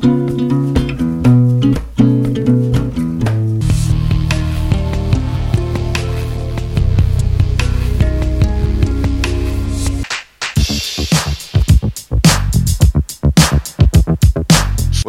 [0.00, 0.12] Well,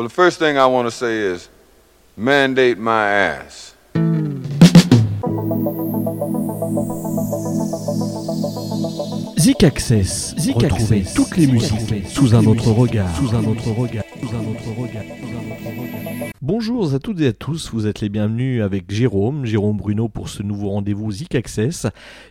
[0.08, 1.50] the first thing I want to say is
[2.16, 3.76] mandate my ass.
[9.50, 10.36] Zik Access.
[10.38, 11.14] Zik Retrouvez Access.
[11.16, 13.10] Toutes les musiques sous un autre regard.
[13.16, 14.04] sous un autre regard.
[14.22, 15.04] Sous un autre regard.
[16.40, 20.30] Bonjour à toutes et à tous, vous êtes les bienvenus avec Jérôme, Jérôme Bruno pour
[20.30, 21.88] ce nouveau rendez-vous Zik Access.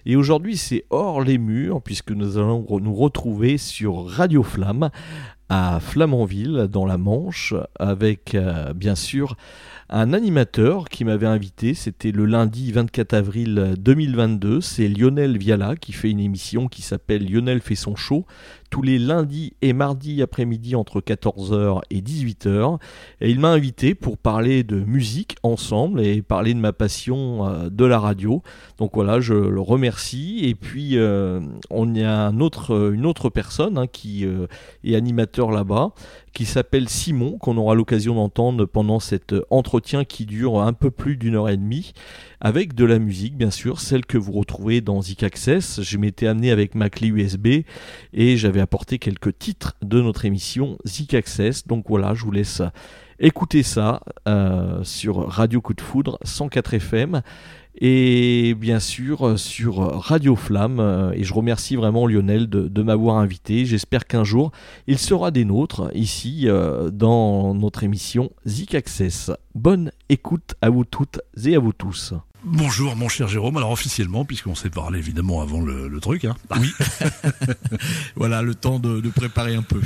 [0.06, 4.90] Et aujourd'hui c'est hors les murs puisque nous allons nous retrouver sur Radio Flamme
[5.48, 9.36] à Flamanville dans la Manche avec euh, bien sûr
[9.90, 15.92] un animateur qui m'avait invité, c'était le lundi 24 avril 2022, c'est Lionel Viala qui
[15.92, 18.26] fait une émission qui s'appelle Lionel fait son show
[18.70, 22.78] tous les lundis et mardis après-midi entre 14h et 18h.
[23.20, 27.68] Et il m'a invité pour parler de musique ensemble et parler de ma passion euh,
[27.70, 28.42] de la radio.
[28.78, 30.40] Donc voilà, je le remercie.
[30.42, 34.46] Et puis, euh, on y a un autre, une autre personne hein, qui euh,
[34.84, 35.90] est animateur là-bas,
[36.32, 41.16] qui s'appelle Simon, qu'on aura l'occasion d'entendre pendant cet entretien qui dure un peu plus
[41.16, 41.92] d'une heure et demie,
[42.40, 45.80] avec de la musique, bien sûr, celle que vous retrouvez dans Zik Access.
[45.82, 47.48] Je m'étais amené avec ma clé USB
[48.12, 51.66] et j'avais apporté quelques titres de notre émission Zik Access.
[51.66, 52.62] Donc voilà, je vous laisse
[53.20, 57.22] écouter ça euh, sur Radio Coup de Foudre 104 FM
[57.80, 60.80] et bien sûr euh, sur Radio Flamme.
[60.80, 63.66] Euh, Et je remercie vraiment Lionel de, m'avoir invité.
[63.66, 64.52] J'espère qu'un jour
[64.86, 66.46] il sera des nôtres ici
[66.92, 69.30] dans notre émission Zik Access.
[69.54, 72.14] Bonne écoute à vous toutes et à vous tous.
[72.44, 76.36] Bonjour mon cher Jérôme, alors officiellement, puisqu'on s'est parlé évidemment avant le, truc, hein.
[76.56, 76.72] Oui.
[78.16, 79.80] voilà, le temps de, de préparer un peu.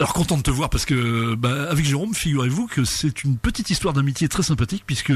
[0.00, 3.68] Alors content de te voir parce que bah, avec Jérôme, figurez-vous que c'est une petite
[3.70, 5.12] histoire d'amitié très sympathique puisque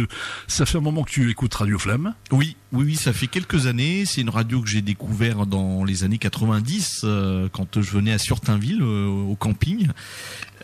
[0.48, 2.14] ça fait un moment que tu écoutes Radio Flamme.
[2.32, 4.04] Oui, oui, oui, ça fait quelques années.
[4.06, 8.18] C'est une radio que j'ai découvert dans les années 90 euh, quand je venais à
[8.18, 9.88] Surtainville euh, au camping.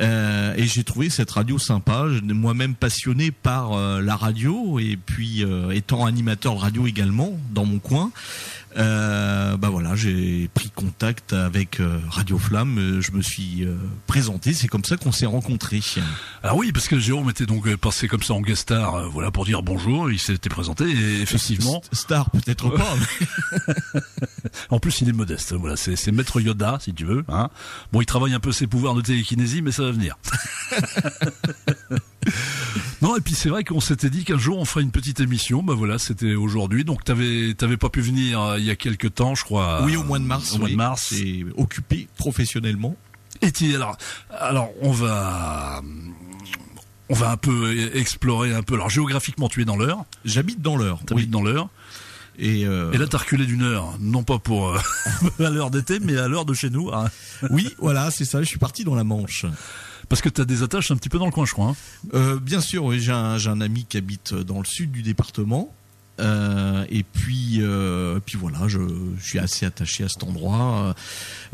[0.01, 2.07] Euh, et j'ai trouvé cette radio sympa.
[2.23, 7.79] Moi-même passionné par euh, la radio et puis euh, étant animateur radio également dans mon
[7.79, 8.11] coin.
[8.79, 12.79] Euh, bah voilà, j'ai pris contact avec euh, Radio Flamme.
[12.79, 14.53] euh, Je me suis euh, présenté.
[14.53, 15.81] C'est comme ça qu'on s'est rencontrés.
[16.43, 19.45] Alors oui, parce que Jérôme était donc passé comme ça en guest star, voilà pour
[19.45, 22.95] dire bonjour, il s'était présenté et effectivement, Star peut-être pas.
[22.97, 24.01] mais-
[24.71, 27.25] en plus il est modeste, voilà, c'est c'est maître Yoda si tu veux.
[27.29, 27.51] Hein.
[27.93, 30.17] Bon, il travaille un peu ses pouvoirs de télékinésie, mais ça va venir.
[33.03, 35.63] non, et puis c'est vrai qu'on s'était dit qu'un jour on ferait une petite émission,
[35.63, 39.15] bah voilà, c'était aujourd'hui, donc t'avais t'avais pas pu venir euh, il y a quelques
[39.15, 39.83] temps, je crois.
[39.85, 40.55] Oui, au mois de mars.
[40.55, 41.13] Au mois de mars.
[41.13, 42.97] Et occupé professionnellement.
[43.41, 43.97] Et tu- alors,
[44.31, 45.81] alors on va,
[47.09, 48.75] on va un peu explorer un peu.
[48.75, 50.99] Alors géographiquement, tu es dans l'heure, J'habite dans l'heure.
[51.07, 51.31] t'habites Oui.
[51.31, 51.69] dans l'heure.
[52.41, 54.79] Et, euh, Et là, t'as reculé d'une heure, non pas pour euh,
[55.45, 57.11] à l'heure d'été, mais à l'heure de chez nous, hein.
[57.51, 58.41] oui, voilà, c'est ça.
[58.43, 59.45] Je suis parti dans la Manche.
[60.09, 61.69] Parce que t'as des attaches un petit peu dans le coin, je crois.
[61.69, 61.77] hein.
[62.15, 65.73] Euh, bien sûr, oui, j'ai un ami qui habite dans le sud du département.
[66.21, 68.79] Euh, et puis, euh, puis voilà, je,
[69.21, 70.95] je suis assez attaché à cet endroit.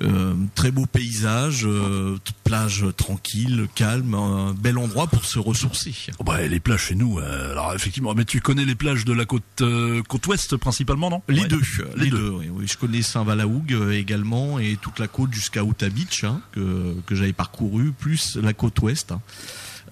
[0.03, 5.95] Euh, très beau paysage, euh, plage tranquille, calme, un bel endroit pour se ressourcer.
[6.19, 7.19] Oh, bah, les plages chez nous.
[7.19, 11.11] euh, alors effectivement, mais tu connais les plages de la côte euh, côte ouest principalement,
[11.11, 11.23] non?
[11.29, 11.49] Les Ouais.
[11.49, 11.61] deux,
[11.97, 12.17] Les les, deux.
[12.19, 12.31] deux.
[12.31, 12.67] oui, oui.
[12.67, 17.15] Je connais Saint-Valahougue euh, également et toute la côte jusqu'à Outa Beach hein, que, que
[17.15, 19.13] j'avais parcouru, plus la côte ouest.
[19.13, 19.21] hein.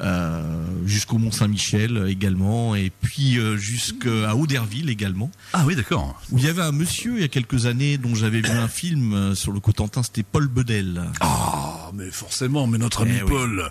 [0.00, 6.20] Euh, jusqu'au Mont Saint-Michel euh, également et puis euh, jusqu'à Auderville également Ah oui, d'accord.
[6.32, 8.68] où il y avait un monsieur il y a quelques années dont j'avais vu un
[8.68, 13.22] film euh, sur le Cotentin c'était Paul Bedel Ah, mais forcément, mais notre ami Eh
[13.22, 13.28] oui.
[13.28, 13.70] Paul,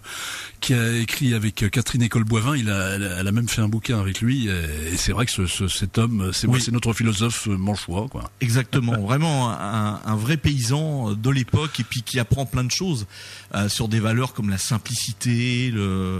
[0.60, 4.00] qui a écrit avec Catherine École Boivin, il a, elle a, même fait un bouquin
[4.00, 6.64] avec lui, et, c'est vrai que ce, ce- cet homme, c'est Oui.
[6.72, 8.30] notre philosophe manchois, quoi.
[8.42, 13.08] Exactement, vraiment un, un vrai paysan de l'époque et puis qui apprend plein de choses
[13.56, 16.11] euh, sur des valeurs comme la simplicité, le,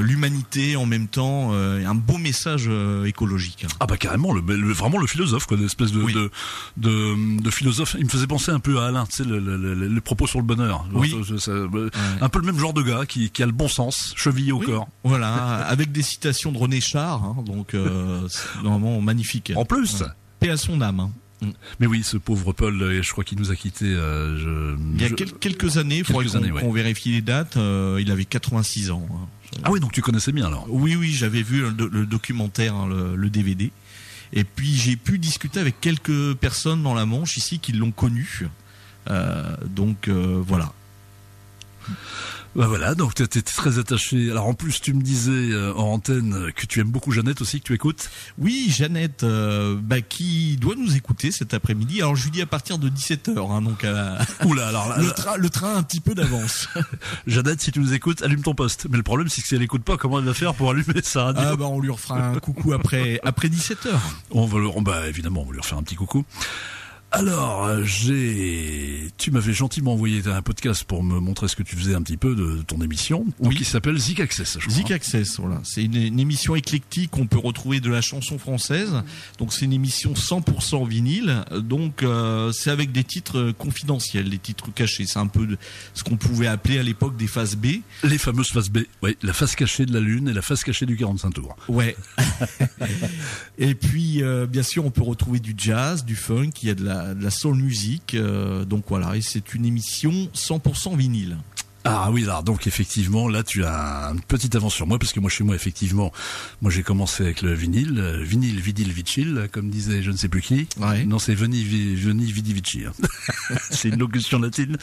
[0.00, 3.66] l'humanité en même temps, euh, un beau message euh, écologique.
[3.80, 6.12] Ah bah carrément, le, le- vraiment le philosophe, quoi, l'espèce de, Oui.
[6.14, 6.30] de,
[6.76, 7.96] de, de philosophe.
[7.98, 10.28] Il me faisait penser un peu à Alain, tu sais, le, le, le- les propos
[10.28, 10.86] sur le bonheur.
[10.92, 11.12] Oui.
[11.28, 11.90] Ça- ça- euh,
[12.20, 14.58] Un peu le même genre de gars qui, qui a le bon sens, chevillé au
[14.60, 14.66] Oui.
[14.66, 14.88] corps.
[15.02, 15.34] Voilà,
[15.66, 19.52] avec des citations de René Char, hein, donc euh, c'est vraiment magnifique.
[19.56, 20.00] En plus.
[20.02, 20.06] Ouais.
[20.38, 21.00] Paix à son âme.
[21.00, 21.10] hein.
[21.80, 23.84] Mais oui, ce pauvre Paul, euh, je crois qu'il nous a quittés.
[23.86, 26.72] euh, je, Il y a quel- quelques années, il faudrait qu'on ouais.
[26.72, 29.06] vérifie les dates, euh, il avait 86 ans.
[29.12, 29.26] hein.
[29.62, 30.66] Ah oui, donc tu connaissais bien alors.
[30.68, 33.70] Oui, oui, j'avais vu le, le documentaire, hein, le, le DVD.
[34.32, 38.48] Et puis j'ai pu discuter avec quelques personnes dans la Manche ici qui l'ont connu.
[39.10, 40.72] Euh, donc euh, voilà.
[42.56, 44.30] Bah voilà, donc tu étais très attaché.
[44.30, 47.58] Alors en plus, tu me disais euh, en antenne que tu aimes beaucoup Jeannette aussi,
[47.60, 48.08] que tu écoutes.
[48.38, 52.00] Oui, Jeannette, euh, bah, qui doit nous écouter cet après-midi.
[52.00, 54.18] Alors je lui dis à partir de 17h, hein, donc la...
[54.44, 56.68] Oula, alors là, le, train, le train un petit peu d'avance.
[57.26, 58.86] Jeannette, si tu nous écoutes, allume ton poste.
[58.88, 61.02] Mais le problème, c'est que si elle écoute pas, comment elle va faire pour allumer
[61.02, 63.88] sa radio ah bah on lui refera un coucou après après 17h.
[64.30, 66.24] On va le, on- bah évidemment, on va lui refaire un petit coucou.
[67.14, 71.76] Alors, euh, j'ai, tu m'avais gentiment envoyé un podcast pour me montrer ce que tu
[71.76, 73.56] faisais un petit peu de, ton émission, donc Oui.
[73.56, 74.58] qui s'appelle Zik Access.
[74.60, 74.68] Je.
[74.68, 75.60] Zik Access, voilà.
[75.64, 78.92] C'est une, une émission éclectique qu'on peut retrouver de la chanson française.
[79.38, 81.44] Donc c'est une émission 100% vinyle.
[81.52, 85.06] Donc euh, c'est avec des titres euh, confidentiels, des titres cachés.
[85.06, 85.58] C'est un peu de-
[85.94, 87.66] ce qu'on pouvait appeler à l'époque des phases B.
[88.02, 90.86] Les fameuses faces B, oui, la face cachée de la lune et la face cachée
[90.86, 91.54] du 45 tours.
[91.68, 91.96] Ouais.
[93.58, 96.74] Et puis, euh, bien sûr, on peut retrouver du jazz, du funk, il y a
[96.74, 98.14] de la, de la soul music.
[98.14, 101.36] euh, donc voilà, et c'est une émission 100% vinyle.
[101.86, 105.20] Ah oui, alors donc effectivement, là tu as une petite avance sur moi, parce que
[105.20, 106.12] moi chez moi effectivement,
[106.62, 110.28] moi j'ai commencé avec le vinyle, euh, vinyle, vidil, vicil, comme disait je ne sais
[110.28, 110.66] plus qui.
[110.78, 111.04] Ouais.
[111.04, 112.84] Non, c'est veni, vi- veni, vidi, vici.
[112.86, 112.92] hein.
[113.70, 114.78] c'est une locution latine.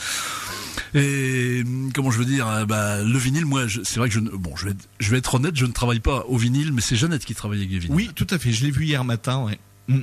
[0.94, 1.64] Et
[1.94, 4.30] comment je veux dire, euh, bah le vinyle, moi, je- c'est vrai que je, ne-
[4.30, 6.80] bon, je vais, être- je vais être honnête, je ne travaille pas au vinyle, mais
[6.82, 7.96] c'est Jeannette qui travaille avec les vinyles.
[7.96, 8.52] Oui, tout à fait.
[8.52, 9.58] Je l'ai vu hier matin, ouais.
[9.88, 10.02] Mm.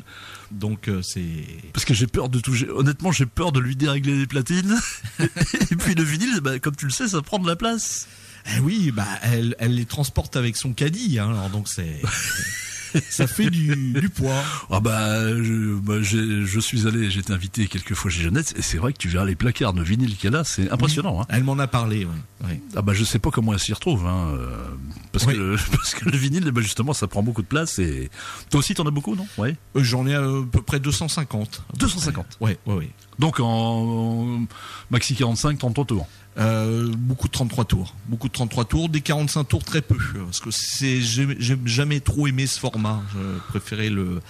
[0.52, 1.46] Donc euh, c'est.
[1.74, 2.54] Parce que j'ai peur de tout.
[2.54, 4.76] j'ai- Honnêtement, j'ai peur de lui dérégler les platines.
[5.20, 8.08] Et puis le vinyle, bah, comme tu le sais, ça prend de la place.
[8.56, 12.02] Eh oui, bah elle, elle les transporte avec son caddie, hein, alors donc c'est.
[13.10, 14.44] ça fait du, du poids.
[14.70, 18.62] Ah bah, je, bah, je suis allé, j'ai été invité quelques fois chez Jeannette, et
[18.62, 21.22] c'est vrai que tu verras les placards de vinyle qu'elle a, c'est impressionnant.
[21.22, 21.26] Hein.
[21.30, 22.60] Elle m'en a parlé, ouais.
[22.76, 24.68] Ah bah je sais pas comment elle s'y retrouve, hein, euh,
[25.12, 25.34] parce, Oui.
[25.34, 28.10] que le, parce que le vinyle, bah, justement, ça prend beaucoup de place, et
[28.50, 29.28] toi aussi t'en as beaucoup, non?
[29.38, 29.56] Ouais.
[29.76, 30.22] Euh, J'en ai à
[30.52, 31.64] peu près 250.
[31.78, 32.38] 250.
[32.42, 32.90] Ouais, ouais, ouais.
[33.20, 34.46] Donc en, en
[34.90, 36.08] maxi 45, 33 tours.
[36.38, 40.40] Euh, beaucoup de 33 tours, beaucoup de 33 tours, des 45 tours très peu, parce
[40.40, 41.28] que c'est j'ai
[41.66, 43.02] jamais trop aimé ce format.
[43.14, 44.22] Je préférais le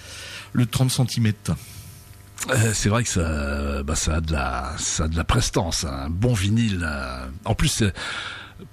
[0.52, 1.32] le 30 cm.
[2.50, 5.84] Euh, c'est vrai que ça, bah, ça a de la, ça a de la prestance,
[5.84, 6.80] hein, un bon vinyle.
[6.82, 7.26] euh.
[7.44, 7.92] En plus, c'est-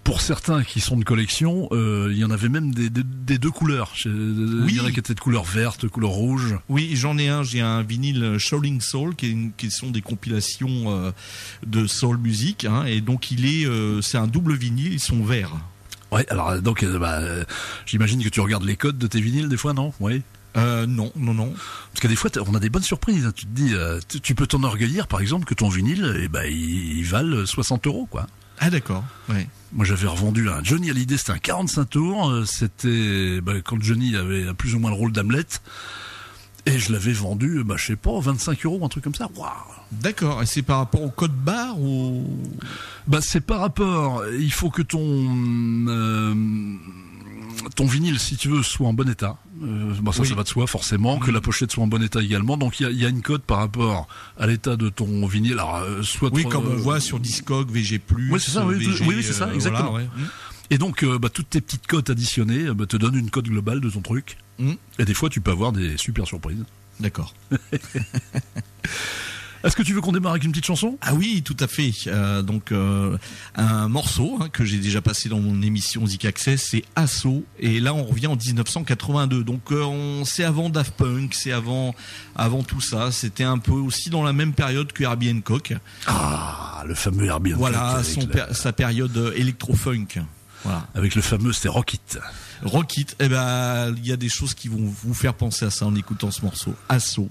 [0.04, 3.38] pour certains qui sont de collection, euh, il y en avait même des, des, des
[3.38, 3.92] deux couleurs.
[3.96, 6.56] Je- Il y en a qui étaient de couleur verte, couleur rouge.
[6.70, 7.44] Oui, j'en ai un.
[7.44, 11.12] J'ai un vinyle Shouting Soul, qui, est une- qui sont des compilations euh,
[11.66, 14.94] de soul music, hein, et donc il est, euh, c'est un double vinyle.
[14.94, 15.52] Ils sont verts.
[16.12, 17.44] Ouais, alors euh, donc, euh, bah, euh,
[17.86, 19.94] j'imagine que tu regardes les codes de tes vinyles des fois, non?
[20.00, 20.22] Oui.
[20.56, 21.54] Euh, non, non, non.
[21.92, 23.26] Parce que des fois, on a des bonnes surprises.
[23.28, 23.34] hein.
[23.36, 26.46] Tu te dis, euh, tu- tu peux t'enorgueillir, par exemple, que ton vinyle, eh ben,
[26.50, 28.26] il, il valent 60 euros, quoi.
[28.60, 29.04] Ah d'accord.
[29.30, 29.48] Ouais.
[29.74, 32.30] Moi, j'avais revendu un Johnny Hallyday, c'était un 45 tours.
[32.30, 35.46] euh, C'était bah, quand Johnny avait plus ou moins le rôle d'Hamlet.
[36.66, 39.30] Et je l'avais vendu, bah, je sais pas, 25 euros, un truc comme ça.
[39.36, 39.50] Waouh
[39.92, 40.42] D'accord.
[40.42, 42.26] Et c'est par rapport au code barre ou?
[43.08, 44.24] Bah, c'est par rapport.
[44.38, 45.08] Il faut que ton
[45.90, 46.34] euh,
[47.76, 49.38] ton vinyle, si tu veux, soit en bon état.
[49.64, 50.28] Euh, ça, Oui.
[50.28, 51.20] ça va de soi, forcément.
[51.20, 52.58] Que la pochette soit en bon état également.
[52.58, 54.08] Donc, il y a, il y a une cote par rapport
[54.40, 55.54] à l'état de ton vinyle.
[55.54, 58.02] Alors, euh, soit Oui, trop- comme on voit sur Discog, VG+.
[58.32, 59.92] Oui, c'est ça, oui, VG, oui, oui, c'est ça, euh, exactement.
[59.92, 60.12] voilà, ouais.
[60.70, 63.46] Et donc, euh, bah, toutes tes petites cotes additionnées euh, bah, te donnent une cote
[63.46, 64.38] globale de ton truc.
[64.60, 64.74] Mm.
[65.00, 66.64] Et des fois, tu peux avoir des super surprises.
[67.00, 67.34] D'accord.
[69.64, 70.98] Est-ce que tu veux qu'on démarre avec une petite chanson?
[71.02, 71.92] Ah oui, tout à fait.
[72.08, 73.18] Euh, donc euh,
[73.56, 77.44] un morceau hein, que j'ai déjà passé dans mon émission Zik Access, c'est Assaut.
[77.60, 79.44] Et là, on revient en 1982.
[79.44, 81.96] Donc euh, on, c'est avant Daft Punk, c'est avant,
[82.36, 83.12] avant tout ça.
[83.12, 85.74] C'était un peu aussi dans la même période que Herbie Hancock.
[86.06, 90.24] Ah, le fameux Herbie Hancock Voilà son sa période électro-funk.
[90.64, 90.88] Voilà.
[90.96, 92.20] avec le fameux, c'était Rock It.
[92.64, 95.86] Rockit, eh ben, il y a des choses qui vont vous faire penser à ça
[95.86, 96.74] en écoutant ce morceau.
[96.90, 97.30] Assaut.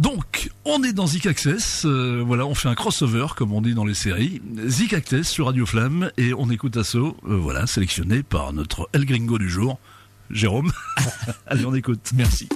[0.00, 3.74] Donc, on est dans Zik Access, euh, voilà, on fait un crossover, comme on dit
[3.74, 4.40] dans les séries.
[4.64, 9.04] Zik Access sur Radio Flamme, et on écoute Asso, euh, voilà, sélectionné par notre El
[9.04, 9.78] Gringo du jour,
[10.30, 10.72] Jérôme.
[11.46, 12.12] Allez, on écoute.
[12.14, 12.48] Merci.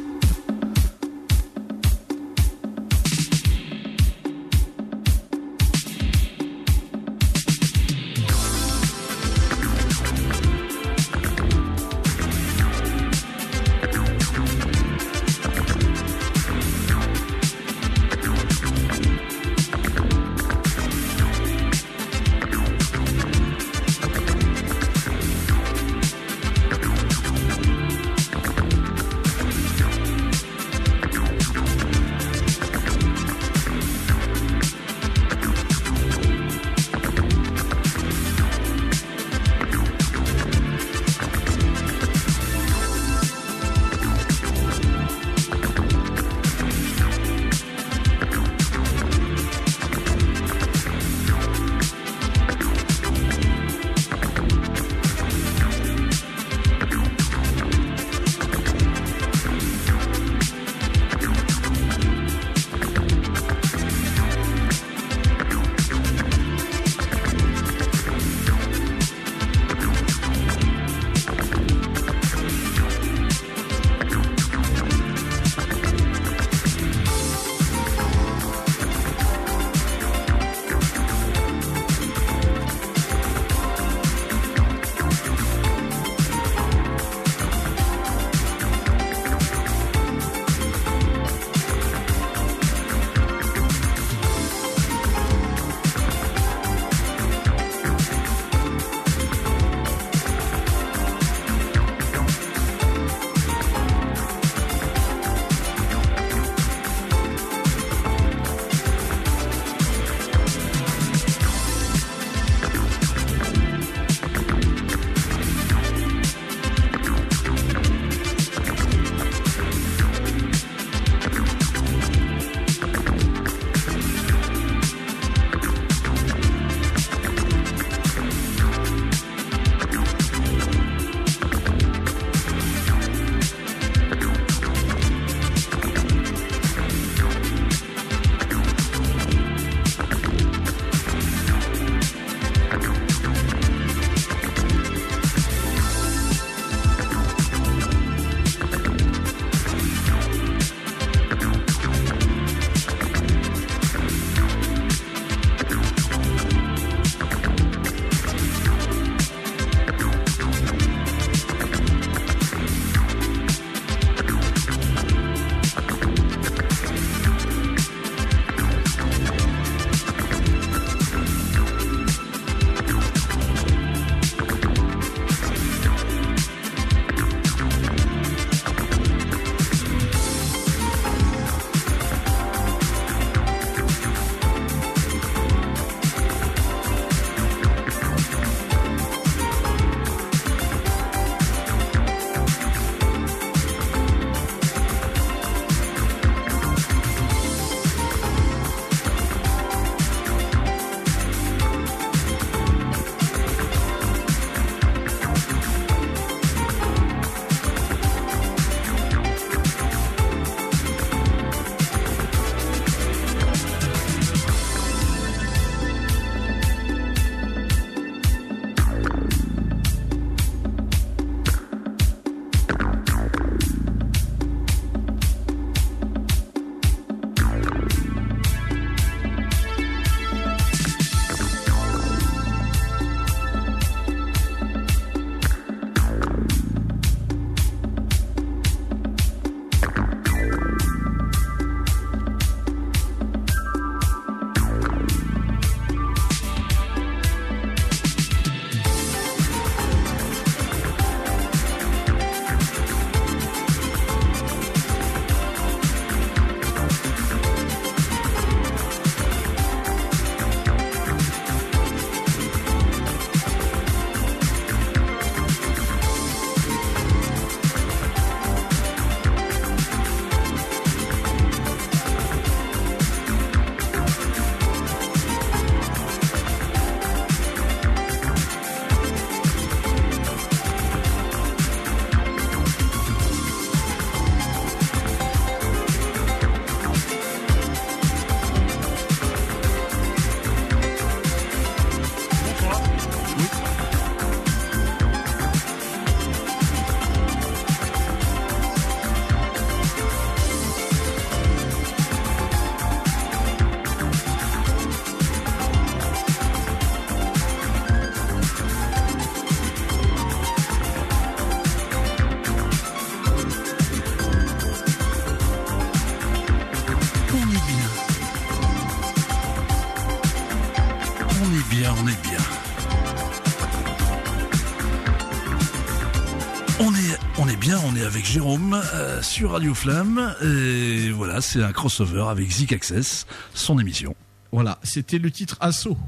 [328.24, 330.34] Avec Jérôme euh, sur Radio Flamme.
[330.42, 334.14] Et voilà, c'est un crossover avec Zik Access, son émission.
[334.50, 335.98] Voilà, c'était le titre Assaut.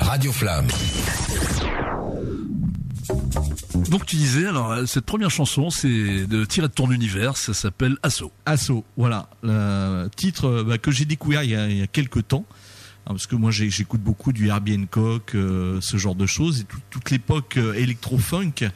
[0.00, 0.66] Radio Flamme.
[3.88, 7.54] Donc tu disais, alors euh, cette première chanson, c'est de tirer de ton univers, ça
[7.54, 8.32] s'appelle Assaut.
[8.44, 9.30] Assaut, voilà.
[9.44, 12.46] Le titre euh, bah, que j'ai découvert il y, a, il y a quelques temps.
[13.06, 16.64] hein, Parce que moi j'écoute beaucoup du Herbie Hancock, euh, ce genre de choses, et
[16.64, 18.70] tout- toute l'époque euh, électro-funk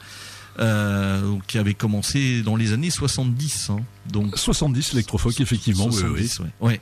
[0.58, 3.70] euh, qui avait commencé dans les années 70.
[3.70, 3.80] hein.
[4.10, 6.28] Donc 70 électrofolk, effectivement, oui, oui.
[6.28, 6.46] 70, ouais.
[6.60, 6.80] Ouais.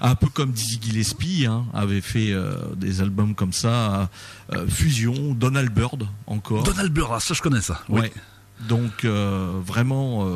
[0.00, 4.10] Un peu comme Dizzy Gillespie hein, avait fait euh, des albums comme ça,
[4.52, 6.62] euh, Fusion, Donald Byrd encore.
[6.64, 7.82] Donald Burr, ah, ça je connais ça.
[7.88, 8.02] Oui.
[8.02, 8.12] Ouais.
[8.68, 10.26] Donc vraiment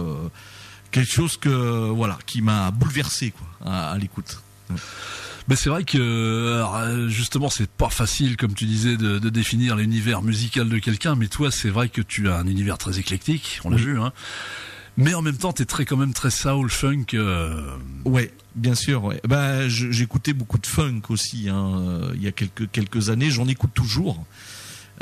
[0.91, 4.43] quelque chose que voilà qui m'a bouleversé quoi à, à l'écoute.
[5.51, 9.29] Mais c'est vrai que alors, euh, justement c'est pas facile comme tu disais de, de
[9.31, 12.99] définir l'univers musical de quelqu'un, mais toi c'est vrai que tu as un univers très
[13.01, 13.83] éclectique, on l'a Oui.
[13.83, 14.13] vu, hein.
[14.97, 17.07] Mais en même temps t'es très quand même très soul funk.
[17.15, 19.03] euh, Ouais, bien sûr.
[19.05, 19.21] Ouais.
[19.27, 21.49] Bah, j'écoutais beaucoup de funk aussi.
[21.49, 24.25] Hein, euh, il y a quelques quelques années, j'en écoute toujours.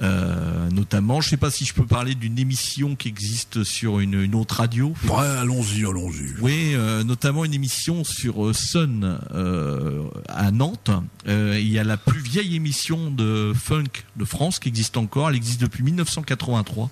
[0.00, 4.14] Euh, notamment, je sais pas si je peux parler d'une émission qui existe sur une,
[4.23, 4.95] une autre radio.
[5.09, 6.35] Ouais, allons-y, allons-y.
[6.40, 10.90] Oui, euh, notamment une émission sur euh, Sun euh, à Nantes.
[11.26, 15.31] Il y a la plus vieille émission de funk de France qui existe encore.
[15.31, 16.90] Elle existe depuis 1983.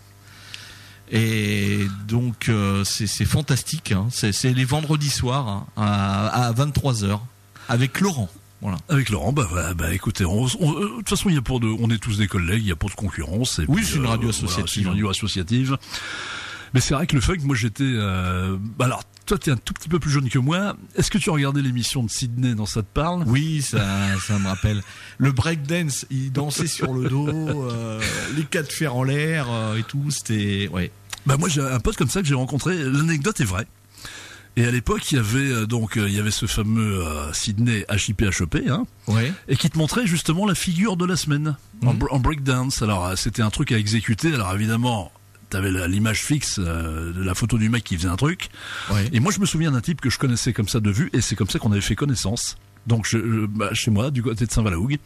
[1.13, 2.51] Et donc
[2.85, 3.93] c'est fantastique.
[3.93, 4.09] hein.
[4.11, 7.21] C'est c'est les vendredis soirs hein, à, à 23 h
[7.69, 8.29] avec Laurent.
[8.63, 8.79] Voilà.
[8.89, 11.67] Avec Laurent, bah, bah, bah, écoutez, euh, de toute façon il y a pas de,
[11.67, 13.59] on est tous des collègues, il y a pas de concurrence.
[13.59, 14.73] et Oui, c'est une radio voilà, associative.
[14.75, 15.77] c'est une radio associative.
[16.75, 19.73] Mais c'est vrai que le funk, moi j'étais, euh, bah alors toi t'es un tout
[19.73, 20.77] petit peu plus jeune que moi.
[20.97, 23.23] Est-ce que tu as regardé l'émission de Sydney dans ça te parle?
[23.27, 23.87] Oui, ça,
[24.27, 24.83] ça me rappelle.
[25.19, 28.01] Le breakdance, il dansait sur le dos, euh,
[28.37, 30.11] les quatre fers en l'air euh, et tout.
[30.11, 30.91] C'était ouais.
[31.25, 32.77] Bah moi j'ai un pote comme ça que j'ai rencontré.
[32.77, 33.67] L'anecdote est vraie.
[34.59, 37.33] Et à l'époque, il y avait euh, donc euh, il y avait ce fameux euh,
[37.35, 39.31] Sydney HIP-HEP, hein, Ouais.
[39.49, 42.05] et qui te montrait justement la figure de la semaine en, Mhm.
[42.11, 42.81] en breakdance.
[42.83, 44.33] Alors euh, c'était un truc à exécuter.
[44.33, 45.13] Alors évidemment,
[45.51, 48.49] t'avais l'image fixe euh, de la photo du mec qui faisait un truc.
[48.91, 49.09] Ouais.
[49.13, 51.21] Et moi je me souviens d'un type que je connaissais comme ça de vue, et
[51.21, 52.57] c'est comme ça qu'on avait fait connaissance.
[52.87, 54.99] Donc je, je- bah, chez moi, du côté de Saint-Valahougue.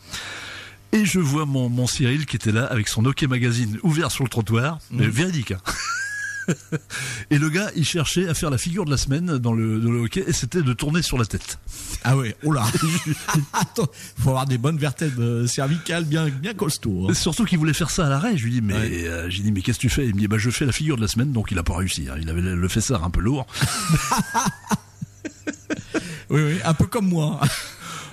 [0.92, 4.22] Et je vois mon, mon Cyril qui était là avec son OK Magazine ouvert sur
[4.24, 5.52] le trottoir, mais véridique.
[5.52, 5.58] hein.
[7.30, 9.90] et le gars, il cherchait à faire la figure de la semaine dans le, dans
[9.90, 11.58] le hockey, et c'était de tourner sur la tête.
[12.04, 12.64] Ah ouais, oh là
[13.52, 17.08] Attends, faut avoir des bonnes vertèbres euh, cervicales bien, bien costauds.
[17.10, 17.14] hein.
[17.14, 18.36] Surtout qu'il voulait faire ça à l'arrêt.
[18.36, 19.04] Je lui dis mais Ouais.
[19.06, 20.06] euh, j'ai dit mais qu'est-ce que tu fais?
[20.06, 21.76] Il me dit bah je fais la figure de la semaine, donc il a pas
[21.76, 22.08] réussi.
[22.10, 22.16] hein.
[22.20, 23.46] Il avait le fessard un peu lourd.
[26.30, 27.40] Oui, oui, un peu comme moi.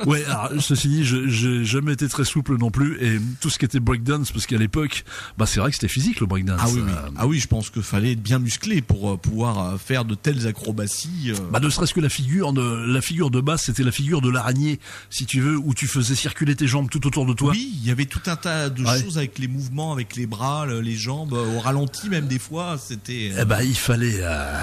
[0.05, 3.57] Ouais, alors, ceci dit, je- j'ai jamais été très souple non plus, et tout ce
[3.57, 5.03] qui était breakdance, parce qu'à l'époque,
[5.37, 6.59] bah c'est vrai que c'était physique le breakdance.
[6.63, 6.91] Ah oui, oui.
[6.91, 10.05] Euh, Ah oui, je pense qu'il fallait être bien musclé pour euh, pouvoir euh, faire
[10.05, 11.31] de telles acrobaties.
[11.31, 11.35] euh.
[11.51, 14.29] Bah ne serait-ce que la figure de la figure de base, c'était la figure de
[14.29, 14.79] l'araignée,
[15.09, 17.51] si tu veux, où tu faisais circuler tes jambes tout autour de toi.
[17.51, 19.01] Oui, il y avait tout un tas de Ouais.
[19.01, 22.77] choses avec les mouvements, avec les bras, le- les jambes, au ralenti même des fois.
[22.77, 23.31] C'était.
[23.33, 24.19] euh, Eh ben, il fallait,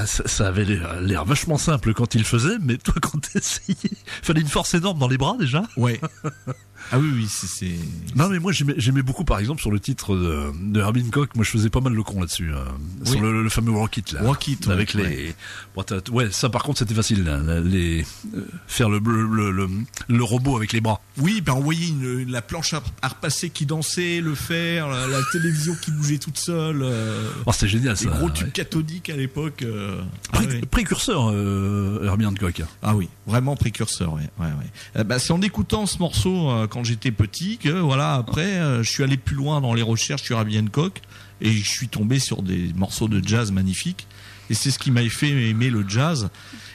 [0.06, 0.64] ça, ça avait
[1.00, 4.98] l'air vachement simple quand il faisait, mais toi, quand t'essayais, il fallait une force énorme
[4.98, 5.62] dans les bras déjà?
[5.76, 6.00] Ouais.
[6.92, 7.46] ah oui, oui, c'est.
[7.46, 11.34] c'est- Non, mais moi, j'aimais beaucoup, par exemple, sur le titre de, de Herbie Hancock,
[11.34, 12.64] moi, je faisais pas mal le con là-dessus, euh,
[13.04, 14.22] sur le, le fameux Rocket là.
[14.22, 15.34] Rocket, ouais, avec les, ouais.
[15.74, 19.68] Bon, ouais, ça par contre, c'était facile, là, les, euh, faire le, le, le,
[20.08, 21.00] le robot avec les bras.
[21.18, 24.88] Oui, ben on voyait une, une- la planche à, à repasser qui dansait, le fer,
[24.88, 28.04] la, la télévision qui bougeait toute seule, euh, Oh, c'était génial, ça.
[28.04, 28.32] les gros ouais.
[28.32, 29.62] tubes cathodiques à l'époque.
[29.62, 30.00] euh,
[30.32, 30.60] Pré- ouais.
[30.70, 32.62] Précurseur, euh, Herbie Hancock.
[32.82, 34.46] Ah oui, vraiment précurseur, ouais, ouais,
[34.94, 35.04] ouais.
[35.04, 39.04] Bah, c'est en écoutant ce morceau quand j'étais petit que voilà après euh, je suis
[39.04, 41.02] allé plus loin dans les recherches sur Herbie Hancock
[41.40, 44.08] et je suis tombé sur des morceaux de jazz magnifiques
[44.50, 46.30] et c'est ce qui m'a fait aimer le jazz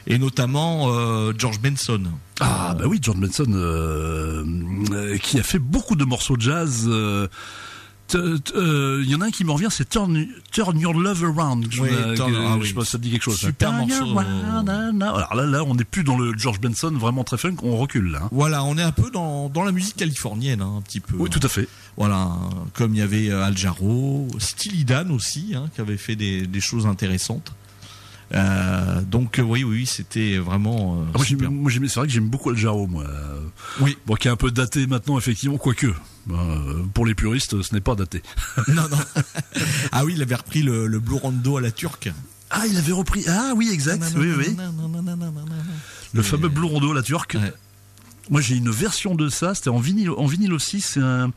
[0.08, 2.04] et notamment euh, George Benson.
[2.40, 6.90] Ah bah oui, John Benson, euh, qui a fait beaucoup de morceaux de jazz.
[8.10, 8.18] T-
[8.56, 11.68] euh, Il y en a un qui me revient, c'est Turn, Turn Your Love Around.
[11.70, 13.38] Je, sais pas si ça te dit quelque chose.
[13.38, 14.18] Super morceau.
[14.18, 18.12] Alors là, là, on n'est plus dans le George Benson vraiment très funk, on recule
[18.12, 18.28] là.
[18.32, 21.16] Voilà, on est un peu dans, dans la musique californienne, hein, un petit peu.
[21.18, 21.68] Oui, tout à fait.
[21.98, 22.32] Voilà,
[22.74, 26.62] comme il y avait euh, Al Jarreau, Steely Dan aussi, hein, qui avait fait des,
[26.62, 27.52] choses intéressantes.
[28.34, 32.52] Euh, donc euh, oui, oui, c'était vraiment euh, Ah, moi, c'est vrai que j'aime beaucoup
[32.52, 33.04] Al Jarreau, moi.
[33.82, 33.98] Oui.
[34.06, 35.94] Bon, qui est un peu daté maintenant, effectivement, quoique.
[36.32, 38.22] Euh, pour les puristes, ce n'est pas daté.
[38.68, 38.98] non, non.
[39.92, 42.12] ah oui, il avait repris le, le Blue Rondo à la turque.
[42.52, 43.24] Ah, il avait repris.
[43.28, 44.04] Ah oui, exact.
[44.18, 44.56] Oui, oui.
[46.14, 47.38] Le fameux Blue Rondo, la turque.
[47.40, 47.54] Ouais.
[48.32, 49.56] Moi, j'ai une version de ça.
[49.56, 50.82] C'était en vinyle, en vinyle aussi.
[50.82, 51.32] C'est un,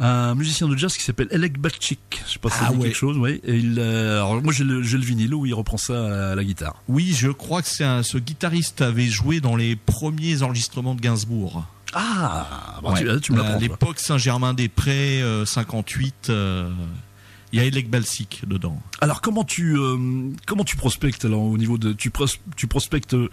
[0.00, 2.22] un musicien de jazz qui s'appelle Elek Batchik.
[2.26, 2.84] Je sais pas si ça Ah dit ouais.
[2.88, 3.16] quelque chose.
[3.44, 6.44] Et il, euh, alors moi, j'ai le, le vinyle où il reprend ça à la
[6.44, 6.82] guitare.
[6.88, 11.66] Oui, je crois que c'est ce guitariste avait joué dans les premiers enregistrements de Gainsbourg.
[11.98, 13.00] Ah, bah, Ouais.
[13.14, 13.58] tu, tu me à l'apprends.
[13.58, 13.68] toi.
[13.68, 16.28] l'époque Saint-Germain-des-Prés, euh, 58.
[16.30, 16.70] euh,
[17.52, 18.80] Il y a Elec Balsic dedans.
[19.00, 19.96] Alors comment tu euh,
[20.46, 23.30] comment tu prospectes alors au niveau de tu pros, tu prospectes euh,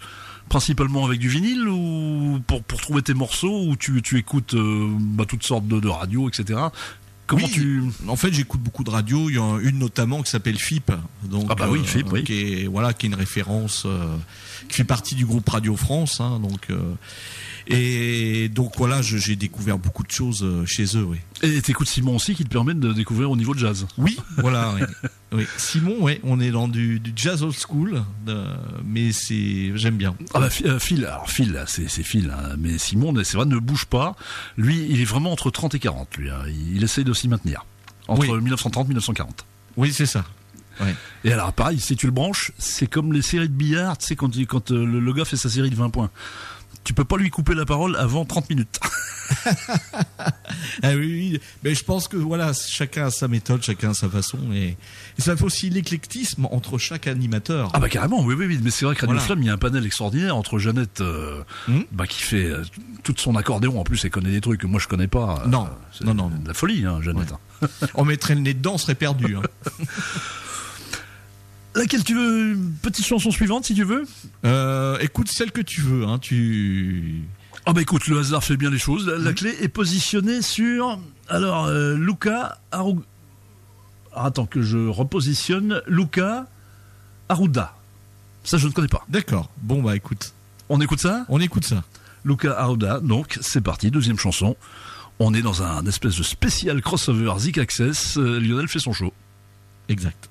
[0.48, 4.88] principalement avec du vinyle ou pour pour trouver tes morceaux ou tu tu écoutes euh,
[4.98, 6.58] bah, toutes sortes de, de radios etc.
[7.26, 9.30] Comment Oui, tu En fait, j'écoute beaucoup de radios.
[9.30, 10.92] Il y en a une notamment qui s'appelle FIP.
[11.24, 12.22] Donc, Ah bah oui, FIP, oui.
[12.22, 14.14] Qui est, voilà, qui est une référence, euh,
[14.68, 16.20] qui fait partie du groupe Radio France.
[16.20, 16.76] Hein, donc, euh,
[17.66, 21.02] et donc voilà, j'ai découvert beaucoup de choses euh, chez eux.
[21.04, 21.18] Oui.
[21.42, 23.86] et t'écoutes Simon aussi qui te permet de découvrir au niveau de jazz.
[23.98, 24.74] Oui, voilà.
[24.74, 24.82] oui.
[25.32, 25.46] Oui.
[25.56, 28.44] Simon, ouais, on est dans du, du jazz old school, de-
[28.84, 30.14] mais c'est, j'aime bien.
[30.32, 33.56] Ah bah Phil, euh, Phil, alors Phil c'est Phil hein, mais Simon c'est vrai ne
[33.58, 34.14] bouge pas.
[34.56, 36.30] Lui, il est vraiment entre 30 et 40 lui.
[36.30, 36.42] hein.
[36.46, 37.64] Il, il essaye de s'y maintenir
[38.06, 38.42] entre Oui.
[38.42, 39.44] 1930 et 1940.
[39.76, 40.24] Oui, c'est ça.
[41.24, 44.16] Et alors pareil, si tu le branches, c'est comme les séries de billard, tu sais
[44.16, 46.10] quand il- quand euh, le, le gars fait sa série de 20 points.
[46.84, 48.78] Tu peux pas lui couper la parole avant 30 minutes.
[50.82, 50.96] Ah oui,
[51.32, 54.76] oui, mais je pense que voilà, chacun a sa méthode, chacun a sa façon, et,
[55.18, 57.70] et ça fait aussi l'éclectisme entre chaque animateur.
[57.72, 59.22] Ah bah carrément, oui oui oui, mais c'est vrai Radio Voilà.
[59.22, 61.80] Flamme, il y a un panel extraordinaire entre Jeannette euh, Hmm.
[61.92, 62.62] bah, qui fait euh,
[63.02, 65.42] toute son accordéon en plus elle connaît des trucs que moi je connais pas.
[65.44, 65.68] euh, Non,
[66.02, 66.38] non, non, non.
[66.38, 67.32] de la folie hein, Jeannette.
[67.62, 67.68] hein.
[67.94, 69.36] On mettrait le nez dedans, on serait perdu.
[69.36, 69.42] hein.
[71.74, 74.04] Laquelle tu veux petite chanson suivante si tu veux
[74.44, 77.22] Euh, écoute celle que tu veux, hein, tu.
[77.66, 79.06] Ah bah écoute, le hasard fait bien les choses.
[79.06, 79.34] La, la Mhm.
[79.34, 82.96] clé est positionnée sur alors euh, Luca Aru...
[84.14, 86.46] Ah, attends que je repositionne Luca
[87.28, 87.74] Aruda.
[88.44, 89.04] Ça je ne connais pas.
[89.08, 89.50] D'accord.
[89.62, 90.32] Bon bah écoute,
[90.68, 91.24] On écoute ça?
[91.28, 91.82] On écoute ça.
[92.24, 94.56] Luca Aruda, donc c'est parti, deuxième chanson.
[95.18, 98.16] On est dans un espèce de spécial crossover Zik Access.
[98.18, 99.12] Euh, Lionel fait son show.
[99.88, 100.28] Exact.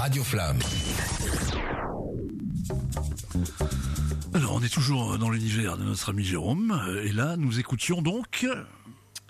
[0.00, 0.58] Radio Flamme.
[4.34, 8.00] Alors, on est toujours dans l'univers de notre ami Jérôme, euh, et là, nous écoutions
[8.00, 8.46] donc.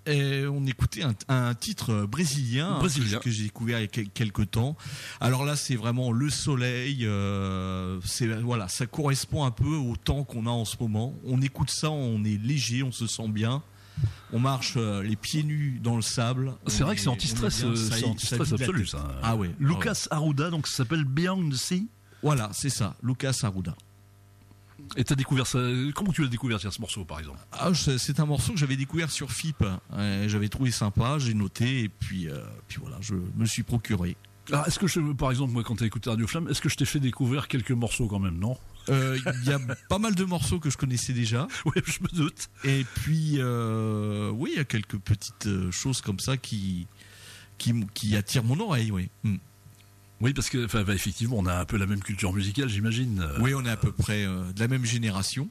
[0.06, 3.18] Et on écoutait un, un titre brésilien, Brésilien.
[3.18, 4.76] que, que j'ai découvert il y a quel- quelques temps.
[5.20, 7.00] Alors là, c'est vraiment le soleil.
[7.06, 11.14] euh, c'est voilà, ça correspond un peu au temps qu'on a en ce moment.
[11.26, 13.62] On écoute ça, on est léger, on se sent bien.
[14.32, 16.54] On marche euh, les pieds nus dans le sable.
[16.66, 19.18] C'est vrai est- que c'est anti-stress, euh, c'est anti-stress absolu, ça.
[19.22, 19.50] Ah ouais.
[19.58, 21.88] Lucas Arruda, donc ça s'appelle Beyond the Sea.
[22.22, 23.74] Voilà, c'est ça, Lucas Arruda.
[24.96, 25.58] Et t'as découvert ça.
[25.94, 27.38] Comment tu l'as découvert ce morceau, par exemple?
[27.52, 29.64] Ah, c'est un morceau que j'avais découvert sur FIP.
[29.92, 34.16] Euh, j'avais trouvé sympa, j'ai noté et puis euh, puis voilà, je me suis procuré.
[34.50, 36.76] Alors, est-ce que je, par exemple, moi, quand t'as écouté Radio Flamme, est-ce que je
[36.76, 38.56] t'ai fait découvrir quelques morceaux quand même, non?
[38.88, 41.46] Euh, Il y a pas mal de morceaux que je connaissais déjà.
[41.64, 42.48] Oui, je me doute.
[42.64, 46.86] Et puis, euh, oui, il y a quelques petites euh, choses comme ça qui,
[47.58, 49.10] qui, attirent mon oreille, oui.
[49.24, 49.36] Hmm.
[50.20, 53.26] Oui, parce que, enfin, bah, effectivement, on a un peu la même culture musicale, j'imagine.
[53.40, 55.48] Oui, on est à peu près euh, de la même génération.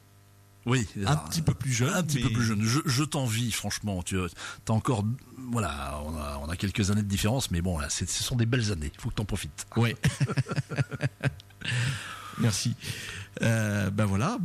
[0.66, 0.86] Oui.
[1.06, 1.94] Un petit peu plus jeune.
[1.94, 2.62] Un petit mais- peu plus jeune.
[2.64, 4.04] Je, je t'envie, franchement.
[4.04, 4.28] Tu as
[4.72, 5.06] encore,
[5.52, 8.46] voilà, on a, on a quelques années de différence, mais bon, là, ce sont des
[8.46, 8.92] belles années.
[8.94, 9.66] Il faut que t'en profites.
[9.76, 9.96] Ouais.
[12.40, 12.74] Merci.
[13.42, 14.38] Euh, ben voilà,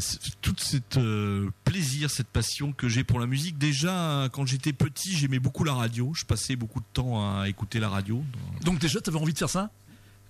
[0.00, 3.58] c'est- toute cette euh, plaisir, cette passion que j'ai pour la musique.
[3.58, 6.12] Déjà, quand j'étais petit, j'aimais beaucoup la radio.
[6.14, 8.22] Je passais beaucoup de temps à écouter la radio.
[8.64, 9.70] Donc déjà, t'avais envie de faire ça?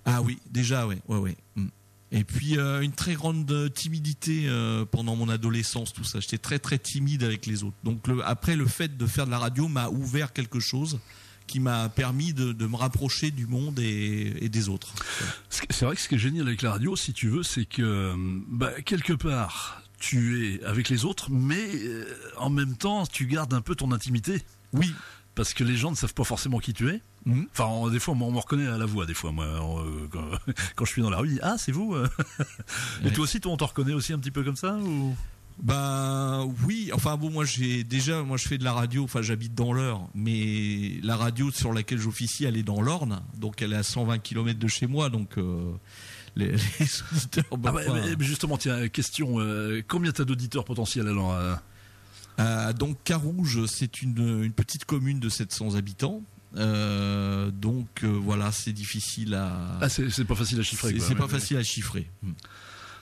[0.05, 1.37] Ah oui, déjà, ouais, ouais, ouais.
[1.55, 1.67] Mm.
[2.11, 6.19] Et puis euh, une très grande timidité euh, pendant mon adolescence, tout ça.
[6.19, 7.75] J'étais très très timide avec les autres.
[7.83, 10.99] Donc le, après, le fait de faire de la radio m'a ouvert quelque chose
[11.47, 14.93] qui m'a permis de, de me rapprocher du monde et, et des autres.
[15.49, 18.13] C'est vrai que ce qui est génial avec la radio, si tu veux, c'est que
[18.47, 22.05] bah, quelque part tu es avec les autres, mais euh,
[22.37, 24.41] en même temps tu gardes un peu ton intimité.
[24.73, 24.93] Oui.
[25.35, 27.01] Parce que les gens ne savent pas forcément qui tu es.
[27.25, 27.47] Mhm.
[27.51, 29.05] Enfin, on- des fois, on me reconnaît à la voix.
[29.05, 30.23] Des fois, moi, euh, quand,
[30.77, 31.93] quand je suis dans la rue, ah, c'est vous.
[31.93, 32.07] euh.
[33.01, 33.11] Et Ouais.
[33.11, 35.13] toi aussi, toi, on te reconnaît aussi un petit peu comme ça ou?
[35.63, 39.55] Ben oui, enfin bon moi j'ai déjà moi je fais de la radio, enfin j'habite
[39.55, 43.77] dans l'Eure, mais la radio sur laquelle j'officie elle est dans l'Orne, donc elle est
[43.77, 45.71] à 120 km de chez moi, donc euh,
[46.35, 47.45] les, les auditeurs.
[47.51, 47.83] Ah bah, bah,
[48.19, 49.39] justement, tiens, question.
[49.39, 51.55] euh, combien t'as d'auditeurs potentiels alors euh
[52.37, 56.21] euh, donc Carouge c'est une, une petite commune de 700 habitants,
[56.57, 59.77] euh, donc euh, voilà c'est difficile à.
[59.79, 60.99] Ah, c'est pas facile à chiffrer.
[60.99, 61.29] c'est Ouais, pas ouais.
[61.29, 62.11] facile à chiffrer.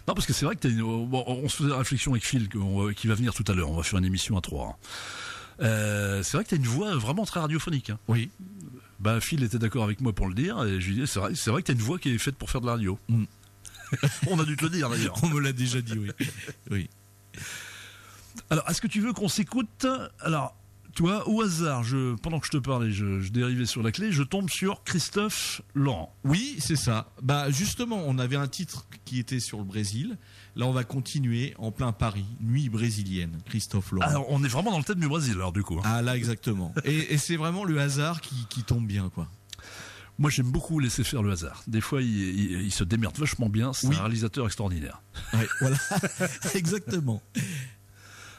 [0.08, 0.82] Non, parce que c'est vrai que t'as une...
[0.82, 3.70] bon, on se faisait la réflexion avec Phil va- qui va venir tout à l'heure.
[3.70, 4.68] On va faire une émission à trois.
[4.70, 4.76] hein.
[5.62, 7.90] Euh, c'est vrai que t'as une voix vraiment très radiophonique.
[7.92, 8.00] Hein.
[8.08, 8.30] Oui.
[9.00, 11.62] Bah, Phil était d'accord avec moi pour le dire, et je lui dis, c'est vrai,
[11.62, 12.98] que t'as une voix qui est faite pour faire de la radio.
[13.08, 13.24] Mm.
[14.28, 15.16] On a dû te le dire d'ailleurs.
[15.24, 16.10] On me l'a déjà dit oui.
[16.72, 16.90] Oui.
[18.50, 19.86] Alors, est-ce que tu veux qu'on s'écoute?
[20.20, 20.56] Alors,
[20.96, 24.12] toi, au hasard, je, pendant que je te parlais, je, je dérivais sur la clé,
[24.12, 26.16] je tombe sur Christophe Laurent.
[26.24, 27.12] Oui, c'est ça.
[27.22, 30.18] Bah justement, on avait un titre qui était sur le Brésil.
[30.56, 33.40] Là, on va continuer en plein Paris, nuit brésilienne.
[33.46, 34.08] Christophe Laurent.
[34.08, 35.78] Alors, on est vraiment dans le thème du Brésil, alors du coup.
[35.80, 35.84] hein.
[35.86, 36.74] ah là, exactement.
[36.86, 39.28] Et, et c'est vraiment le hasard qui, qui tombe bien, quoi.
[40.20, 41.64] Moi, j'aime beaucoup laisser faire le hasard.
[41.66, 43.74] Des fois, il, il- il se démerde vachement bien.
[43.74, 43.96] C'est Oui.
[43.96, 45.02] un réalisateur extraordinaire.
[45.34, 45.78] Ouais, voilà,
[46.54, 47.24] exactement.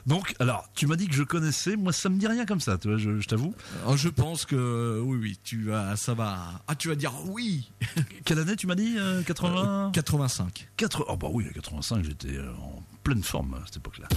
[0.06, 1.76] Donc, alors, tu m'as dit que je connaissais.
[1.76, 3.54] Moi, ça me dit rien comme ça, tu vois, je, je t'avoue.
[3.82, 6.60] Alors, je pense que oui, oui, tu vas, ça va.
[6.68, 7.70] Ah, tu vas dire oui.
[8.24, 10.68] Quelle année, tu m'as dit euh, 80 85.
[10.76, 14.08] 4 Oh, bah oui, à 85, j'étais en pleine forme à cette époque-là.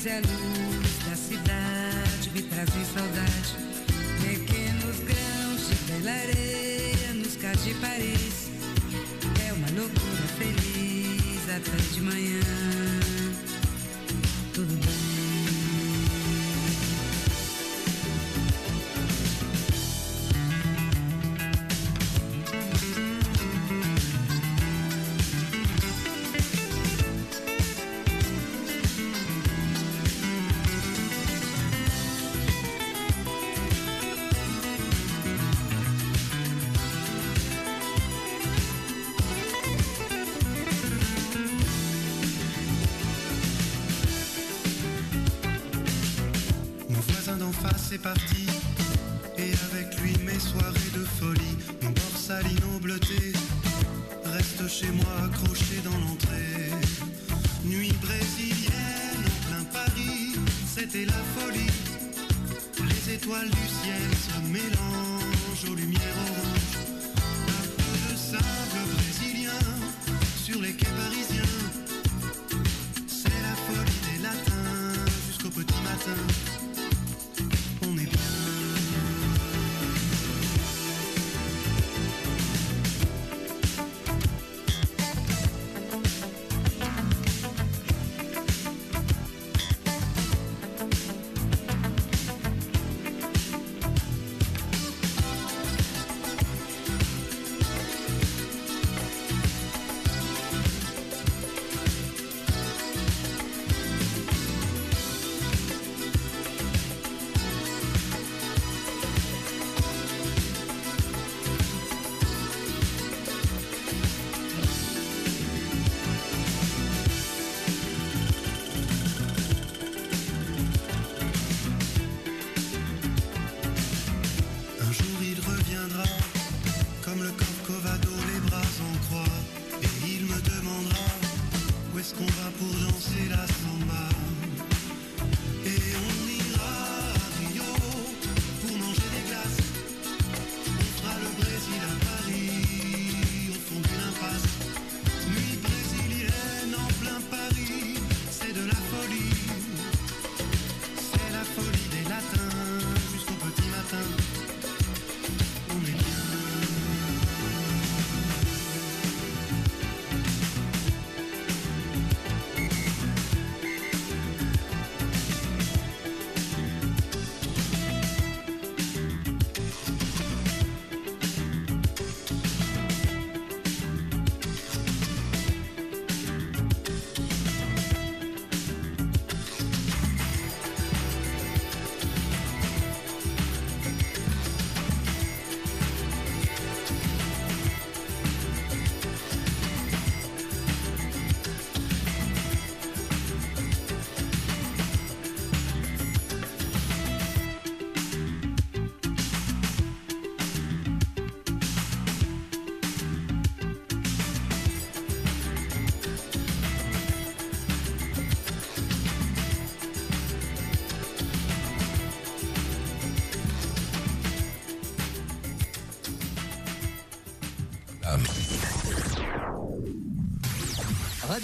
[0.00, 3.56] Estrelas e a luz da cidade me trazem saudade.
[4.20, 8.50] Pequenos grãos de bela areia nos cais de Paris.
[9.46, 12.69] É uma loucura feliz até de manhã.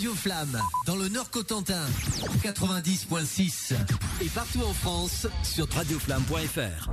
[0.06, 1.84] Radio Flamme, dans le Nord Cotentin,
[2.40, 3.74] 90.6
[4.20, 6.90] et partout en France sur radioflamme.fr.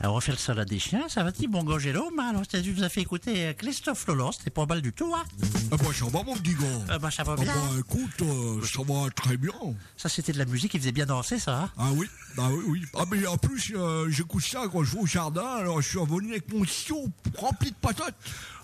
[0.00, 2.90] Alors, on refait le salade des chiens, ça va-t-il, bon Gangelo Alors, tu nous as
[2.90, 5.24] fait écouter euh, Christophe Lolo, c'était pas mal du tout, hein?
[5.72, 6.66] Ah bah ça va mon petit gars.
[6.88, 7.52] Ah bah, ça va Ah bien.
[7.54, 9.52] bah écoute, euh, ça va très bien.
[9.96, 12.06] Ça, c'était de la musique qui faisait bien danser, ça, hein Ah oui,
[12.38, 12.82] ah oui, oui.
[12.96, 15.98] Ah mais en plus, euh, j'écoute ça quand je vais au jardin, alors je suis
[15.98, 18.14] revenu avec mon sillon rempli de patates.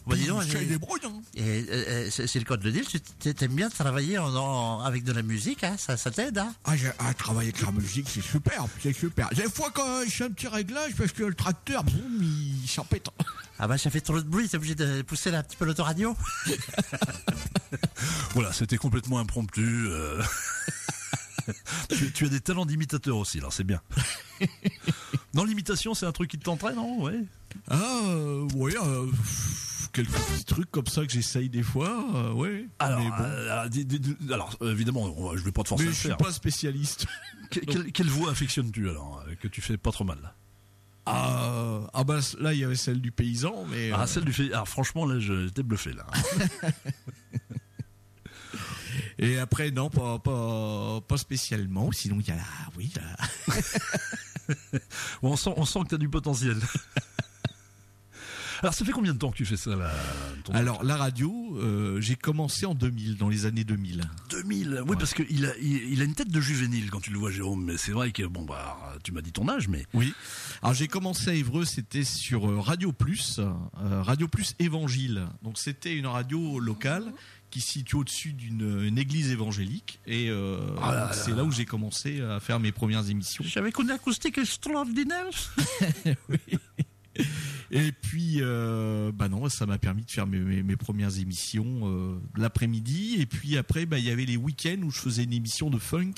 [0.07, 1.21] Bah, dis donc, ça j'ai- y débrouille, hein.
[1.35, 5.23] Et c'est le code de deal, tu t'aimes bien travailler en, en- avec de la
[5.23, 8.93] musique, hein ça, ça t'aide, hein Ah, ah, travailler avec la musique, c'est super, c'est
[8.93, 9.29] super.
[9.31, 13.09] Des fois, quand je fais un petit réglage, parce que le tracteur, boum, il s'empête.
[13.59, 16.17] Ah bah, ça fait trop de bruit, t'es obligé de pousser un petit peu l'autoradio
[18.35, 19.87] Voilà, c'était complètement impromptu.
[19.89, 20.23] euh.
[21.89, 23.81] tu, tu as des talents d'imitateur aussi, alors c'est bien.
[25.37, 27.01] non, l'imitation, c'est un truc qui te tenterait, non?
[27.03, 27.21] Ouais.
[27.69, 29.07] Ah, euh, ouais, euh,
[29.93, 32.67] quelques petits trucs comme ça que j'essaye des fois, euh, ouais.
[32.79, 33.17] Alors, mais bon.
[33.21, 33.69] euh,
[34.33, 36.17] alors, évidemment, je vais pas te forcer Mais à je suis faire.
[36.17, 37.07] pas spécialiste.
[37.49, 40.19] Que- quelle, quelle voix affectionnes-tu alors euh, que tu fais pas trop mal
[41.07, 44.33] Ah, ah bah là il y avait celle du paysan, mais Ah, euh, celle du
[44.33, 44.51] fait.
[44.53, 46.07] Ah, franchement, là, j'étais bluffé, là.
[49.19, 51.91] et après non pas pas pas spécialement.
[51.93, 52.43] Sinon il y a la
[52.77, 53.17] oui la-
[55.23, 56.57] on sent, on sent que t'as du potentiel.
[58.63, 59.93] Alors, ça fait combien de temps que tu fais ça, là
[60.45, 64.09] ton- Alors la radio, euh, j'ai commencé en 2000, dans les années 2000.
[64.31, 64.83] 2000.
[64.87, 67.31] Oui, parce qu'il a, il, il a une tête de juvénile quand tu le vois,
[67.31, 67.63] Jérôme.
[67.65, 69.85] Mais c'est vrai que, bon, bah, tu m'as dit ton âge, mais.
[69.93, 70.15] Oui.
[70.63, 73.53] Alors j'ai commencé à Évreux, c'était sur euh, Radio Plus, euh,
[74.03, 75.27] Radio Plus Évangile.
[75.43, 77.13] Donc c'était une radio locale
[77.51, 81.13] qui se situe au-dessus d'une une église évangélique et euh, Ah là.
[81.13, 83.45] c'est là où j'ai commencé à faire mes premières émissions.
[83.47, 85.27] J'avais une acoustique extraordinaire.
[87.73, 91.81] Et puis, euh, bah non, ça m'a permis de faire mes, mes, mes premières émissions
[91.83, 93.17] euh, l'après-midi.
[93.19, 95.79] Et puis après, bah il y avait les week-ends où je faisais une émission de
[95.79, 96.13] funk,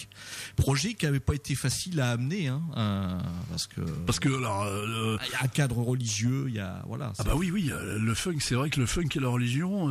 [0.56, 3.18] projet qui avait pas été facile à amener, hein, euh,
[3.48, 6.82] parce que Parce que, alors, euh, il y a un cadre religieux, il y a
[6.86, 7.14] voilà.
[7.18, 9.86] Ah bah oui, oui, le funk, c'est vrai que le funk et la religion,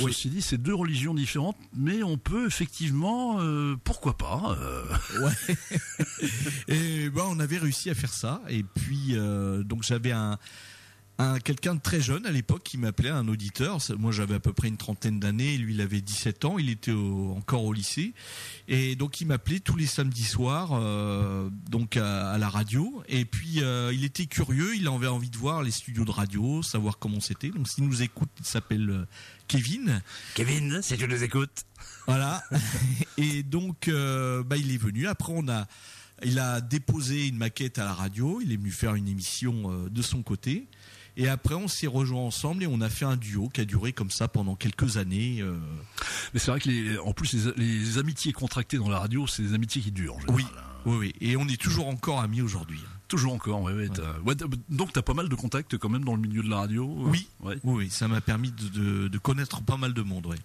[0.00, 0.12] Oui.
[0.12, 3.38] ceci dit, c'est deux religions différentes, mais on peut effectivement,
[3.84, 4.56] pourquoi pas,
[5.20, 5.56] Ouais.
[6.68, 8.42] et ben on avait réussi à faire ça.
[8.48, 9.14] Et puis
[9.64, 10.38] donc j'avais un,
[11.18, 13.78] un quelqu'un de très jeune à l'époque qui m'appelait un auditeur.
[13.98, 15.56] Moi j'avais à peu près une trentaine d'années.
[15.56, 16.58] Lui il avait 17 ans.
[16.58, 18.12] Il était au- encore au lycée.
[18.68, 23.02] Et donc il m'appelait tous les samedis soirs euh, donc à, à la radio.
[23.08, 24.76] Et puis euh, il était curieux.
[24.76, 27.48] Il avait envie de voir les studios de radio, savoir comment c'était.
[27.48, 29.06] Donc s'il nous écoute, il s'appelle euh,
[29.48, 30.02] Kevin.
[30.34, 31.64] Kevin, si tu nous écoutes.
[32.06, 32.42] Voilà.
[33.16, 35.06] Et donc, euh, bah, il est venu.
[35.06, 35.66] Après, on a,
[36.24, 38.40] il a déposé une maquette à la radio.
[38.42, 40.66] Il est venu faire une émission euh, de son côté.
[41.18, 43.92] Et après, on s'est rejoints ensemble et on a fait un duo qui a duré
[43.94, 45.38] comme ça pendant quelques années.
[45.40, 45.56] euh.
[46.34, 49.42] mais c'est vrai que les, en plus les, les amitiés contractées dans la radio, c'est
[49.42, 50.16] des amitiés qui durent.
[50.16, 50.62] En général, Oui, hein.
[50.84, 51.12] oui, oui.
[51.22, 52.80] Et on est toujours encore amis aujourd'hui.
[53.08, 53.88] Toujours encore, ouais, ouais.
[54.68, 56.84] donc t'as pas mal de contacts quand même dans le milieu de la radio.
[56.90, 57.28] euh, Oui.
[57.40, 57.56] Ouais.
[57.62, 57.90] Oui, oui.
[57.90, 60.26] Ça m'a permis de, de, de connaître pas mal de monde.
[60.26, 60.36] Ouais.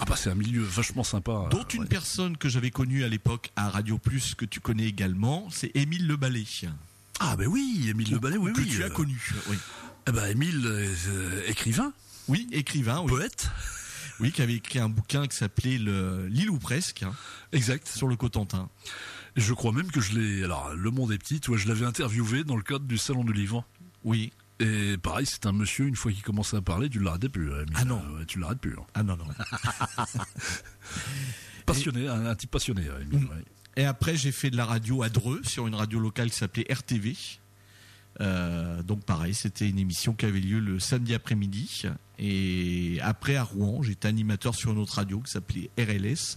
[0.00, 1.46] Ah bah c'est un milieu vachement sympa.
[1.50, 1.86] Dont euh, une ouais.
[1.86, 6.06] personne que j'avais connue à l'époque à Radio Plus que tu connais également, c'est Émile
[6.06, 6.44] Le Ballet.
[7.18, 8.68] Ah bah oui, Émile Le Ballet, oui, que oui.
[8.68, 9.20] tu as euh, connu.
[9.48, 9.56] Oui.
[10.08, 11.92] Eh bah Émile, euh, écrivain,
[12.28, 13.08] Oui, écrivain, oui.
[13.08, 13.50] poète,
[14.20, 17.14] Oui, qui avait écrit un bouquin qui s'appelait le L'île ou presque hein,
[17.52, 17.86] exact.
[17.86, 18.70] sur le Cotentin.
[19.36, 20.42] Je crois même que je l'ai.
[20.44, 21.40] Alors, le monde est petit.
[21.40, 23.64] Tu vois, je l'avais interviewé dans le cadre du salon du livre.
[24.02, 24.32] Oui.
[24.60, 25.86] Et pareil, c'est un monsieur.
[25.86, 27.50] Une fois qu'il commençait à parler, tu l'arrêtais plus.
[27.50, 27.64] euh.
[27.74, 28.02] Ah non.
[28.18, 28.74] Euh, tu l'arrêtes plus.
[28.78, 28.84] hein.
[28.94, 29.24] Ah non non.
[31.66, 32.82] Passionné, un, un type passionné.
[32.82, 33.14] Mm.
[33.16, 33.44] ouais.
[33.76, 36.66] Et après j'ai fait de la radio à Dreux sur une radio locale qui s'appelait
[36.72, 37.16] RTV.
[38.20, 41.84] Euh, donc pareil, c'était une émission qui avait lieu le samedi après-midi.
[42.18, 46.36] Et après à Rouen, j'étais animateur sur une autre radio qui s'appelait RLS.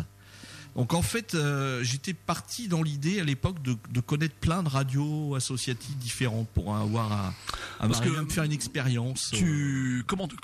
[0.76, 4.70] Donc en fait, euh, j'étais parti dans l'idée à l'époque de, de connaître plein de
[4.70, 7.34] radios associatives différentes pour avoir à,
[7.80, 9.30] à Parce que me faire une expérience.
[9.34, 10.36] Tu comment tu-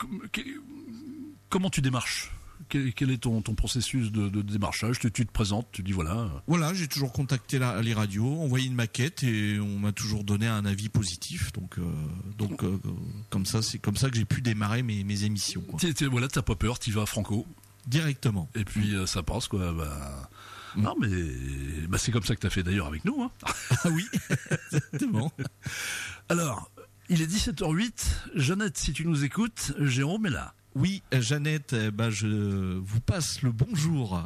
[1.50, 2.32] comment démarches?
[2.68, 5.00] Quel, quel est ton, ton processus de, de démarchage?
[5.00, 6.30] Tu, tu te présentes, tu dis voilà.
[6.46, 10.46] Voilà, j'ai toujours contacté la- les radios, envoyé une maquette et on m'a toujours donné
[10.46, 11.52] un avis positif.
[11.54, 11.84] Donc, euh,
[12.38, 12.78] donc euh,
[13.32, 15.80] comme ça, c'est comme ça que j'ai pu démarrer mes, mes émissions, quoi.
[16.12, 17.48] Voilà, t'as pas peur, t'y vas franco?
[17.88, 18.50] Directement.
[18.56, 19.72] Et puis euh, ça passe quoi.
[19.74, 20.30] Bah,
[20.76, 20.82] Mm.
[20.84, 21.08] Non mais
[21.88, 23.24] bah, c'est comme ça que t'as fait d'ailleurs avec nous.
[23.24, 23.32] Hein.
[23.84, 24.06] Ah oui,
[24.72, 25.32] exactement.
[26.30, 26.70] Alors,
[27.10, 27.92] il est 17h08.
[28.36, 30.54] Jeannette, si tu nous écoutes, Jérôme est là.
[30.76, 34.24] Oui, euh, Jeannette, ben, je vous passe le bonjour.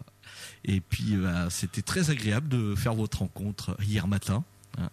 [0.65, 4.43] Et puis, bah, c'était très agréable de faire votre rencontre hier matin.
[4.77, 4.89] hein.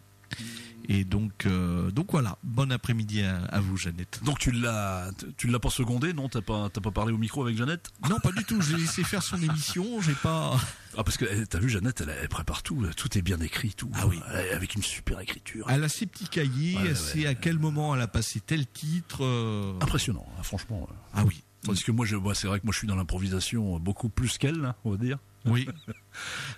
[0.88, 4.20] Et donc, euh, donc voilà, bon après-midi à, à vous, Jeannette.
[4.24, 6.28] Donc tu l'as, tu l'as pas secondé, non?
[6.28, 7.90] T'as pas, t'as pas parlé au micro avec Jeannette?
[8.08, 8.60] Non, pas du tout.
[8.60, 10.00] J'ai laissé faire son émission.
[10.00, 10.56] J'ai pas.
[10.98, 13.72] Ah parce que eh, t'as vu Jeannette, elle, elle prépare tout, tout est bien écrit,
[13.76, 13.88] tout.
[13.94, 14.18] Ah oui.
[14.34, 15.64] Elle- avec une super écriture.
[15.70, 16.74] Elle a ses petits cahiers.
[16.74, 19.18] Ouais, elle ouais, sait à quel moment elle a passé tel titre.
[19.24, 19.72] euh.
[19.80, 20.88] Impressionnant, hein, franchement.
[21.14, 21.44] Ah oui.
[21.64, 24.64] Tandis que moi, je, c'est vrai que moi, je suis dans l'improvisation beaucoup plus qu'elle,
[24.64, 25.18] hein, on va dire.
[25.46, 25.66] Oui.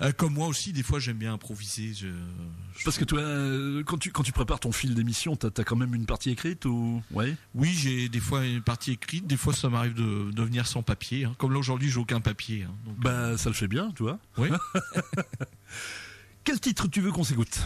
[0.01, 1.95] Euh, comme moi aussi, des fois, j'aime bien improviser.
[1.95, 5.49] Je, je- Parce que toi, euh, quand tu quand tu prépares ton fil d'émission, t'as
[5.57, 9.27] as quand même une partie écrite ou ouais Oui, j'ai des fois une partie écrite.
[9.27, 11.25] Des fois, ça m'arrive de, de venir sans papier.
[11.27, 11.35] hein.
[11.39, 12.65] Comme là aujourd'hui, j'ai aucun papier.
[12.65, 12.75] hein.
[12.85, 14.19] Donc, Bah, ça le fait bien, tu vois.
[14.39, 14.49] oui.
[16.45, 17.61] Quel titre tu veux qu'on s'écoute?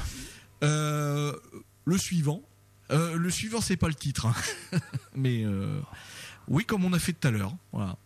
[0.63, 1.33] Euh,
[1.87, 2.43] le suivant.
[2.91, 4.79] Euh, le suivant, c'est pas le titre, hein.
[5.17, 5.81] mais euh,
[6.49, 7.55] oui, comme on a fait tout à l'heure.
[7.73, 7.97] Voilà.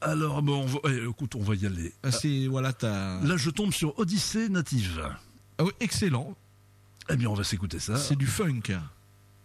[0.00, 1.92] Alors, bon, on va, eh, écoute, on va y aller.
[2.02, 3.20] Ah, C'est voilà, t'as.
[3.22, 5.02] Là, je tombe sur Odyssée native.
[5.58, 6.36] Ah oui, excellent.
[7.10, 7.96] Eh bien, on va s'écouter ça.
[7.96, 8.62] C'est du funk.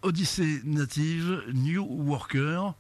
[0.04, 2.74] Odyssée native, New Worker,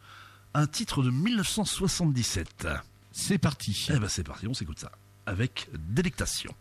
[0.53, 2.67] un titre de 1977.
[3.11, 3.87] C'est parti.
[3.93, 4.91] Eh ben, c'est parti, on s'écoute ça
[5.25, 6.53] avec délectation.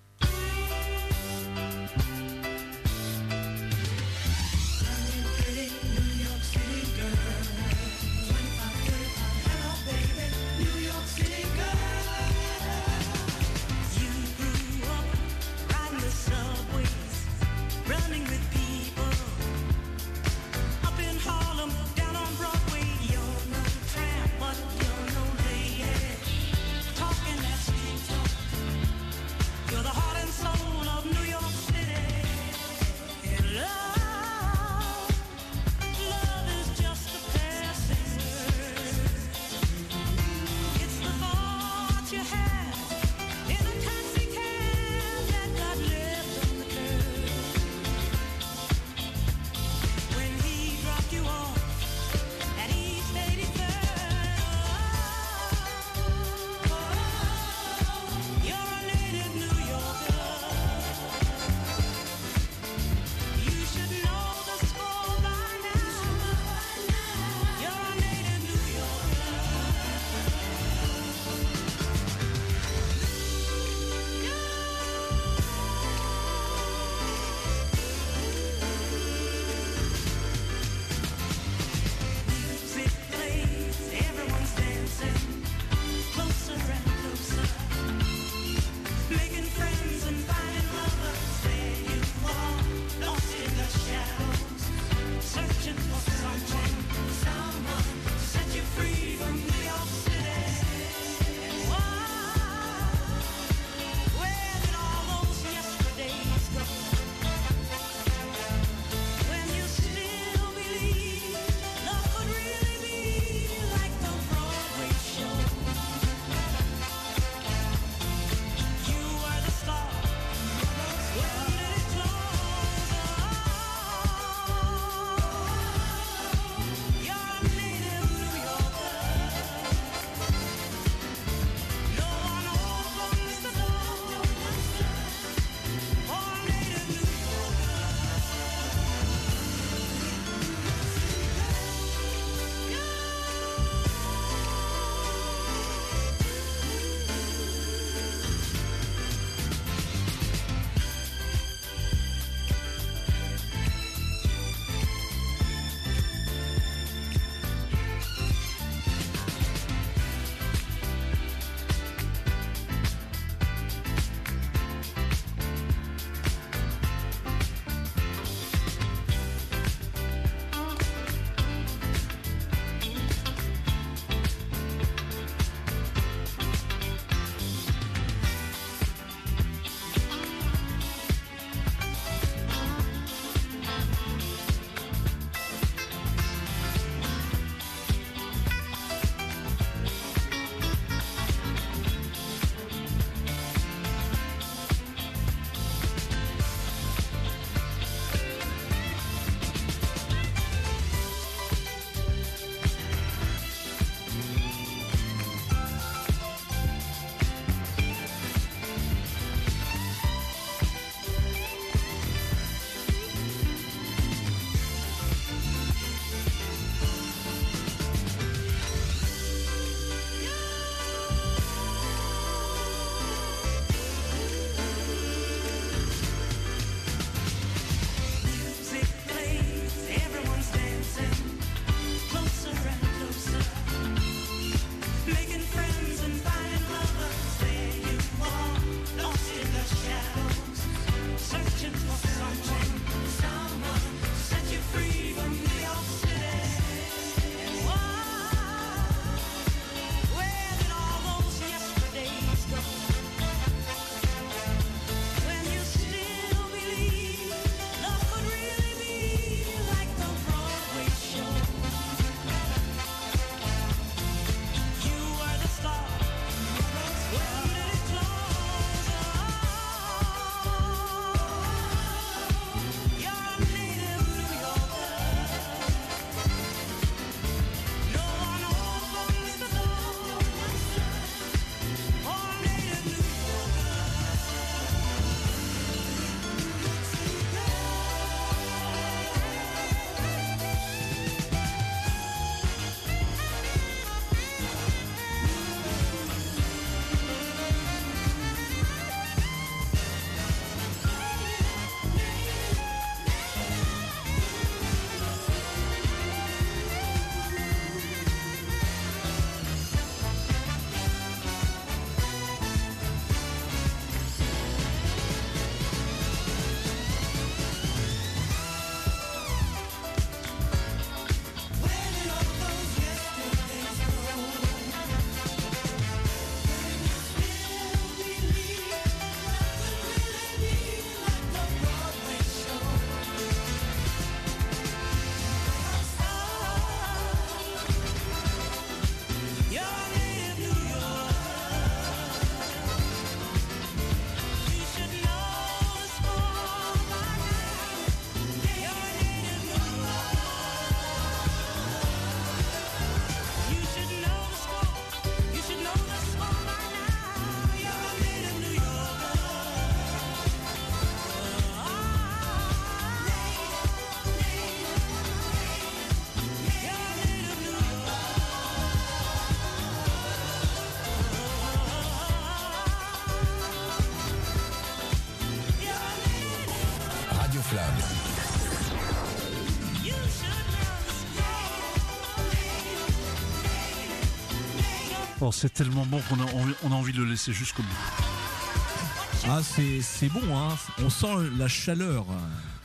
[385.25, 389.25] Oh, c'est tellement bon qu'on a, envie- on a envie de le laisser jusqu'au bout.
[389.29, 390.49] Ah, c'est c'est bon, hein.
[390.85, 391.07] On sent
[391.39, 392.07] la chaleur.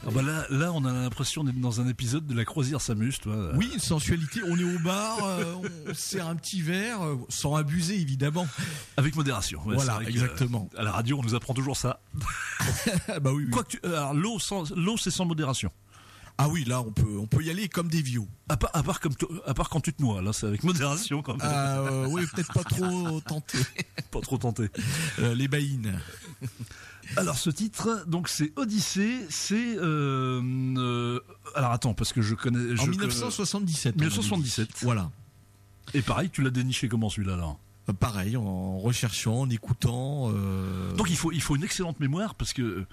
[0.07, 3.19] Ah bah là, là, on a l'impression d'être dans un épisode de la croisière s'amuse,
[3.19, 3.51] toi.
[3.55, 4.39] Oui, une sensualité.
[4.47, 5.43] On est au bar, euh,
[5.87, 8.47] on sert un petit verre, euh, sans abuser évidemment.
[8.95, 9.61] Avec modération.
[9.65, 10.67] Ouais, Voilà, que, exactement.
[10.75, 11.99] euh, à la radio, on nous apprend toujours ça.
[13.21, 13.43] bah oui.
[13.45, 13.49] oui.
[13.51, 15.71] Quoi que tu, alors l'eau sans, l'eau c'est sans modération.
[16.39, 18.21] Ah oui, là on peut, on peut y aller comme des vieux.
[18.49, 19.13] À part, à part comme,
[19.47, 21.41] à part quand tu te noies, là, c'est avec modération quand même.
[21.49, 23.57] Ah euh, oui, peut-être pas trop tenté.
[24.11, 24.69] Pas trop tenté.
[25.19, 25.99] Euh, les baïnes.
[27.15, 30.41] Alors ce titre, donc c'est Odyssée, c'est euh,
[30.77, 31.19] euh,
[31.55, 32.75] alors attends parce que je connais.
[32.75, 33.95] Je En connais- 1977.
[33.95, 34.09] on a dit.
[34.09, 34.69] 1977.
[34.83, 35.09] Voilà.
[35.93, 37.55] Et pareil, tu l'as déniché comment celui-là là
[38.01, 40.29] Pareil, en recherchant, en écoutant.
[40.35, 42.85] euh, Donc il faut il faut une excellente mémoire parce que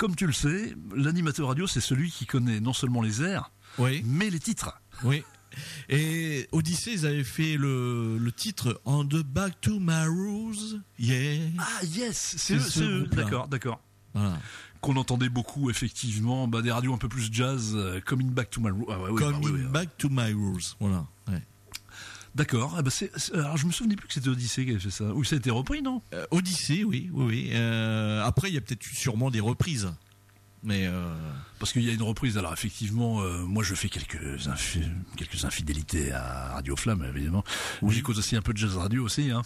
[0.00, 4.02] comme tu le sais, l'animateur radio c'est celui qui connaît non seulement les airs, oui,
[4.06, 4.80] mais les titres.
[5.04, 5.22] oui.
[5.88, 10.80] Et Odyssey, ils avaient fait le, le titre On the Back to My Rose.
[10.96, 11.48] Yeah.
[11.58, 13.06] Ah yes, C'est eux, ce eux.
[13.08, 13.80] D'accord, d'accord.
[14.14, 14.38] Voilà.
[14.80, 18.60] Qu'on entendait beaucoup effectivement, bah, des radios un peu plus jazz, euh, Coming Back to
[18.60, 18.86] My Room.
[18.88, 19.62] Ah, ouais, oui, Coming bah, oui.
[19.64, 20.76] Back to My Rose.
[20.78, 21.04] Voilà.
[21.28, 21.42] Ouais.
[22.34, 22.74] D'accord.
[22.76, 22.90] Ah, bah,
[23.34, 25.04] alors je me souvenais plus que c'était Odyssée qui avait fait ça.
[25.04, 26.02] Ou ça a été repris, non?
[26.14, 27.50] Euh, Odyssey, oui, oui.
[27.52, 29.92] Euh, après, il y a peut-être eu sûrement des reprises.
[30.62, 31.14] Mais euh,
[31.58, 32.36] Parce qu'il y a une reprise.
[32.36, 34.84] Alors effectivement, euh, moi je fais quelques infi-
[35.16, 37.44] quelques infidélités à Radio Flamme évidemment.
[37.80, 37.94] Oui.
[37.94, 39.30] J'écoute aussi un peu de jazz radio aussi.
[39.30, 39.40] Hein.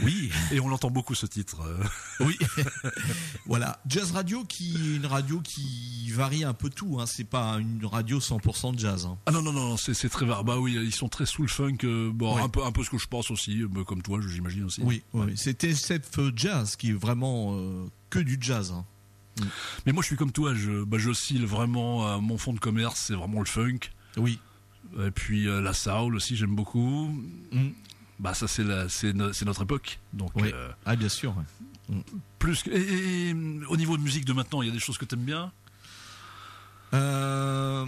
[0.00, 1.60] oui, Et on l'entend beaucoup ce titre.
[1.62, 1.84] euh.
[2.24, 2.36] oui.
[3.46, 6.98] voilà, Jazz Radio qui est une radio qui varie un peu tout.
[7.00, 7.06] Hein.
[7.06, 9.06] C'est pas une radio 100% de jazz.
[9.06, 9.18] Hein.
[9.26, 10.42] Ah non non non, c'est très var.
[10.44, 11.78] Bah oui, ils sont très soul funk.
[11.84, 14.82] euh, bon, un peu un peu ce que je pense aussi, comme toi, j'imagine aussi.
[14.82, 15.32] Oui, oui.
[15.36, 17.56] C'était cette jazz qui est vraiment
[18.10, 18.72] que du jazz.
[18.76, 18.84] Hein.
[19.84, 22.20] Mais moi je suis comme toi, je bah, j'oscille vraiment.
[22.20, 23.80] mon fond de commerce, c'est vraiment le funk.
[24.16, 24.38] Oui.
[25.04, 27.08] Et puis euh, la soul aussi, j'aime beaucoup.
[27.52, 27.68] Mm.
[28.18, 29.98] Bah ça c'est la c'est no- c'est notre époque.
[30.14, 30.50] Donc Oui.
[30.54, 31.34] euh, Ah, bien sûr.
[31.36, 31.96] ouais.
[32.38, 33.32] plus que, et,
[33.68, 35.52] au niveau de musique de maintenant, il y a des choses que t'aimes bien?
[36.94, 37.84] Euh,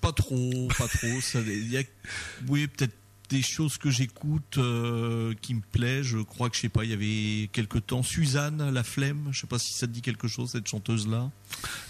[0.00, 1.20] pas trop, pas trop.
[1.20, 1.82] Ça, y a,
[2.48, 2.94] oui, peut-être
[3.34, 6.06] des choses que j'écoute euh, qui me plaisent.
[6.06, 6.84] Je crois que je sais pas.
[6.84, 9.28] Il y avait quelque temps Suzanne La Flemme.
[9.32, 11.30] Je sais pas si ça te dit quelque chose cette chanteuse là.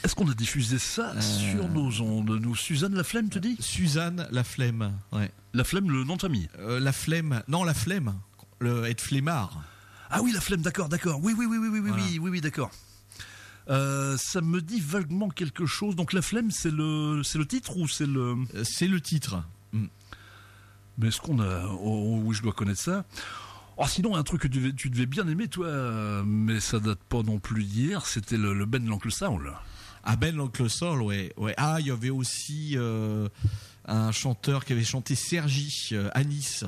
[0.03, 1.21] Est-ce qu'on a diffusé ça Euh.
[1.21, 3.57] sur nos ondes Nous, Suzanne La Flemme, tu dis?
[3.61, 4.93] Suzanne La Flemme.
[5.13, 5.31] Ouais.
[5.53, 6.49] La Flemme, le nom de famille.
[6.59, 7.43] Euh, la Flemme.
[7.49, 8.15] Non, La Flemme.
[8.61, 9.63] Le être flemmard.
[10.11, 11.21] Ah oui, La Flemme, d'accord, d'accord.
[11.23, 12.05] Oui, oui, oui, oui, oui, oui, Voilà.
[12.05, 12.71] oui, oui, oui, d'accord.
[13.71, 15.97] Euh, ça me dit vaguement quelque chose.
[15.97, 19.43] Donc La Flemme, c'est le, c'est le titre ou c'est le C'est le titre.
[20.99, 23.05] Mais est-ce qu'on a oui, je dois connaître ça?
[23.77, 27.23] Oh, sinon, un truc que tu devais, bien aimer, toi, euh, mais ça date pas
[27.23, 29.53] non plus d'hier, c'était le, Ben l'Oncle Soul.
[30.05, 31.55] Ah Ben l'oncle Sol, ouais, ouais.
[31.57, 33.29] Ah, il y avait aussi euh,
[33.87, 36.65] un chanteur qui avait chanté Sergi euh, à Nice.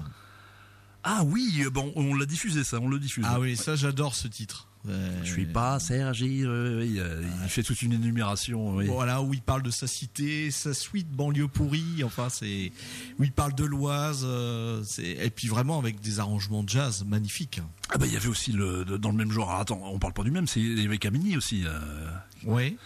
[1.09, 3.25] Ah oui, euh, bon, on l'a diffusé ça, on le diffuse.
[3.29, 4.67] Ah oui, ça j'adore ce titre.
[4.89, 7.01] Euh, Je suis pas Sergi, euh, oui,
[7.43, 8.75] il fait toute une énumération.
[8.77, 8.87] Oui.
[8.87, 12.03] Voilà où il parle de sa cité, sa suite banlieue pourrie.
[12.05, 12.71] Enfin, c'est
[13.19, 14.23] où il parle de l'Oise.
[14.25, 17.61] euh, et puis vraiment avec des arrangements de jazz magnifiques.
[17.91, 19.49] Ah bah il y avait aussi le dans le même genre.
[19.51, 22.09] Alors, attends, on parle pas du même, c'est il y avait Camini aussi euh,
[22.45, 22.77] Ouais.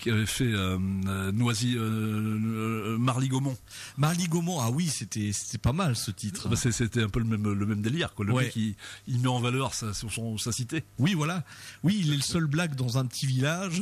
[0.00, 3.56] Qui avait fait euh, euh, Noisy euh, Marly Gaumont.
[3.98, 6.48] Marly Gaumont, ah oui, c'était c'était pas mal ce titre.
[6.48, 8.24] Bah, c'était un peu le même le même délire quoi.
[8.24, 8.44] Le Ouais.
[8.44, 8.74] mec il,
[9.06, 10.84] il met en valeur sa son, sa cité.
[10.98, 11.44] Oui, voilà.
[11.82, 13.80] Oui, il est le seul black dans un petit village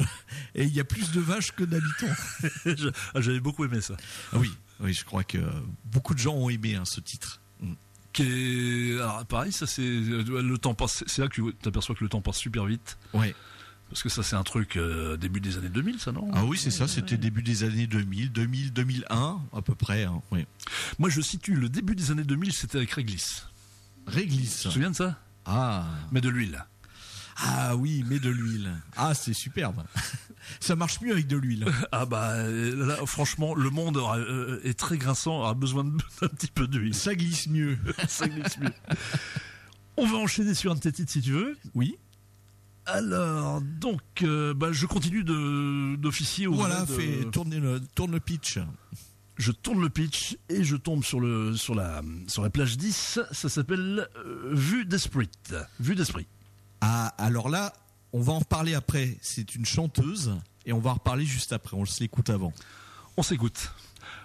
[0.55, 2.07] et il y a plus de vaches que d'habitants.
[3.15, 3.95] Ah, J'avais beaucoup aimé ça.
[4.33, 4.51] Ah oui,
[4.81, 5.39] oui, je crois que
[5.85, 7.41] beaucoup de gens ont aimé hein, ce titre.
[8.13, 11.05] Qui est, alors, pareil, ça c'est le temps passe.
[11.07, 12.99] C'est là que tu t'aperçois que le temps passe super vite.
[13.13, 13.35] Ouais.
[13.91, 16.59] Parce que ça c'est un truc euh, début des années 2000 ça non Ah oui,
[16.59, 20.05] c'est ça, c'était début des années 2000, 2000, 2001 à peu près.
[20.05, 20.47] Hein, oui.
[20.99, 23.47] Moi je situe le début des années 2000 c'était avec Réglisse.
[24.07, 24.61] Réglisse.
[24.63, 25.19] Tu te souviens de ça?
[25.47, 25.87] Ah.
[26.13, 26.65] Mais de l'huile.
[27.41, 28.73] Ah oui, mais de l'huile.
[28.97, 29.85] Ah, c'est superbe.
[30.61, 31.67] Ça marche mieux avec de l'huile.
[31.93, 35.85] Ah bah euh, là, franchement, le monde aura, euh, est très grinçant, aura besoin
[36.21, 36.95] d'un petit peu d'huile.
[36.95, 37.79] Ça glisse mieux.
[38.09, 38.73] Ça glisse mieux.
[39.97, 41.57] On va enchaîner sur un titres si tu veux.
[41.75, 41.97] Oui.
[42.89, 48.13] Alors, donc, euh, bah, je continue de d'officier au Voilà, de- fait tourner le, tourne
[48.13, 48.59] le pitch.
[49.37, 53.21] Je tourne le pitch et je tombe sur le sur la sur la plage 10.
[53.31, 55.29] Ça s'appelle euh, Vue d'esprit.
[55.79, 56.27] Vue d'esprit.
[56.81, 57.73] Ah, alors là,
[58.13, 59.17] on va en reparler après.
[59.21, 60.33] C'est une chanteuse
[60.67, 61.77] et on va en reparler juste après.
[61.77, 62.53] On se l'écoute avant.
[63.17, 63.71] On s'écoute.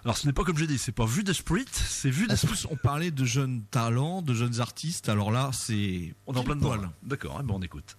[0.05, 2.63] Alors, ce n'est pas comme j'ai dit, c'est pas Vue d'esprit, c'est Vue d'esprit.
[2.69, 5.09] on parlait de jeunes talents, de jeunes artistes.
[5.09, 6.89] Alors là, c'est On est en plein poil.
[7.03, 7.95] D'accord, eh ben on écoute.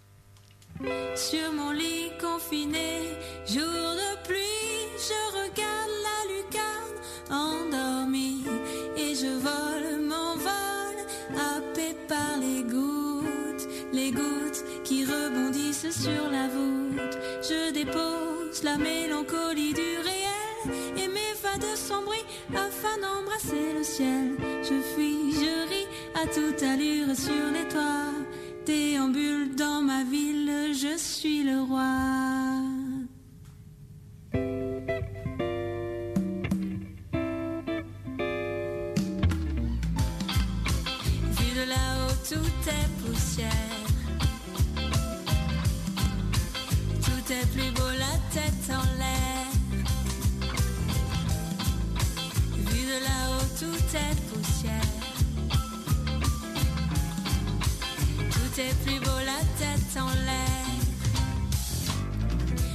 [0.81, 3.17] Sur mon lit confiné,
[3.47, 6.99] jour de pluie, je regarde la lucarne
[7.31, 8.43] endormie
[8.97, 10.99] et je vole, m'envole,
[11.31, 17.19] happé par les gouttes, les gouttes qui rebondissent sur la voûte.
[17.43, 24.37] Je dépose la mélancolie du réel et mes m'évade sombrie afin d'embrasser le ciel.
[24.63, 25.87] Je fuis, je ris
[26.21, 28.25] à toute allure sur les toits.
[28.67, 31.85] Déambule dans ma ville, je suis le roi.
[41.37, 43.51] Vu de là-haut, tout est poussière.
[47.03, 49.47] Tout est plus beau, la tête en l'air.
[52.57, 54.34] Vu de là-haut, tout est poussière.
[58.57, 60.65] Est plus beau, la tête en l'air.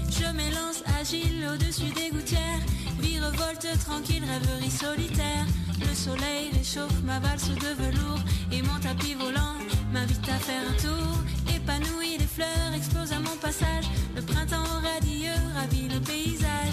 [0.09, 2.59] Je m'élance agile au-dessus des gouttières.
[2.99, 5.45] Vie revolte tranquille, rêverie solitaire.
[5.79, 8.19] Le soleil réchauffe ma valse de velours
[8.51, 9.55] et mon tapis volant
[9.93, 11.15] m'invite à faire un tour.
[11.55, 13.85] Épanoui, les fleurs explosent à mon passage.
[14.17, 16.68] Le printemps radieux ravit le paysage.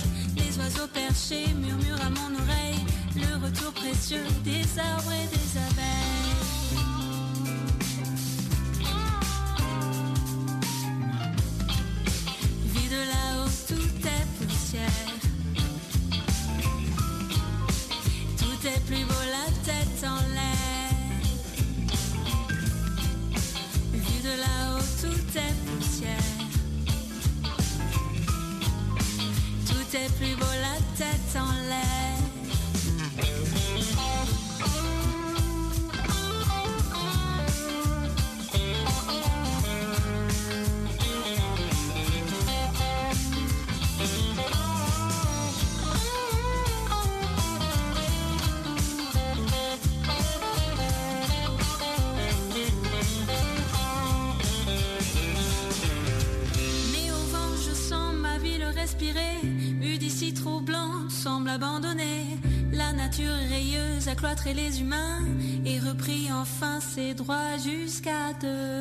[64.37, 65.21] Cloîtré les humains
[65.65, 68.76] et repris enfin ses droits jusqu'à demain.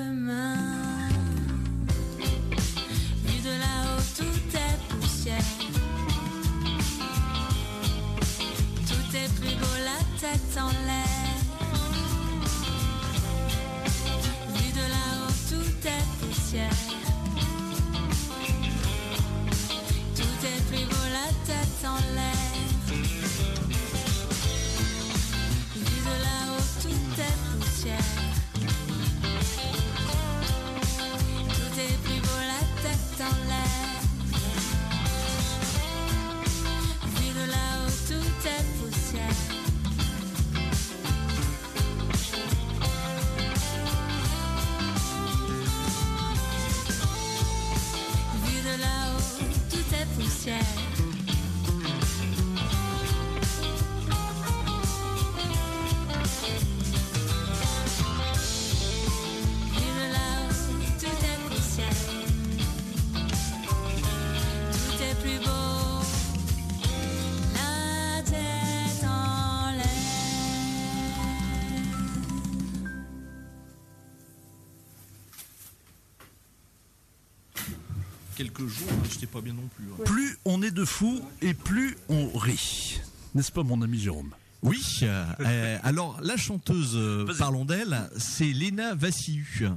[78.55, 79.85] Quelques jours, hein, j'étais pas bien non plus.
[79.85, 80.03] hein.
[80.05, 83.01] Plus on est de fous et plus on rit.
[83.33, 84.31] N'est-ce pas, mon ami Jérôme?
[84.63, 84.81] Oui.
[85.03, 89.67] euh, euh, alors la chanteuse, euh, parlons d'elle, c'est Lena Vassiu.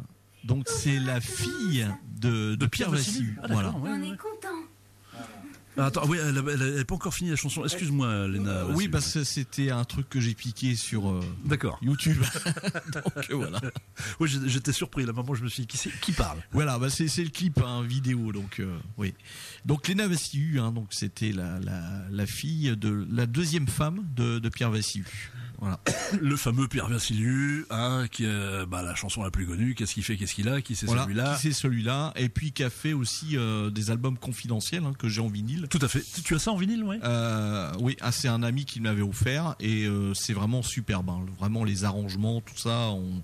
[0.45, 1.87] Donc c'est la fille
[2.20, 3.37] de, de Pierre Vassiu.
[3.43, 3.70] Ah, voilà.
[3.72, 3.98] ouais, ouais.
[5.79, 7.64] Ah, Attends, oui, elle n'a pas encore fini la chanson.
[7.64, 8.66] Excuse-moi, Léna.
[8.66, 8.91] Oui, Vassiu.
[8.91, 11.79] parce que c'était un truc que j'ai piqué sur euh, D'accord.
[11.83, 12.18] YouTube.
[12.93, 13.61] Donc euh, voilà.
[14.20, 15.07] Oui, j'étais surpris.
[15.07, 16.39] Là, maman, je me suis dit, qui, parle?
[16.53, 19.14] Voilà, bah c'est le clip hein, vidéo, donc euh, oui.
[19.64, 24.39] Donc Lena Vassiu, hein, donc c'était la, la, la fille de la deuxième femme de,
[24.39, 25.05] de Pierre Vassiu.
[25.61, 25.81] Voilà.
[26.21, 29.75] Le fameux Pierre Vassiliou, hein, qui est bah, la chanson la plus connue.
[29.75, 30.17] Qu'est-ce qu'il fait?
[30.17, 30.61] Qu'est-ce qu'il a?
[30.63, 31.35] Qui c'est Voilà, celui-là?
[31.35, 35.09] qui c'est celui-là, et puis qui a fait aussi euh, des albums confidentiels hein, que
[35.09, 35.67] j'ai en vinyle.
[35.69, 36.03] Tout à fait.
[36.25, 36.99] Tu, as ça en vinyle, ouais?
[37.03, 41.11] Euh, oui, ah, c'est un ami qui me l'avait offert et euh, c'est vraiment superbe.
[41.11, 41.25] hein.
[41.39, 43.23] Vraiment les arrangements, tout ça, on,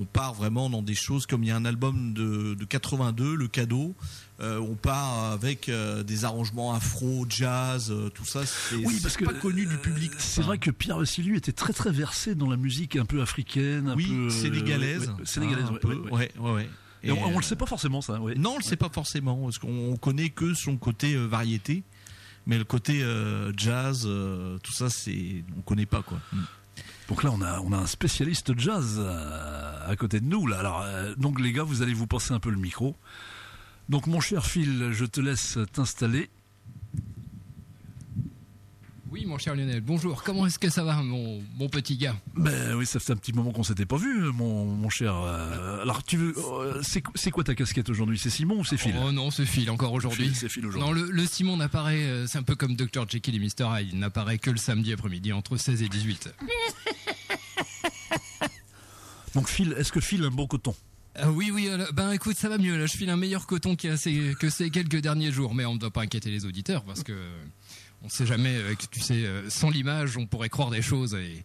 [0.00, 3.34] on part vraiment dans des choses comme il y a un album de, de 82,
[3.36, 3.94] le cadeau.
[4.40, 8.46] euh, on part avec euh, des arrangements afro, jazz, euh, tout ça.
[8.46, 10.12] C'est Oui, parce c'est que pas connu du public.
[10.18, 13.88] C'est vrai que Pierre Vassiliou était très très versé dans la musique un peu africaine,
[13.88, 15.94] un oui, peu sénégalaise, ouais, sénégalaise, hein, un peu.
[16.10, 16.68] ouais, ouais.
[17.02, 18.18] Et on, on le sait pas forcément ça.
[18.36, 21.82] Non, on le sait pas forcément, parce qu'on on connaît que son côté variété,
[22.46, 26.18] mais le côté euh, jazz, euh, tout ça, c'est on connaît pas quoi.
[27.10, 30.46] Donc là, on a on a un spécialiste jazz euh, à côté de nous.
[30.46, 32.94] Là, alors euh, donc les gars, vous allez vous passer un peu le micro.
[33.88, 36.30] Donc mon cher Phil, je te laisse t'installer.
[39.10, 40.22] Oui, mon cher Lionel, bonjour.
[40.22, 42.14] Comment est-ce que ça va, mon, mon petit gars?
[42.36, 45.16] Ben oui, ça fait un petit moment qu'on s'était pas vu, mon, mon cher.
[45.16, 48.18] euh, alors tu veux, euh, c'est c'est quoi ta casquette aujourd'hui?
[48.20, 48.94] C'est Simon ou c'est Phil?
[49.04, 50.30] Oh non, c'est Phil encore aujourd'hui.
[50.32, 50.88] C'est Phil aujourd'hui.
[50.88, 53.08] Non, le, le Simon n'apparaît, c'est un peu comme Dr.
[53.08, 53.66] Jekyll et Mr.
[53.80, 56.32] Hyde, il n'apparaît que le samedi après-midi entre 16 et 18.
[59.34, 60.74] Donc Phil, est-ce que Phil a un bon coton?
[61.16, 63.74] Ah oui, oui, euh, ben écoute, ça va mieux, là, je file un meilleur coton
[63.76, 67.12] que ces quelques derniers jours, mais on ne doit pas inquiéter les auditeurs parce que
[68.02, 71.14] on sait jamais, euh, que, tu sais, euh, sans l'image, on pourrait croire des choses
[71.14, 71.44] et,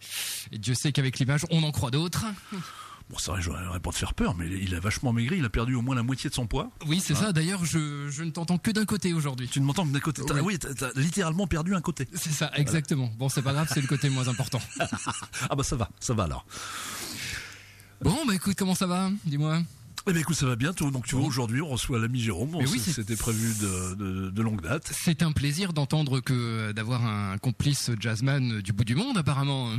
[0.52, 2.26] et Dieu sait qu'avec l'image, on en croit d'autres.
[3.08, 5.46] Bon, c'est vrai, je n'aurais pas te faire peur, mais il a vachement maigri, il
[5.46, 6.72] a perdu au moins la moitié de son poids.
[6.88, 9.48] Oui, c'est Hein ça, d'ailleurs, je, je ne t'entends que d'un côté aujourd'hui.
[9.48, 10.24] Tu ne m'entends que d'un côté.
[10.42, 12.08] Oui, t'as t'as littéralement perdu un côté.
[12.16, 13.12] C'est ça, exactement.
[13.20, 14.60] Bon, c'est pas grave, c'est le côté moins important.
[15.50, 16.48] Ah bah ça va, ça va alors.
[18.06, 19.10] Bon, bah écoute, comment ça va?
[19.26, 19.62] Dis-moi.
[20.08, 20.72] Eh ben écoute, ça va bien.
[20.74, 22.52] tout- Donc tu vois, aujourd'hui, on reçoit l'ami Jérôme.
[22.52, 24.88] Bon, Mais oui, c'était prévu de, de, de longue date.
[24.94, 29.72] C'est un plaisir d'entendre que d'avoir un complice jazzman du bout du monde, apparemment.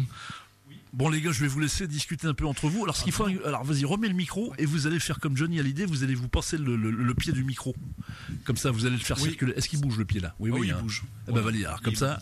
[0.92, 2.82] Bon les gars, je vais vous laisser discuter un peu entre vous.
[2.82, 5.60] Alors ce qu'il faut, alors vas-y, remets le micro et vous allez faire comme Johnny
[5.60, 7.76] Hallyday, vous allez vous passer le, le- le pied du micro.
[8.44, 9.28] Comme ça, vous allez le faire Oui.
[9.28, 9.52] circuler.
[9.56, 10.34] Est-ce qu'il bouge le pied là?
[10.40, 10.78] Oui, oui, oui, il hein.
[10.82, 11.04] bouge.
[11.28, 11.68] Eh ben Voilà.
[11.68, 12.20] Alors comme Il ça,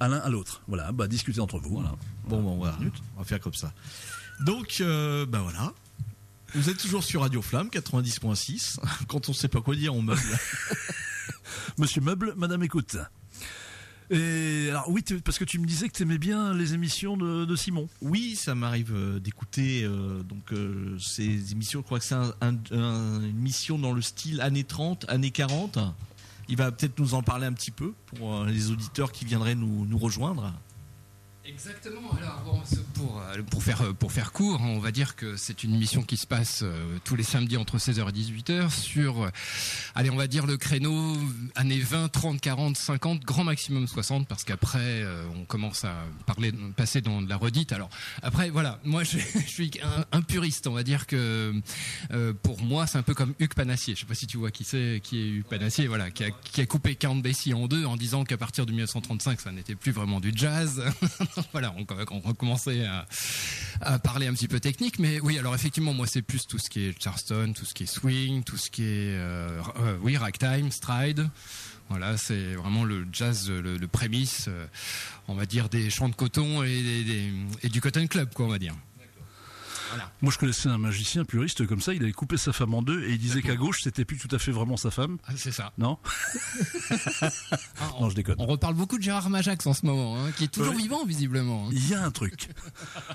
[0.00, 0.62] à l'un à l'autre.
[0.68, 1.74] Voilà, bah discutez entre vous.
[1.74, 1.96] Voilà.
[2.28, 2.78] Bon, bon, voilà.
[3.16, 3.72] On va faire comme ça.
[4.40, 5.72] Donc, euh, bah voilà.
[6.54, 8.78] Vous êtes toujours sur Radio Flamme 90.6.
[9.08, 10.20] Quand on sait pas quoi dire, on meuble.
[11.78, 12.96] Monsieur Meuble, Madame écoute.
[14.08, 17.44] Et alors oui, parce que tu me disais que tu aimais bien les émissions de,
[17.44, 17.88] de Simon.
[18.00, 21.80] Oui, ça m'arrive euh, d'écouter euh, donc euh, ces émissions.
[21.80, 25.32] Je crois que c'est un, un- un- une émission dans le style années 30, années
[25.32, 25.80] 40.
[26.48, 29.84] Il va peut-être nous en parler un petit peu pour les auditeurs qui viendraient nous,
[29.86, 30.52] nous rejoindre.
[31.48, 32.10] Exactement.
[32.18, 32.42] Alors
[32.94, 36.02] pour euh, pour faire euh, pour faire court, on va dire que c'est une émission
[36.02, 39.30] qui se passe euh, tous les samedis entre 16h et 18h sur
[39.94, 41.16] allez, on va dire le créneau
[41.54, 45.04] années 20, 30, 40, 50, grand maximum 60 parce qu'après
[45.36, 45.94] on commence à
[46.26, 47.72] parler passer dans de la redite.
[47.72, 47.90] Alors
[48.22, 49.70] après voilà, moi je, suis
[50.12, 51.54] un, puriste, on va dire que
[52.42, 53.94] pour moi c'est un peu comme Hugues Panassier.
[53.94, 56.30] Je sais pas si tu vois qui c'est qui est Hugues Panassier, voilà, qui a,
[56.30, 59.74] qui a coupé Count Basie en deux en disant qu'à partir de 1935 ça n'était
[59.76, 60.82] plus vraiment du jazz.
[61.52, 62.86] voilà, on, on recommençait
[63.80, 66.70] à, parler un petit peu technique, mais oui, alors effectivement, moi c'est plus tout ce
[66.70, 70.70] qui est Charleston, tout ce qui est swing, tout ce qui est, euh, euh, ragtime,
[70.70, 71.28] stride.
[71.88, 74.66] Voilà, c'est vraiment le jazz, le, prémisse, euh,
[75.28, 77.32] on va dire des champs de coton et, des-
[77.62, 78.74] et du cotton club, quoi, on va dire.
[80.22, 81.94] Moi, je connaissais un magicien puriste comme ça.
[81.94, 84.34] Il avait coupé sa femme en deux et il disait qu'à gauche, c'était plus tout
[84.34, 85.18] à fait vraiment sa femme.
[85.26, 85.72] Ah, c'est ça.
[85.78, 85.98] Non
[88.00, 88.36] Non, je déconne.
[88.38, 90.78] On reparle beaucoup de Gérard Majax en ce moment, hein, qui est toujours Ouais.
[90.82, 91.66] vivant visiblement.
[91.66, 91.70] hein.
[91.72, 92.48] Il y a un truc.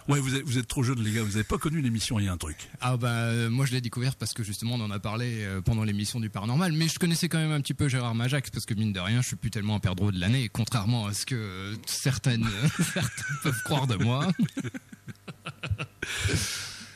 [0.08, 1.22] Ouais, vous êtes, vous êtes trop jeunes, les gars.
[1.24, 2.20] Vous n'avez pas connu l'émission.
[2.20, 2.70] Il y a un truc.
[2.82, 5.62] Ah bah euh, moi je l'ai découvert parce que justement on en a parlé euh,
[5.62, 8.66] pendant l'émission du Paranormal, mais je connaissais quand même un petit peu Gérard Majax parce
[8.66, 11.26] que mine de rien je suis plus tellement un perdreau de l'année, contrairement à ce
[11.26, 12.48] que euh, certaines
[12.94, 14.28] certains peuvent croire de moi.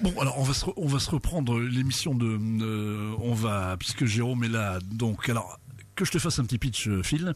[0.01, 3.75] Bon, alors on va se, re- on va se reprendre l'émission de, euh, on va,
[3.77, 4.79] puisque Jérôme est là.
[4.91, 5.59] Donc, alors
[5.95, 7.33] que je te fasse un petit pitch, euh, Phil.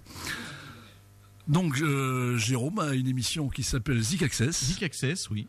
[1.48, 4.64] Donc, euh, Jérôme a une émission qui s'appelle Zik Access.
[4.66, 5.48] Zik Access, oui.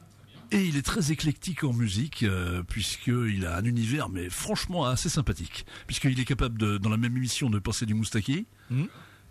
[0.53, 5.09] Et il est très éclectique en musique, euh, puisqu'il a un univers, mais franchement assez
[5.09, 5.65] sympathique.
[5.87, 8.87] Puisqu'il est capable, de, dans la même émission, de passer du Moustaki Mhm.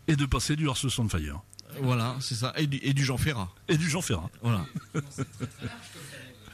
[0.08, 1.42] et de passer du Ars on Fire.
[1.82, 2.54] Voilà, c'est ça.
[2.58, 3.50] Et du, et du Jean Ferrat.
[3.68, 4.30] Et du Jean Ferrat.
[4.42, 4.66] Voilà.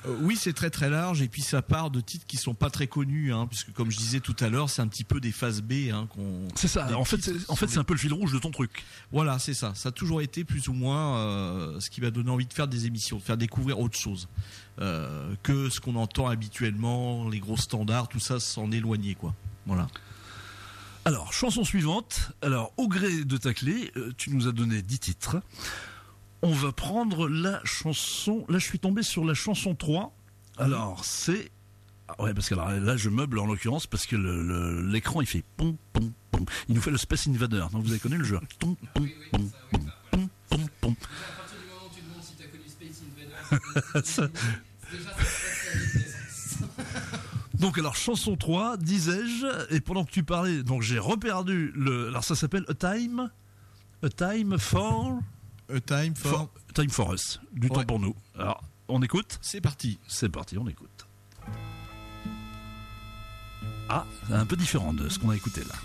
[0.07, 2.69] Euh, oui, c'est très très large et puis ça part de titres qui sont pas
[2.69, 5.31] très connus, hein, puisque comme je disais tout à l'heure, c'est un petit peu des
[5.31, 5.89] phases B.
[5.91, 6.47] Hein, qu'on.
[6.55, 6.87] C'est ça.
[6.97, 8.83] En fait, c'est, en fait, c'est un peu le fil rouge de ton truc.
[9.11, 9.73] Voilà, c'est ça.
[9.75, 12.67] Ça a toujours été plus ou moins euh, ce qui m'a donné envie de faire
[12.67, 14.27] des émissions, de faire découvrir autre chose
[14.79, 19.33] euh, que ce qu'on entend habituellement, les gros standards, tout ça s'en éloigner, quoi.
[19.65, 19.87] Voilà.
[21.05, 22.31] Alors, chanson suivante.
[22.41, 25.37] Alors, au gré de ta clé, tu nous as donné 10 titres.
[26.41, 28.45] On va prendre la chanson.
[28.49, 30.13] Là, je suis tombé sur la chanson 3.
[30.57, 31.51] Alors, c'est.
[32.07, 35.43] Ah ouais, parce que alors, là, je meuble en l'occurrence parce que l'écran il fait
[35.57, 36.45] pom pom pom.
[36.69, 37.65] Il nous fait le Space Invader.
[37.71, 38.39] Donc, vous avez connu le jeu?
[38.59, 40.95] Pom, pom, pom, pom, pom, pom, pom.
[44.03, 44.27] Ça-
[47.59, 52.07] Donc alors chanson 3, disais-je, et pendant que tu parlais, donc j'ai reperdu le.
[52.09, 53.31] Alors ça s'appelle A Time,
[54.03, 55.19] A Time for,
[55.73, 58.15] A Time for, Time for Us, du temps pour nous.
[58.37, 59.99] Alors on écoute C'est parti.
[60.07, 61.07] C'est parti, on écoute.
[63.89, 65.75] Ah, c'est un peu différent de ce qu'on a écouté là.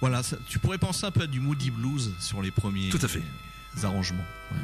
[0.00, 2.98] Voilà, ça- tu pourrais penser un peu à du Moody Blues sur les premiers Tout
[3.02, 3.22] à fait.
[3.82, 4.24] arrangements.
[4.52, 4.58] ouais.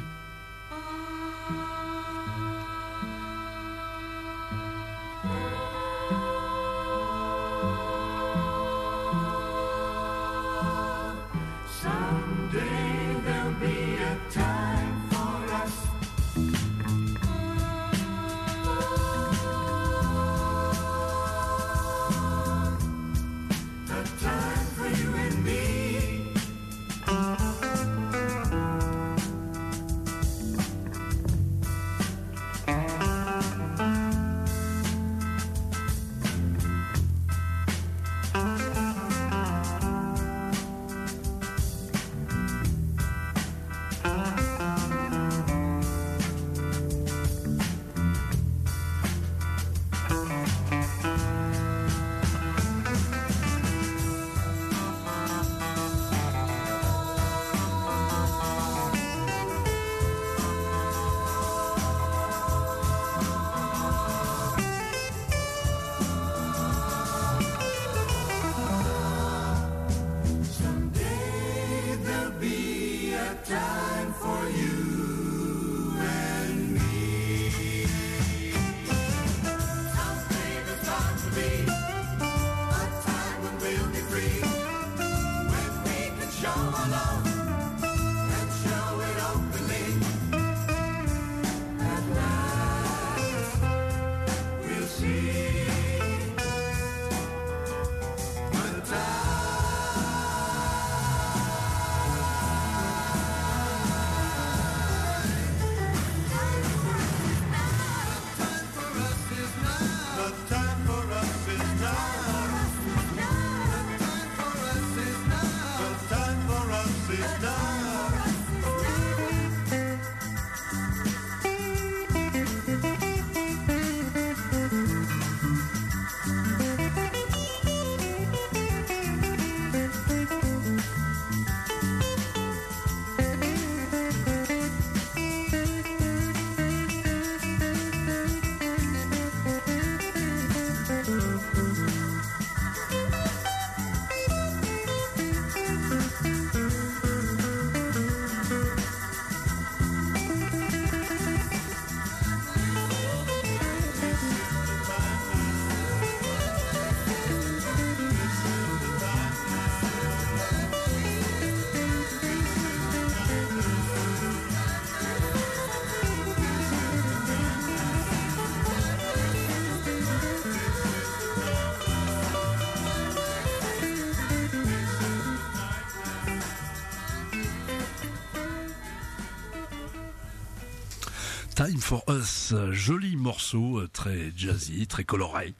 [181.67, 185.53] Time for Us, euh, joli morceau, euh, très jazzy, très coloré.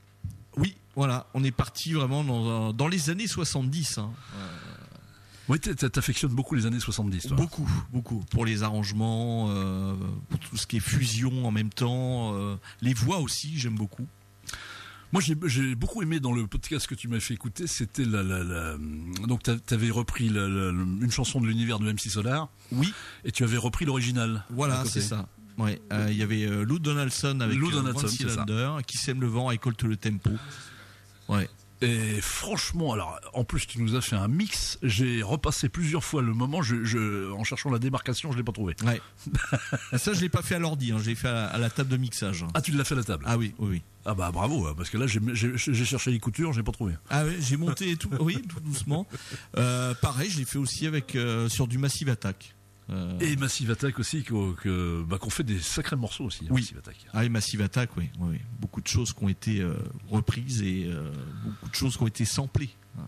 [0.56, 3.98] Oui, voilà, on est parti vraiment dans, dans les années 70.
[3.98, 4.12] hein.
[5.50, 7.36] Oui, t'a- t'a- t'affectionnes beaucoup les années 70, toi.
[7.38, 8.24] Beaucoup, beaucoup.
[8.32, 9.96] Pour les arrangements, euh,
[10.30, 12.34] pour tout ce qui est fusion en même temps.
[12.36, 14.08] euh, les voix aussi, j'aime beaucoup.
[15.14, 18.44] Moi, j'ai- beaucoup aimé dans le podcast que tu m'as fait écouter, c'était la, la,
[18.44, 18.78] la-
[19.28, 22.50] donc t'a- t'avais repris la- une chanson de l'univers de MC Solar.
[22.74, 22.94] Oui.
[23.26, 24.44] Et tu avais repris l'original.
[24.50, 25.28] Voilà, c'est ça.
[25.58, 28.08] Ouais, euh, il y avait euh, Lou Donaldson avec Lou euh, Donaldson.
[28.08, 30.30] Cylinder, qui sème le vent, récolte le tempo.
[31.30, 31.50] Ouais.
[31.82, 34.80] Et franchement, alors, en plus, tu nous as fait un mix.
[34.82, 36.64] J'ai repassé plusieurs fois le moment.
[36.64, 38.76] Je, je, en cherchant la démarcation, je l'ai pas trouvé.
[38.84, 39.00] Ouais.
[39.98, 41.70] Ça, je l'ai pas fait à l'ordi, hein, je l'ai fait à la, à la
[41.70, 42.46] table de mixage.
[42.56, 43.26] Ah, tu l'as fait à la table.
[43.28, 43.82] Ah oui, oui, oui.
[44.06, 46.94] Ah bah bravo, hein, parce que là, j'ai cherché les coutures, j'ai pas trouvé.
[47.10, 49.06] Ah oui, j'ai monté tout, oui, tout doucement.
[49.58, 51.18] Euh, pareil, je l'ai fait aussi avec
[51.50, 52.56] sur du Massive Attack.
[52.90, 56.46] Euh, Et Massive Attack aussi, que- bah, qu'on fait des sacrés morceaux aussi.
[56.46, 56.62] hein, Oui.
[56.62, 57.06] Massive Attack.
[57.14, 58.40] Ah, et Massive Attack, oui, oui, oui.
[58.60, 59.74] Beaucoup de choses qui ont été euh,
[60.10, 61.12] reprises et euh,
[61.44, 62.70] beaucoup de choses qui ont été samplées.
[62.98, 63.02] hein.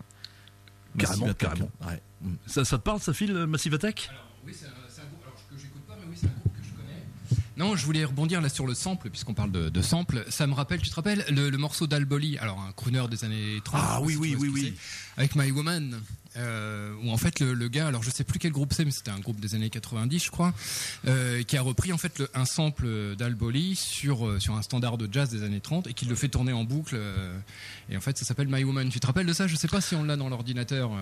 [0.94, 1.70] Massive Carrément, Attack, carrément.
[1.86, 2.02] Ouais.
[2.46, 4.10] Ça, ça te parle, ça file Massive Attack?
[4.44, 6.52] Oui, c'est un, c'est un groupe alors, que j'écoute pas, mais oui, c'est un groupe
[6.52, 7.42] que je connais.
[7.60, 10.24] Non, je voulais rebondir là sur le sample, puisqu'on parle de, de sample.
[10.30, 13.60] Ça me rappelle, tu te rappelles, le, le morceau d'Alboli, alors un crooner des années
[13.62, 13.80] 30.
[13.84, 14.74] Ah oui, oui, oui, oui.
[15.18, 16.00] Avec My Woman.
[16.36, 18.92] Euh, où en fait le, le gars, alors je sais plus quel groupe c'est, mais
[18.92, 20.54] c'était un groupe des années 90, je crois,
[21.08, 24.96] euh, qui a repris en fait le- un sample d'Alboli sur euh, sur un standard
[24.96, 26.96] de jazz des années 30 et qui le fait tourner en boucle.
[27.90, 28.88] et en fait, ça s'appelle My Woman.
[28.90, 29.48] Tu te rappelles de ça?
[29.48, 30.92] Je sais pas si on l'a dans l'ordinateur.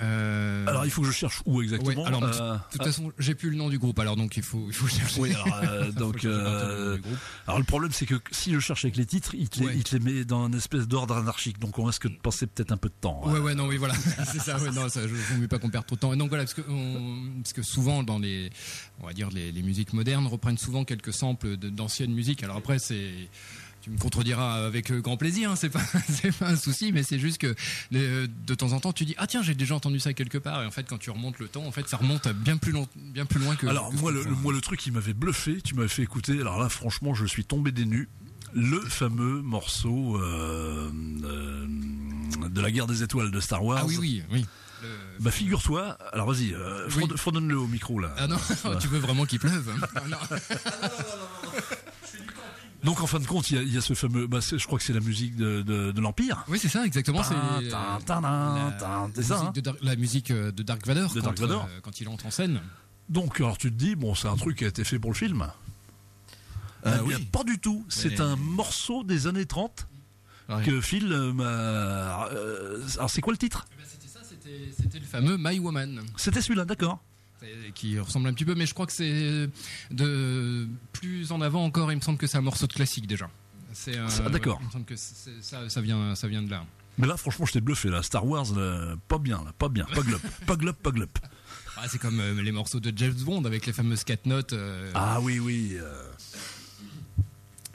[0.00, 2.84] Euh, euh, Alors, il faut que je cherche où exactement Ouais, alors, Euh, de toute
[2.84, 5.20] façon, j'ai plus le nom du groupe, alors donc il faut, il faut chercher.
[5.20, 6.98] Oui, alors, euh, donc, le euh,
[7.46, 9.72] alors le problème c'est que si je cherche avec les titres, il te les, Ouais.
[9.76, 12.72] il te les met dans une espèce d'ordre anarchique, donc on risque de passer peut-être
[12.72, 13.20] un peu de temps.
[13.28, 13.94] Ouais, ouais, non, oui, voilà,
[14.32, 14.58] c'est ça.
[14.58, 16.12] Ouais, non, ça, je ne veux pas qu'on perde trop de temps.
[16.12, 18.50] Et donc voilà, parce que, on- parce que souvent dans les,
[19.00, 22.42] on va dire les, les musiques modernes reprennent souvent quelques samples d'anciennes musiques.
[22.42, 23.10] Alors après, c'est
[23.82, 25.80] tu me contrediras avec euh, grand plaisir, hein, c'est pas
[26.48, 27.54] un souci, mais c'est juste que
[27.94, 30.62] euh, de temps en temps tu dis ah tiens j'ai déjà entendu ça quelque part
[30.62, 32.72] et en fait quand tu remontes le temps en fait ça remonte à bien plus
[32.72, 33.66] long, bien plus loin que.
[33.66, 36.60] Alors que moi le, moi le truc qui m'avait bluffé, tu m'avais fait écouter, alors
[36.62, 38.08] là franchement je suis tombé des nues,
[38.54, 40.90] le fameux morceau euh,
[41.24, 41.66] euh,
[42.48, 43.80] de la guerre des étoiles de Star Wars.
[43.82, 44.46] ah oui oui oui.
[44.82, 44.88] Le-
[45.20, 46.92] Bah figure-toi, alors vas-y, euh, Oui.
[47.04, 48.14] fredonne- fredonne-le au micro là.
[48.18, 48.36] Ah non,
[48.80, 50.16] tu veux vraiment qu'il pleuve Ah non.
[52.84, 54.64] Donc en fin de compte, il y a, il y a ce fameux, bah, je
[54.66, 56.44] crois que c'est la musique de, de, de l'Empire.
[56.48, 57.22] Oui, c'est ça, exactement.
[57.22, 57.98] C'est euh, la,
[59.22, 60.34] ça, musique hein.
[60.34, 61.64] la euh, de Dark Vador, De quand, Dark Vador.
[61.70, 62.60] euh, quand il entre en scène.
[63.08, 65.16] Donc alors tu te dis, bon c'est un truc qui a été fait pour le
[65.16, 65.42] film.
[66.86, 67.24] Euh, Eh bien, oui.
[67.26, 69.86] Pas du tout, c'est Mais- un morceau des années 30
[70.48, 70.64] Ouais.
[70.64, 71.44] que Phil euh, m'a...
[72.32, 73.64] euh, alors c'est quoi le titre?
[73.86, 76.02] C'était ça, c'était c'était le fameux My Woman.
[76.16, 77.00] C'était celui-là, d'accord.
[77.74, 79.48] Qui ressemble un petit peu, mais je crois que c'est
[79.90, 81.90] de plus en avant encore.
[81.92, 83.28] Il me semble que c'est un morceau de classique déjà.
[83.72, 84.58] C'est euh, Ah, d'accord.
[84.60, 86.64] Il me semble que ça, ça vient, ça vient de là.
[86.98, 90.02] Mais là franchement j'étais bluffé là, Star Wars, là, pas bien là, pas bien, pas
[90.02, 91.18] glop, pas glop, pas glop.
[91.78, 94.52] Ah, c'est comme euh, les morceaux de James Bond avec les fameuses quatre notes.
[94.52, 95.72] euh, Ah oui oui.
[95.80, 96.11] euh,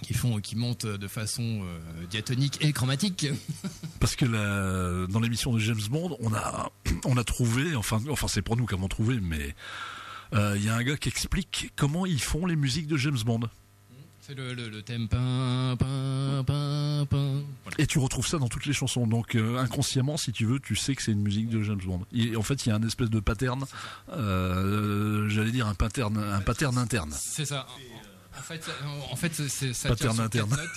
[0.07, 3.27] qui font qui montent de façon euh, diatonique et chromatique.
[3.99, 6.71] Parce que la- dans l'émission de James Bond, on a,
[7.05, 9.53] on a trouvé, enfin, enfin c'est pour nous qu'avons trouvé, mais
[10.33, 13.17] euh, il y a un gars qui explique comment ils font les musiques de James
[13.25, 13.41] Bond.
[14.21, 17.05] C'est le, le, le thème pin, pin, pin.
[17.09, 17.75] Voilà.
[17.77, 19.07] Et tu retrouves ça dans toutes les chansons.
[19.07, 22.05] Donc euh, inconsciemment, si tu veux, tu sais que c'est une musique de James Bond.
[22.13, 23.63] Et en fait, il y a un espèce de pattern,
[24.11, 27.11] euh, j'allais dire un pattern, un pattern interne.
[27.13, 27.67] C'est ça.
[28.37, 28.71] En fait, ça-
[29.11, 30.49] en fait, c'est ça Pattern tient sur interne.
[30.49, 30.75] quatre notes.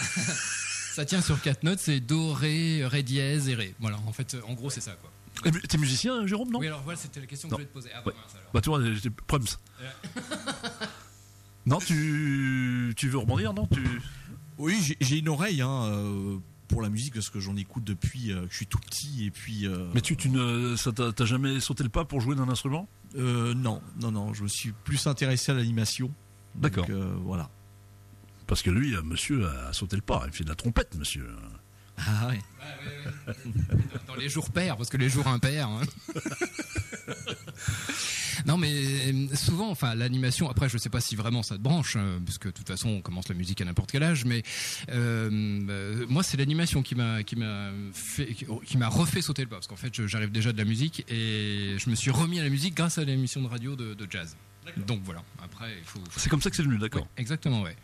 [0.94, 3.74] ça tient sur quatre notes, c'est do, ré, ré dièse et ré.
[3.80, 5.10] Voilà, en fait, en gros, c'est ça quoi.
[5.68, 6.58] T'es musicien, Jérôme, non?
[6.58, 7.58] Oui, alors voilà, c'était la question que Non.
[7.58, 7.90] je voulais te poser.
[7.94, 8.12] Ah, Ouais.
[8.12, 8.50] bah, mince, alors.
[8.52, 9.46] Bah tu vois, j'étais Prums.
[11.66, 13.66] non, tu, tu veux rebondir, non?
[13.72, 13.80] Tu...
[14.58, 16.38] Oui, j'ai- j'ai une oreille hein, euh,
[16.68, 19.30] pour la musique parce que j'en écoute depuis euh, que je suis tout petit et
[19.30, 19.66] puis.
[19.66, 22.48] euh, Mais tu, tu ne, ça t'a t'as jamais sauté le pas pour jouer d'un
[22.48, 22.88] instrument?
[23.16, 26.12] euh, non, non, non, je me suis plus intéressé à l'animation.
[26.54, 26.86] D'accord.
[26.90, 27.48] euh, voilà.
[28.46, 30.24] Parce que lui, euh, monsieur a sauté le pas.
[30.26, 31.26] Il fait de la trompette, monsieur.
[31.98, 32.40] Ah ouais.
[34.06, 35.68] Dans les jours pairs, parce que les jours impairs.
[35.68, 35.82] hein.
[38.46, 38.72] non, mais
[39.12, 40.48] euh, souvent, enfin, l'animation.
[40.50, 43.00] Après, je sais pas si vraiment ça te branche, euh, puisque de toute façon, on
[43.02, 44.24] commence la musique à n'importe quel âge.
[44.24, 44.42] Mais
[44.90, 45.28] euh,
[45.68, 49.56] euh, moi, c'est l'animation qui m'a qui m'a fait qui m'a refait sauter le pas,
[49.56, 52.50] parce qu'en fait, j'arrive déjà de la musique et je me suis remis à la
[52.50, 54.36] musique grâce à l'émission de radio de, de jazz.
[54.76, 55.22] Donc voilà.
[55.42, 55.98] Après, il faut.
[56.10, 57.06] faut- C'est comme ça que c'est venu, d'accord.
[57.16, 57.76] Exactement, ouais.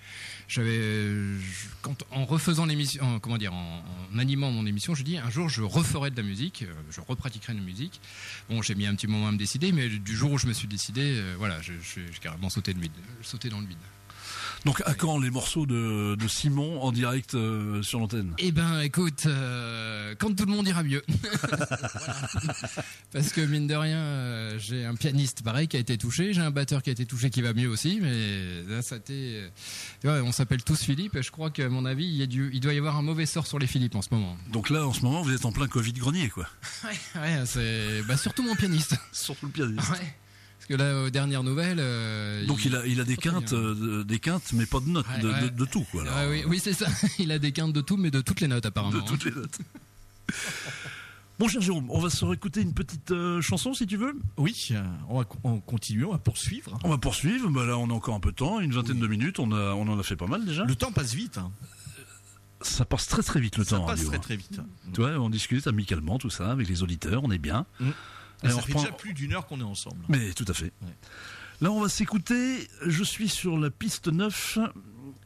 [0.49, 1.39] J'avais, euh,
[1.83, 3.83] quand, en refaisant l'émission, en- comment dire, en,
[4.15, 7.01] en animant mon émission, je dis un jour je referai de la musique, euh, je
[7.01, 8.01] repratiquerai de la musique.
[8.49, 10.53] Bon, j'ai mis un petit moment à me décider, mais du jour où je me
[10.53, 11.75] suis décidé, euh, voilà, j'ai
[12.21, 12.93] carrément sauté, vide,
[13.23, 13.79] sauté dans le vide.
[14.65, 18.35] Donc à quand les morceaux de, de Simon en direct euh, sur l'antenne?
[18.39, 21.03] Eh ben, écoute, euh, quand tout le monde ira mieux.
[23.12, 26.41] Parce que mine de rien, euh, j'ai un pianiste pareil qui a été touché, j'ai
[26.41, 28.97] un batteur qui a été touché qui va mieux aussi, mais là, ça
[30.05, 32.61] on s'appelle tous Philippe et je crois qu'à mon avis, il, y a du, il
[32.61, 34.37] doit y avoir un mauvais sort sur les Philippe en ce moment.
[34.53, 36.49] Donc là, en ce moment, vous êtes en plein Covid grenier, quoi.
[36.85, 38.97] Ouais, ouais, c'est bah, surtout mon pianiste.
[39.12, 39.89] Surtout le pianiste.
[39.91, 40.15] Ouais.
[40.69, 41.79] Parce que là, aux dernières nouvelles.
[41.79, 44.89] euh, Donc il a, il a des quintes, euh, de- des quintes, mais pas de
[44.89, 45.43] notes, Ouais, de, ouais.
[45.43, 46.03] de- de tout, quoi.
[46.03, 46.15] alors.
[46.17, 46.87] Ah oui, oui c'est ça.
[47.21, 48.99] Il a des quintes de tout, mais de toutes les notes apparemment.
[48.99, 49.59] De toutes les notes.
[51.39, 54.19] Bon, cher Jérôme, on va se réécouter une petite euh, chanson, si tu veux.
[54.39, 56.79] Oui, euh, on va on continue, on va poursuivre.
[56.83, 57.51] On va poursuivre.
[57.51, 59.39] Bah là, on a encore un peu de temps, une vingtaine de minutes.
[59.39, 60.65] On a, on en a fait pas mal déjà.
[60.65, 61.37] Le temps passe vite.
[61.37, 61.53] hein.
[62.63, 63.83] Ça passe très très vite le Ça temps.
[63.83, 64.21] en passe radio, très hein.
[64.21, 64.61] très vite.
[64.95, 67.67] Tu vois, on discute amicalement, tout ça, avec les auditeurs, on est bien.
[67.81, 67.91] Mm.
[68.43, 70.05] Et ça on fait reprend- déjà plus d'une heure qu'on est ensemble.
[70.09, 70.73] Mais tout à fait.
[71.61, 72.69] Là, on va s'écouter.
[72.87, 74.59] Je suis sur la piste 9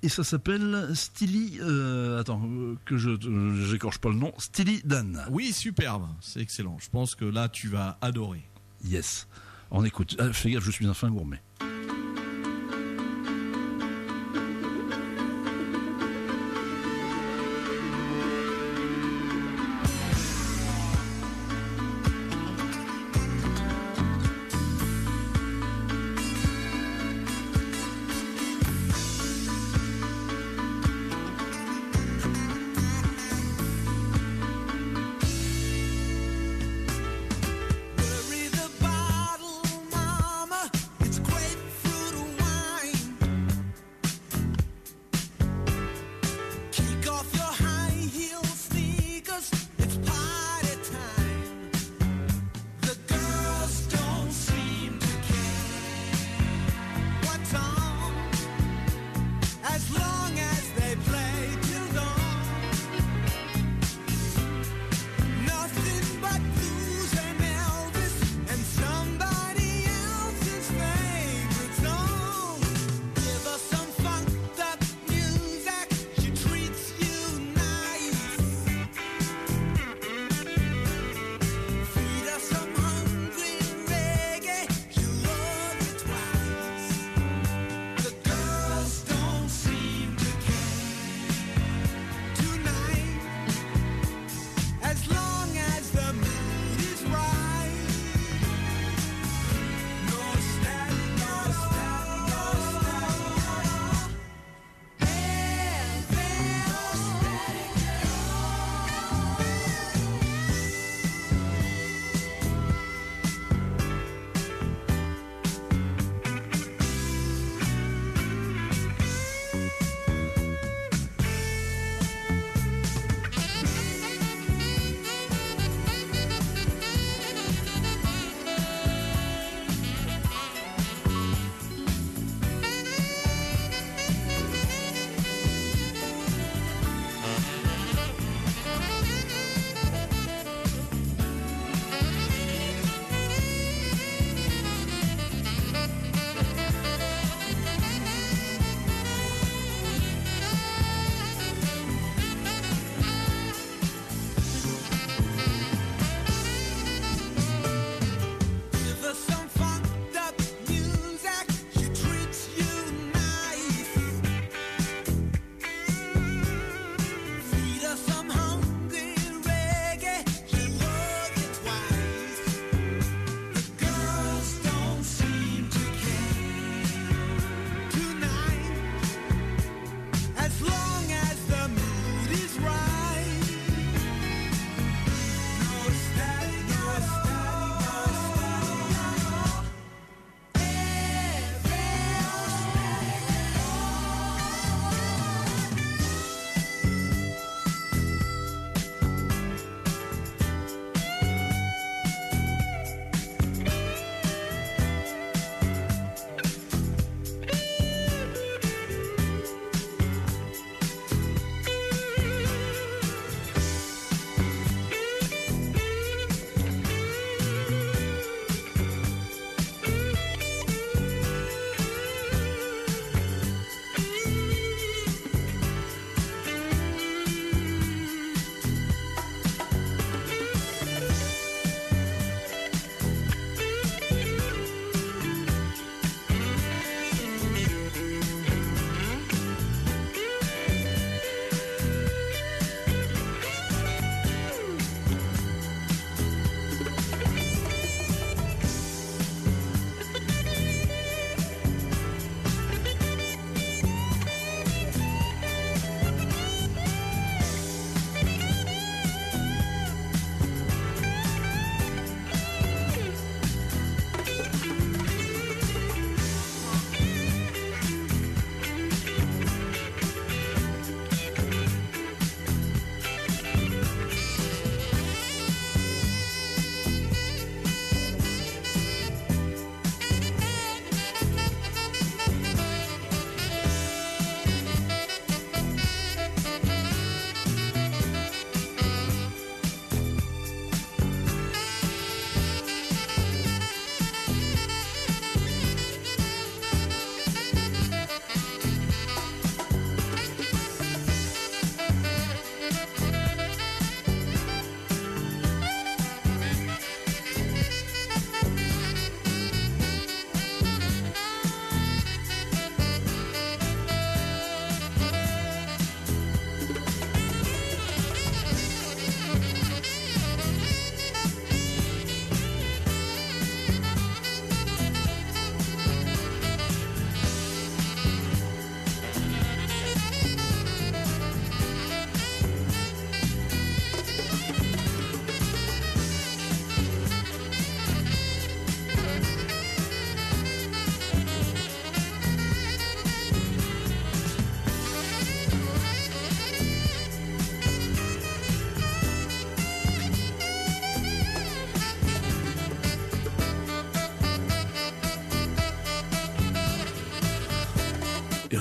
[0.03, 1.59] et ça s'appelle Stilly.
[1.61, 4.33] euh, attends, euh, que je euh, j'écorche pas le nom.
[4.39, 5.25] Stilly Dan.
[5.31, 6.79] Oui, superbe, c'est excellent.
[6.81, 8.43] Je pense que là, tu vas adorer.
[8.85, 9.27] Yes.
[9.73, 10.17] On écoute.
[10.19, 11.43] Ah, fais gaffe, je suis un fin gourmet.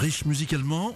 [0.09, 0.91] Riche musicalement.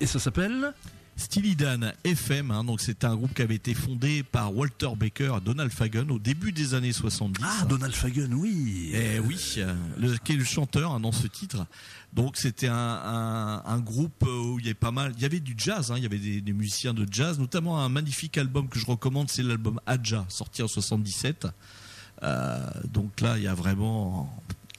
[0.00, 0.72] Et ça s'appelle
[1.16, 5.32] Steely Dan FM, hein, donc c'est un groupe qui avait été fondé par Walter Baker
[5.36, 7.42] et Donald Fagen au début des années 70.
[7.44, 8.92] Ah, Donald Fagen, oui.
[8.94, 11.66] Eh oui, euh, le, qui est le chanteur hein, dans ce titre.
[12.12, 15.40] Donc c'était un, un, un groupe où il y avait pas mal, il y avait
[15.40, 18.68] du jazz, hein, il y avait des, des musiciens de jazz, notamment un magnifique album
[18.68, 21.48] que je recommande, c'est l'album Adja, sorti en 77.
[22.22, 24.32] Euh, donc là, il y a vraiment,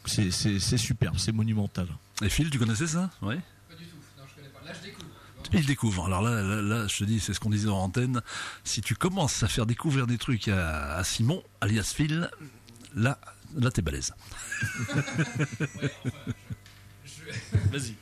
[0.05, 0.31] c'est
[0.77, 1.87] superbe, c'est monumental.
[2.21, 3.35] Et Phil, tu connaissais ça Oui.
[3.69, 4.59] Pas du tout, non, je connais pas.
[4.65, 5.05] Là, je découvre.
[5.53, 6.05] Il découvre.
[6.05, 8.21] Alors là, là, là, je te dis, c'est ce qu'on disait en antenne.
[8.63, 12.29] Si tu commences à faire découvrir des trucs à, à Simon, alias Phil,
[12.93, 13.19] là,
[13.55, 14.13] là, t'es balèze.
[17.71, 17.95] Vas-y.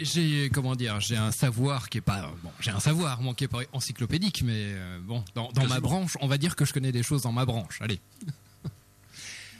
[0.00, 3.44] J'ai, comment dire, j'ai un savoir qui est pas bon, j'ai un savoir moi qui
[3.44, 6.72] est pas encyclopédique, mais euh, bon, dans, dans ma branche, on va dire que je
[6.72, 7.80] connais des choses dans ma branche.
[7.80, 8.00] Allez.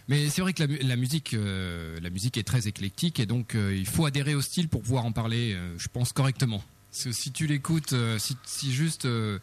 [0.09, 3.26] Mais c'est vrai que la, mu- la musique, euh, la musique est très éclectique et
[3.26, 6.62] donc euh, il faut adhérer au style pour pouvoir en parler, euh, je pense correctement.
[6.90, 9.39] Parce que si tu l'écoutes, euh, si, si juste, euh,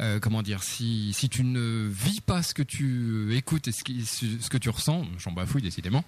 [0.00, 3.82] euh, comment dire, si, si tu ne vis pas ce que tu écoutes et ce,
[3.82, 6.04] qui- ce que tu ressens, j'en bafouille décidément,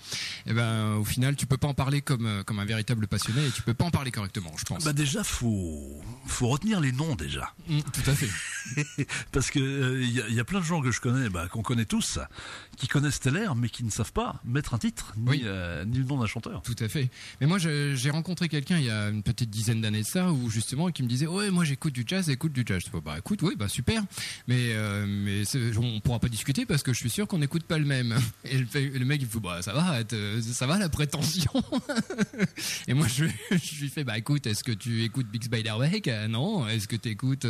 [0.47, 3.44] et ben au final tu peux pas en parler comme euh, comme un véritable passionné
[3.47, 4.84] et tu peux pas en parler correctement, je pense.
[4.84, 7.52] Bah déjà, faut, faut retenir les noms déjà.
[7.68, 9.06] Mm, tout à fait.
[9.32, 11.28] Parce que euh, il y, a- il y a plein de gens que je connais,
[11.28, 12.20] bah, qu'on connaît tous,
[12.76, 15.42] qui connaissent Stellaire, mais qui ne savent pas mettre un titre, ni, Oui.
[15.44, 16.62] euh, ni le nom d'un chanteur.
[16.62, 17.10] Tout à fait.
[17.40, 20.30] Mais moi, je- j'ai rencontré quelqu'un il y a une petite dizaine d'années de ça,
[20.30, 22.82] où justement, qui me disait, ouais, moi j'écoute du jazz, écoute du jazz.
[22.85, 24.03] Je fais, bah écoute, oui, bah super.
[24.47, 25.43] Mais euh, mais
[25.78, 28.16] on pourra pas discuter parce que je suis sûr qu'on n'écoute pas le même.
[28.45, 31.51] Et le, mec, il me fait, bah ça va, te- ça va la prétention.
[32.89, 36.28] Et moi, je, je lui fais, bah écoute, est-ce que tu écoutes Big Spiderbeck Euh,
[36.28, 36.69] Non.
[36.69, 37.47] Est-ce que tu écoutes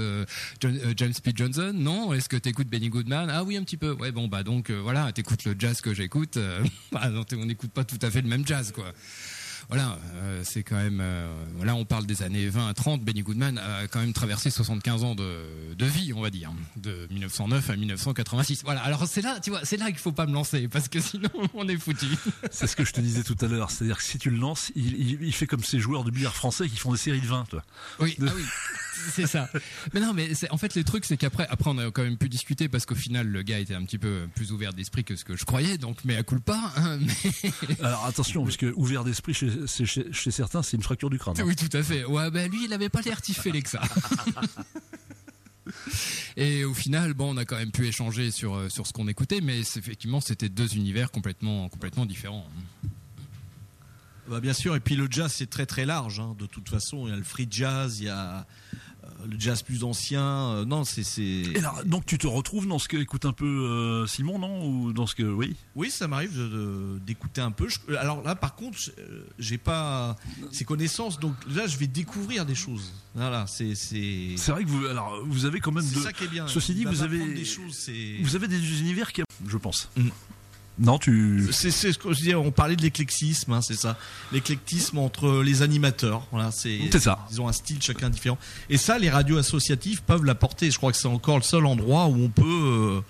[0.61, 1.32] James P.
[1.35, 1.73] Johnson?
[1.74, 2.12] Non.
[2.12, 3.28] Est-ce que tu écoutes Benny Goodman?
[3.31, 3.93] Ah oui, un petit peu.
[3.93, 6.37] Ouais, bon, bah donc euh, voilà, t'écoutes le jazz que j'écoute.
[6.37, 6.62] euh,
[6.93, 8.93] bah, non, on n'écoute pas tout à fait le même jazz, quoi.
[9.70, 10.98] Voilà, euh, c'est quand même.
[11.01, 11.26] euh,
[11.64, 13.02] là, on parle des années 20 à 30.
[13.02, 15.44] Benny Goodman a quand même traversé 75 ans de,
[15.78, 18.62] de vie, on va dire, de 1909 à 1986.
[18.64, 18.80] Voilà.
[18.82, 21.28] Alors c'est là, tu vois, c'est là qu'il faut pas me lancer parce que sinon
[21.55, 22.06] on est foutu.
[22.51, 23.70] C'est ce que je te disais tout à l'heure.
[23.70, 26.34] C'est-à-dire que si tu le lances, il, il- il fait comme ces joueurs de billard
[26.34, 27.44] français qui font des séries de 20.
[27.48, 27.62] Toi.
[28.01, 28.42] Oui, De- ah oui,
[29.12, 29.48] c'est ça.
[29.94, 32.16] Mais non, mais c'est- en fait, les trucs, c'est qu'après, après, on a quand même
[32.18, 35.16] pu discuter parce qu'au final, le gars était un petit peu plus ouvert d'esprit que
[35.16, 36.72] ce que je croyais, donc mais à coup pas.
[36.77, 36.98] Hein,
[37.43, 37.52] mais...
[37.82, 39.51] Alors attention, parce que ouvert d'esprit chez,
[39.85, 41.35] chez, chez certains, c'est une fracture du crâne.
[41.39, 41.44] hein.
[41.47, 42.05] Oui, tout à fait.
[42.05, 43.82] Ouais, ben lui, il avait pas l'air tiffélé que ça.
[46.36, 49.06] Et au final, bon, on a quand même pu échanger sur euh, sur ce qu'on
[49.09, 52.47] écoutait, mais c'est- effectivement, c'était deux univers complètement complètement différents.
[54.28, 56.18] Bah, bien sûr, et puis le jazz c'est très très large.
[56.20, 56.35] hein.
[56.39, 58.47] De toute façon, il y a le free jazz, il y a
[59.28, 60.22] le jazz plus ancien.
[60.22, 61.22] Euh, non, c'est c'est.
[61.22, 64.66] Et là, donc tu te retrouves dans ce que écoute un peu euh, Simon, non?
[64.66, 65.56] Ou dans ce que oui?
[65.74, 66.38] Oui, ça m'arrive
[67.05, 67.68] d'écouter un peu.
[67.68, 70.16] Je- alors là, par contre, je- euh, j'ai pas
[70.52, 72.92] ces connaissances, donc là, je vais découvrir des choses.
[73.14, 74.34] Voilà, c'est c'est.
[74.36, 76.01] C'est vrai que vous, alors vous avez quand même C'est de.
[76.01, 76.47] ça qui est bien.
[76.48, 77.90] Ceci dit, vous avez des choses.
[78.22, 79.88] Vous avez des univers qui, je pense.
[79.97, 80.09] Mm.
[80.78, 81.48] Non, tu.
[81.52, 82.34] c'est c'est ce que je disais.
[82.34, 83.98] On parlait de l'éclectisme, hein, c'est ça.
[84.32, 86.26] L'éclectisme entre les animateurs.
[86.32, 86.78] Voilà, c'est.
[86.90, 87.26] C'est ça.
[87.30, 88.38] Ils ont un style chacun différent.
[88.70, 90.70] Et ça, les radios associatives peuvent l'apporter.
[90.70, 93.01] Je crois que c'est encore le seul endroit où on peut euh,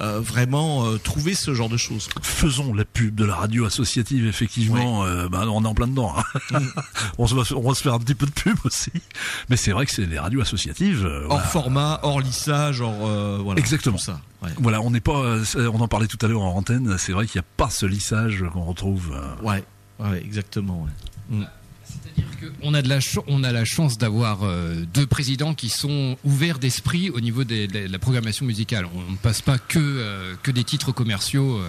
[0.00, 2.08] euh, vraiment euh, trouver ce genre de choses.
[2.22, 5.04] Faisons la pub de la radio associative, effectivement.
[5.04, 6.14] euh, bah, on est en plein dedans.
[6.16, 6.58] hein.
[7.18, 8.90] on, se va, on va se faire un petit peu de pub aussi.
[9.48, 11.04] Mais c'est vrai que c'est les radios associatives.
[11.04, 11.44] Hors voilà.
[11.44, 13.60] format, hors lissage, hors voilà.
[13.60, 13.98] Exactement.
[13.98, 14.20] ça.
[14.42, 14.50] Ouais.
[14.58, 15.38] Voilà, on n'est pas.
[15.56, 16.96] on en parlait tout à l'heure en antenne.
[16.98, 19.12] C'est vrai qu'il n'y a pas ce lissage qu'on retrouve.
[19.42, 19.64] Ouais,
[20.00, 20.82] ouais, exactement.
[20.82, 21.38] ouais.
[21.38, 21.46] Mm.
[22.60, 26.58] Qu'on a de la on a la chance d'avoir euh, deux présidents qui sont ouverts
[26.58, 28.86] d'esprit au niveau de la programmation musicale.
[28.94, 31.60] On ne passe pas que euh, que des titres commerciaux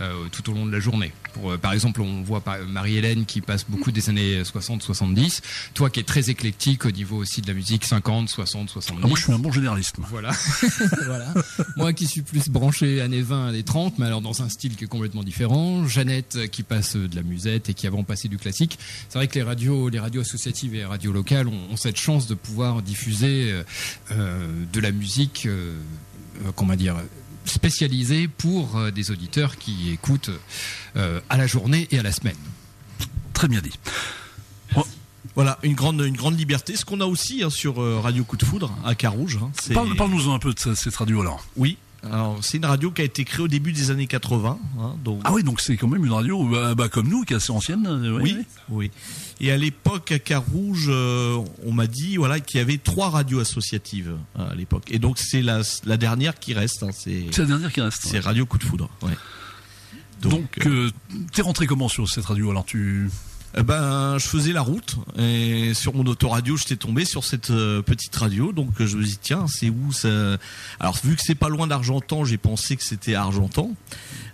[0.00, 1.12] euh, tout au long de la journée.
[1.34, 5.40] Pour, euh, par exemple, on voit par- Marie-Hélène qui passe beaucoup des années 60-70.
[5.74, 9.00] Toi qui es très éclectique au niveau aussi de la musique 50, 60, 70.
[9.04, 9.98] ah, moi, je suis un bon généraliste.
[9.98, 10.08] moi.
[10.10, 10.30] Voilà.
[11.06, 11.34] voilà.
[11.76, 14.84] Moi qui suis plus branché années 20, années 30, mais alors dans un style qui
[14.84, 15.86] est complètement différent.
[15.86, 18.78] Jeannette euh, qui passe de la musette et qui avant passé du classique.
[19.08, 21.98] C'est vrai que les radios, les radios associatives et les radios locales ont, ont cette
[21.98, 23.62] chance de pouvoir diffuser euh,
[24.12, 25.74] euh, de la musique, euh,
[26.44, 26.96] euh, comment dire,
[27.48, 30.30] spécialisée pour euh, des auditeurs qui écoutent
[30.96, 32.36] euh, à la journée et à la semaine.
[33.32, 33.72] Très bien dit.
[35.34, 36.74] Voilà, une grande, une grande liberté.
[36.74, 39.38] Ce qu'on a aussi hein, sur euh, Radio Coup de Foudre à Carouge.
[39.40, 39.50] hein,
[39.96, 41.44] Parle-nous un peu de ce- cette radio alors.
[41.56, 41.76] Oui.
[42.04, 44.58] Alors, c'est une radio qui a été créée au début des années 80.
[44.80, 47.32] hein, donc, Ah oui, donc c'est quand même une radio bah, bah, comme nous, qui
[47.32, 47.86] est assez ancienne.
[47.86, 48.44] euh, ouais, oui, ouais.
[48.70, 48.90] oui.
[49.40, 53.40] Et à l'époque, à Carouge, euh, on m'a dit voilà, qu'il y avait trois radios
[53.40, 54.84] associatives euh, à l'époque.
[54.90, 56.82] Et donc, c'est la, la dernière qui reste.
[56.84, 57.98] hein, c'est C'est la dernière qui reste.
[58.02, 58.88] c'est Radio Coup de Foudre.
[60.22, 60.90] Donc, euh,
[61.32, 63.08] t'es rentré comment sur cette radio Alors tu.
[63.60, 67.82] Eh ben, je faisais la route et sur mon autoradio, j'étais tombé sur cette euh,
[67.82, 68.52] petite radio.
[68.52, 70.08] Donc je me dis tiens, c'est où ça?
[70.78, 73.72] Alors vu que c'est pas loin d'Argentan, j'ai pensé que c'était Argentan,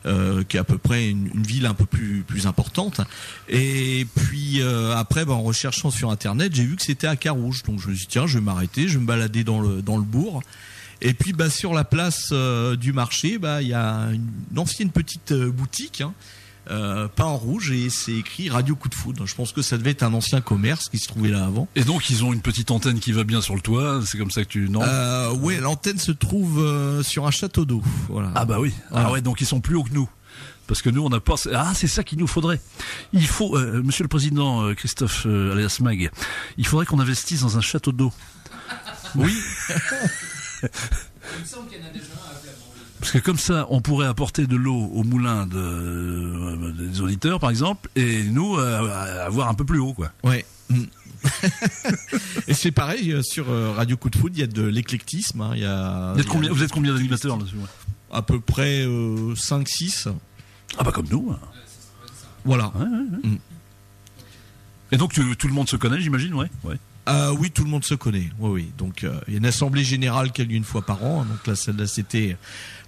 [0.05, 3.01] euh, qui est à peu près une, ville un peu plus plus importante.
[3.49, 7.63] Et puis euh, après, ben, en recherchant sur internet, j'ai vu que c'était à Carouge.
[7.63, 9.97] Donc je me dis tiens, je vais m'arrêter, je vais me balader dans le dans
[9.97, 10.43] le bourg.
[11.01, 12.31] Et puis bah, sur la place
[12.79, 16.03] du marché, bah, il y a une, ancienne petite boutique.
[16.03, 16.13] Hein,
[16.70, 19.27] euh, peint en rouge et c'est écrit Radio Coup de Foudre.
[19.27, 21.69] Je pense que ça devait être un ancien commerce qui se trouvait là avant.
[21.74, 24.31] Et donc ils ont une petite antenne qui va bien sur le toit, c'est comme
[24.31, 24.82] ça que tu non?
[24.82, 27.82] Euh, ouais, l'antenne se trouve euh, sur un château d'eau.
[28.09, 28.31] Voilà.
[28.35, 28.73] Ah bah oui.
[28.91, 29.09] Voilà.
[29.09, 30.09] Ah ouais, donc ils sont plus hauts que nous.
[30.66, 31.35] Parce que nous, on n'a pas.
[31.53, 32.61] Ah, c'est ça qu'il nous faudrait.
[33.12, 36.11] Il faut, euh, Monsieur le Président euh, Christophe euh, alias Mag,
[36.57, 38.12] il faudrait qu'on investisse dans un château d'eau.
[39.15, 39.32] Oui.
[43.05, 47.39] Parce que comme ça, on pourrait apporter de l'eau au moulin de, euh, des auditeurs,
[47.39, 50.10] par exemple, et nous euh, avoir un peu plus haut, quoi.
[50.22, 50.47] Ouais.
[52.48, 53.44] Et c'est pareil euh, sur
[53.76, 55.43] Radio Coup de Foudre, il y a de l'éclectisme.
[55.43, 57.66] hein, il y a, Vous êtes combien, vous êtes combien d'animateurs là-dessus ouais?
[58.10, 60.09] À peu près 5-6.
[60.78, 61.31] Ah bah comme nous.
[61.31, 61.39] hein.
[62.47, 62.72] Voilà.
[62.74, 62.89] Ouais, ouais,
[63.22, 63.28] ouais.
[63.28, 63.39] Mm.
[64.93, 66.48] Et donc tu- tout le monde se connaît, j'imagine, ouais?
[66.64, 66.76] ouais.
[67.09, 68.31] Euh, oui, tout le monde se connaît.
[68.39, 68.72] Oui, oui.
[68.78, 71.24] Donc, euh, il y a une assemblée générale qui a lieu une fois par an.
[71.24, 72.36] Donc là, celle-là, c'était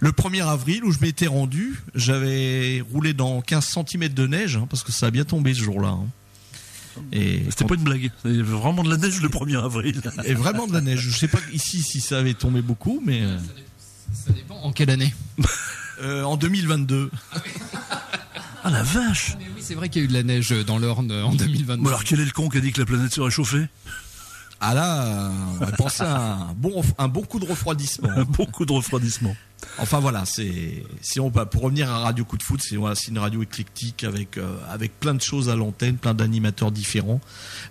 [0.01, 1.83] le 1er avril où je m'étais rendu.
[1.95, 5.61] J'avais roulé dans 15 cm de neige hein, parce que ça a bien tombé ce
[5.63, 5.89] jour-là.
[5.89, 6.07] hein.
[7.13, 8.11] Et C'était pas une blague.
[8.23, 10.01] C'est vraiment de la neige le 1er avril.
[10.25, 11.01] et vraiment de la neige.
[11.01, 13.37] Je sais pas ici si ça avait tombé beaucoup, mais euh,
[14.15, 15.15] Ça dépend en quelle année
[16.01, 17.11] euh, en 2022.
[18.65, 20.79] Ah la vache Mais oui, c'est vrai qu'il y a eu de la neige dans
[20.79, 21.83] l'Orne en 2022.
[21.83, 23.69] Bon alors quel est le con qui a dit que la planète se réchauffait?
[24.61, 28.09] Ah là, on va penser à un bon, un bon coup de refroidissement.
[28.17, 29.37] Un bon coup de refroidissement.
[29.79, 33.19] Enfin voilà, c'est si on pour revenir à Radio Coup de Foot, c'est voilà, une
[33.19, 37.21] radio éclectique avec euh, avec plein de choses à l'antenne, plein d'animateurs différents,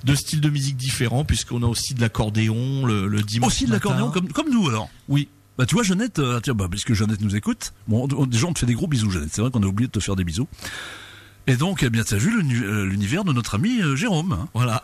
[0.04, 3.54] de styles de musique différents, puisqu'on a aussi de l'accordéon le, le dimanche.
[3.54, 5.28] Aussi de l'accordéon comme, comme nous alors Oui.
[5.58, 8.54] Bah tu vois Jeannette, euh, tiens bah puisque Jeannette nous écoute, bon on- déjà on
[8.54, 10.24] te fait des gros bisous Jeannette, c'est vrai qu'on a oublié de te faire des
[10.26, 10.48] bisous.
[11.48, 14.34] Et donc eh bien t'as vu l'uni- euh, l'univers de notre ami euh, Jérôme.
[14.34, 14.48] hein.
[14.56, 14.82] Voilà.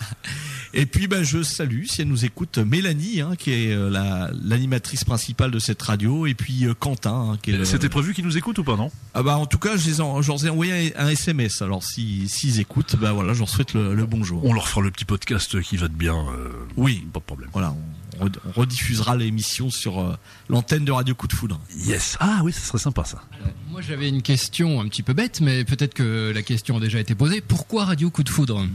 [0.74, 4.30] Et puis ben je salue si elle nous écoute Mélanie, hein, qui est euh, la
[4.44, 8.26] l'animatrice principale de cette radio, et puis Quentin, hein, qui est le- C'était prévu qu'il
[8.26, 8.92] nous écoute ou pas non?
[9.16, 11.62] Ah bah en tout cas je les en, je leur ai envoyé un, SMS.
[11.64, 14.46] Alors si s'ils écoutent, bah voilà, je leur souhaite le, le bonjour.
[14.46, 16.16] On leur fera le petit podcast qui va de bien.
[16.16, 17.06] euh, Oui.
[17.12, 17.50] Pas de problème.
[17.54, 17.82] Voilà, on,
[18.20, 18.30] on
[18.60, 20.18] rediffusera l'émission sur euh,
[20.50, 21.60] l'antenne de Radio Coup de Foudre.
[21.86, 22.18] Yes.
[22.20, 23.24] Ah oui, ça serait sympa ça.
[23.70, 27.00] Moi, j'avais une question un petit peu bête, mais peut-être que la question a déjà
[27.00, 27.42] été posée.
[27.42, 28.66] Pourquoi Radio Coup de Foudre?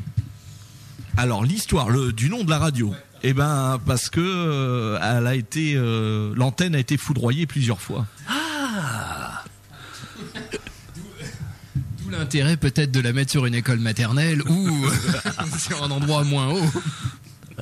[1.16, 2.94] Alors l'histoire le, du nom de la radio.
[3.22, 8.06] Eh ben parce que euh, elle a été euh, l'antenne a été foudroyée plusieurs fois.
[11.98, 14.86] D'où l'intérêt peut-être de la mettre sur une école maternelle ou
[15.58, 16.70] sur un endroit moins haut.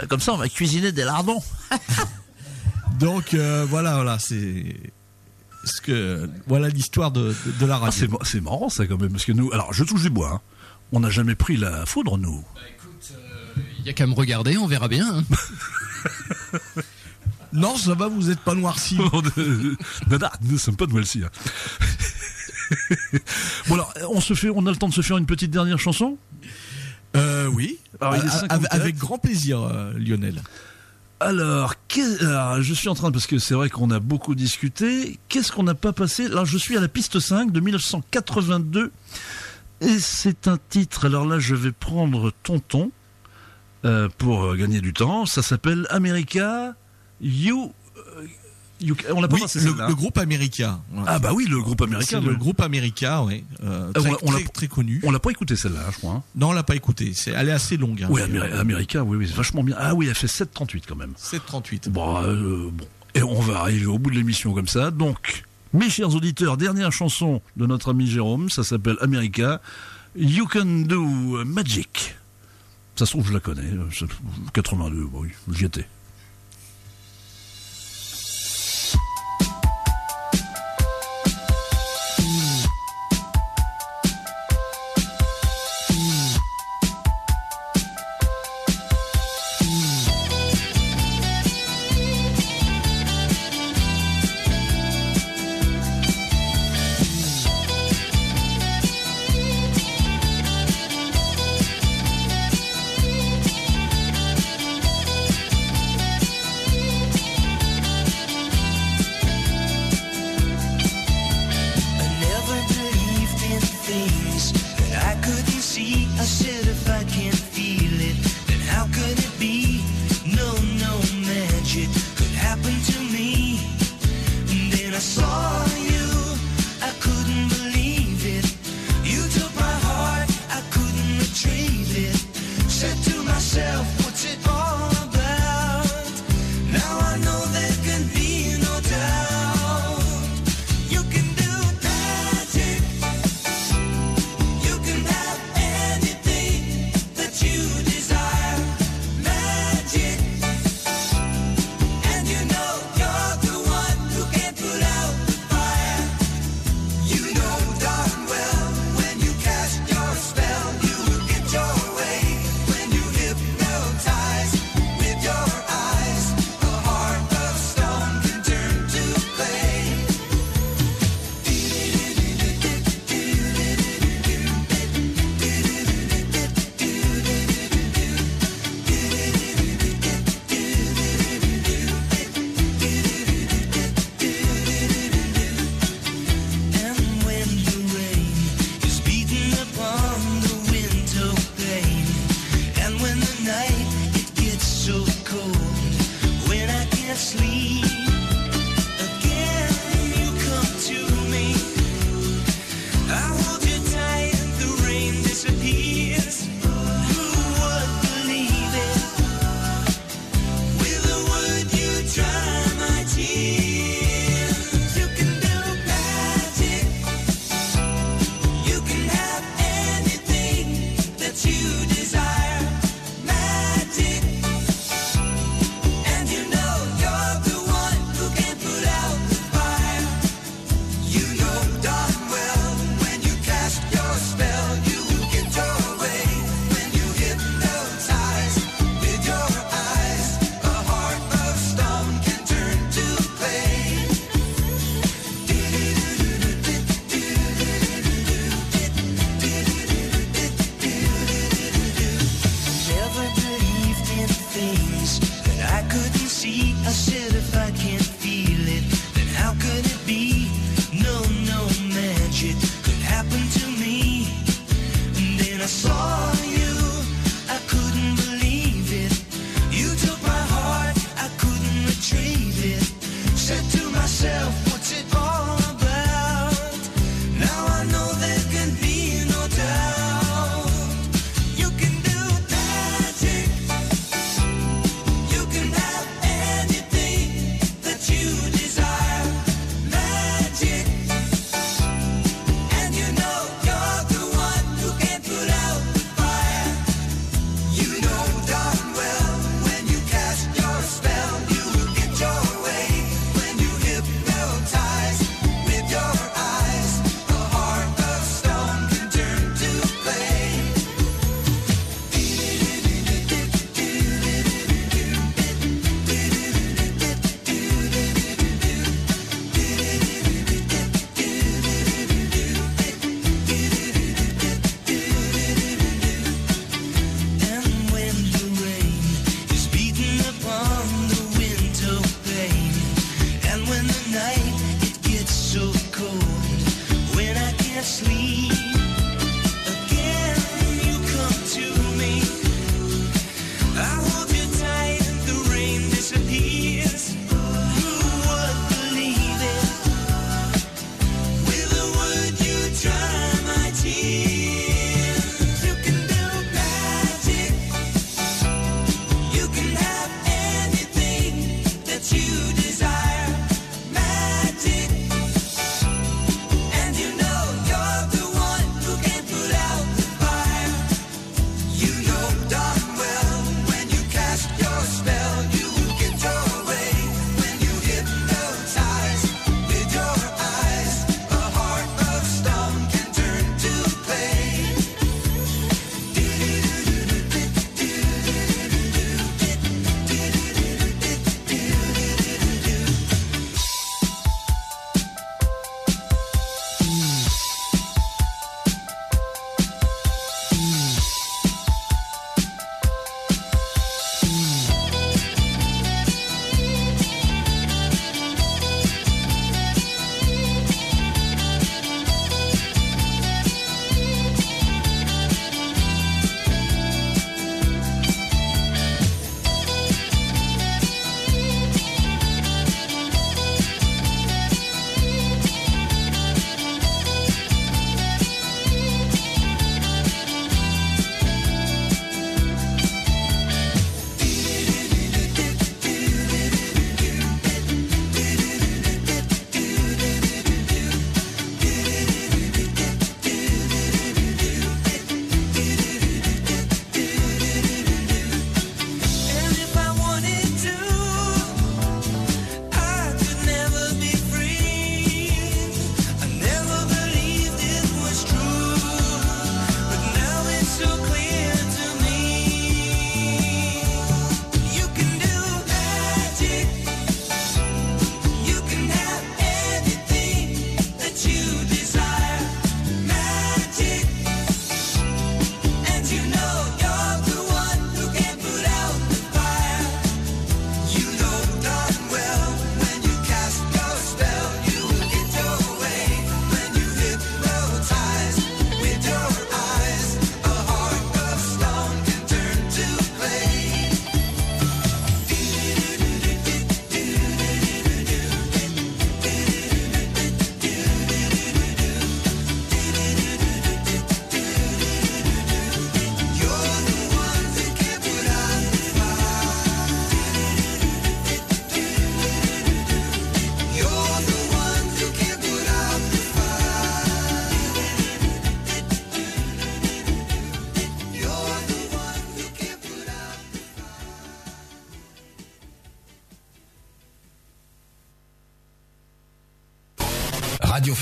[0.08, 1.42] Comme ça, on va cuisiner des lardons.
[2.98, 4.76] Donc euh, voilà voilà c'est
[5.64, 7.98] ce que voilà l'histoire de, de, de la Ah, radio.
[8.00, 10.30] c'est mar- c'est marrant ça quand même parce que nous, alors je touche du bois.
[10.34, 10.40] hein.
[10.92, 12.44] On n'a jamais pris la foudre nous.
[13.80, 15.06] Il y a qu'à me regarder, on verra bien.
[15.18, 15.24] hein.
[17.52, 18.96] non ça va vous êtes pas noirci.
[18.98, 21.22] non, non, nous ne sommes pas Welsi.
[21.24, 21.30] hein.
[23.68, 25.78] bon alors, on se fait, on a le temps de se faire une petite dernière
[25.78, 26.16] chanson?
[27.16, 27.78] Euh, oui.
[28.00, 28.52] Alors, il est 54.
[28.52, 30.42] avec, avec grand plaisir euh, Lionel.
[31.20, 35.62] Alors, je suis en train, parce que c'est vrai qu'on a beaucoup discuté, qu'est-ce qu'on
[35.62, 36.26] n'a pas passé?
[36.26, 38.92] Alors, je suis à la piste 5 de 1982,
[39.80, 42.90] et c'est un titre, alors là, je vais prendre Tonton,
[43.84, 46.74] euh, pour gagner du temps, ça s'appelle America,
[47.20, 47.72] You...
[48.82, 50.80] euh, You- on l'a pas Oui, passé le, groupe America.
[51.06, 52.20] Ah bah oui, le groupe américain.
[52.20, 53.44] le groupe America, oui.
[53.62, 55.00] Euh, Ah, très, on très, très connu.
[55.04, 56.12] On l'a pas écouté celle-là, je crois.
[56.14, 56.22] hein.
[56.34, 57.12] Non, on l'a pas écouté.
[57.14, 58.02] C'est, elle est assez longue.
[58.02, 59.76] Hein, Oui, euh, America, oui, oui, c'est vachement bien.
[59.78, 61.12] Ah oui, elle fait 7,38 quand même.
[61.16, 61.88] 738.
[61.90, 62.86] Bon, euh, bon.
[63.14, 64.90] Et on va arriver au bout de l'émission comme ça.
[64.90, 69.60] Donc, mes chers auditeurs, dernière chanson de notre ami Jérôme, ça s'appelle America.
[70.16, 72.16] You Can Do Magic.
[72.96, 73.62] Ça se trouve, je la connais.
[73.62, 74.06] euh, c'est
[74.52, 75.86] 82, bon, oui, j'y étais.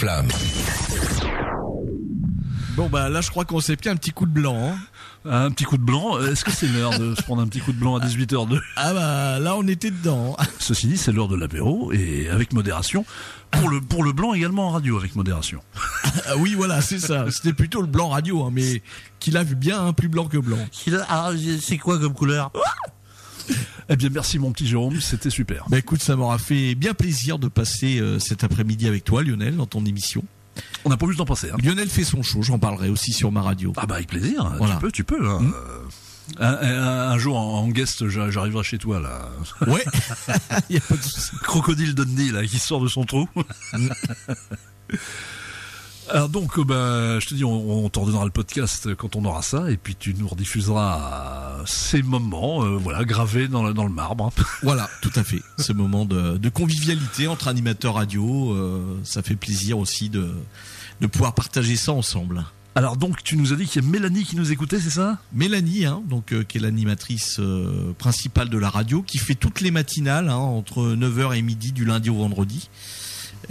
[0.02, 0.26] Flamme.
[2.74, 4.56] Bon bah là je crois qu'on s'est pris un petit coup de blanc.
[4.74, 4.76] hein.
[5.24, 6.18] Un petit coup de blanc.
[6.18, 8.92] Est-ce que c'est l'heure de se prendre un petit coup de blanc à 18h02 Ah
[8.94, 10.36] bah là on était dedans.
[10.58, 13.04] Ceci dit, c'est l'heure de l'apéro et avec modération.
[13.52, 15.60] Pour le, pour le blanc également en radio avec modération.
[16.26, 17.30] Ah oui voilà c'est ça.
[17.30, 18.82] C'était plutôt le blanc radio hein, mais
[19.20, 20.58] qu'il a vu bien hein, plus blanc que blanc.
[21.08, 22.50] Alors, c'est quoi comme couleur?
[23.92, 25.66] Eh bien, merci mon petit Jérôme, c'était super.
[25.68, 29.56] Bah écoute ça m'aura fait bien plaisir de passer euh, cet après-midi avec toi Lionel
[29.56, 30.24] dans ton émission.
[30.86, 31.50] On n'a pas vu le temps passer.
[31.50, 31.56] Hein.
[31.62, 33.72] Lionel fait son show, j'en parlerai aussi sur ma radio.
[33.76, 34.74] Ah bah avec plaisir, Voilà.
[34.76, 35.28] tu peux, tu peux.
[35.28, 35.40] hein.
[35.40, 35.52] Hmm.
[35.54, 35.82] Euh,
[36.40, 39.28] un, un- un jour en en guest, j'a- j'arriverai chez toi là.
[39.66, 39.84] Ouais,
[40.70, 41.38] y a pas de.
[41.42, 43.28] Crocodile Dundee là qui sort de son trou.
[46.14, 49.24] Alors donc, euh, bah, je te dis, on, on t'en donnera le podcast quand on
[49.24, 53.72] aura ça, et puis tu nous rediffuseras euh, ces moments, euh, voilà, gravés dans, le-
[53.72, 54.30] dans le marbre.
[54.62, 55.40] Voilà, tout à fait.
[55.58, 60.28] Ce moment de, de convivialité entre animateurs radio, euh, ça fait plaisir aussi de,
[61.00, 62.44] de pouvoir partager ça ensemble.
[62.74, 65.18] Alors donc, tu nous as dit qu'il y a Mélanie qui nous écoutait, c'est ça?
[65.32, 69.60] Mélanie, hein, donc euh, qui est l'animatrice euh, principale de la radio, qui fait toutes
[69.62, 72.68] les matinales hein, entre 9h et midi du lundi au vendredi.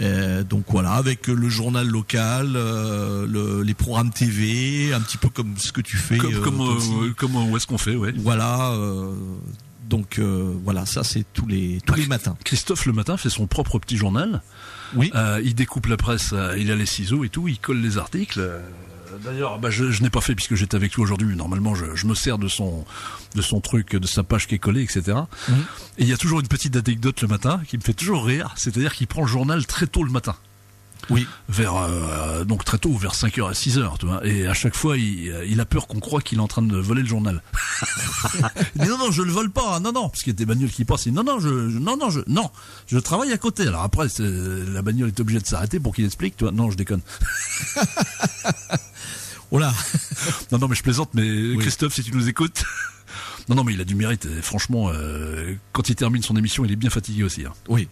[0.02, 5.16] Euh, donc voilà, avec euh, le journal local, euh, le- les programmes TV, un petit
[5.16, 6.18] peu comme ce que tu fais.
[6.18, 8.12] Comme, où est-ce qu'on fait, ouais.
[8.16, 8.74] Voilà,
[9.88, 12.36] donc euh, voilà, ça c'est tous les tous les matins.
[12.44, 14.42] Christophe le matin fait son propre petit journal.
[14.94, 15.10] Oui.
[15.14, 18.40] Euh, il découpe la presse, il a les ciseaux et tout, il colle les articles.
[19.24, 21.26] D'ailleurs, bah, je, je n'ai pas fait puisque j'étais avec lui aujourd'hui.
[21.26, 22.84] mais Normalement, je, je me sers de son
[23.34, 25.18] de son truc, de sa page qui est collée, etc.
[25.48, 25.54] Mhm.
[25.98, 28.54] Et il y a toujours une petite anecdote le matin qui me fait toujours rire.
[28.56, 30.36] C'est-à-dire qu'il prend le journal très tôt le matin.
[31.10, 31.26] Oui.
[31.48, 34.24] Vers euh, donc très tôt, vers 5h à 6h, tu vois.
[34.26, 36.76] Et à chaque fois, il, il a peur qu'on croit qu'il est en train de
[36.76, 37.42] voler le journal.
[38.76, 39.80] il dit non non, je le vole pas.
[39.80, 41.06] Non non, parce qu'il y a des bagnoles qui passent.
[41.06, 42.50] Il dit non non, je non non, je non,
[42.86, 43.66] je travaille à côté.
[43.66, 46.36] Alors après, la bagnole est obligée de s'arrêter pour qu'il explique.
[46.36, 47.00] Toi, non, je déconne.
[49.52, 49.72] Oh là.
[50.50, 51.10] Non non, mais je plaisante.
[51.14, 52.64] Mais Christophe, si tu nous écoutes.
[53.48, 54.28] Non, non, mais il a du mérite.
[54.40, 57.44] Franchement, euh, quand il termine son émission, il est bien fatigué aussi.
[57.44, 57.52] hein.
[57.68, 57.88] Oui.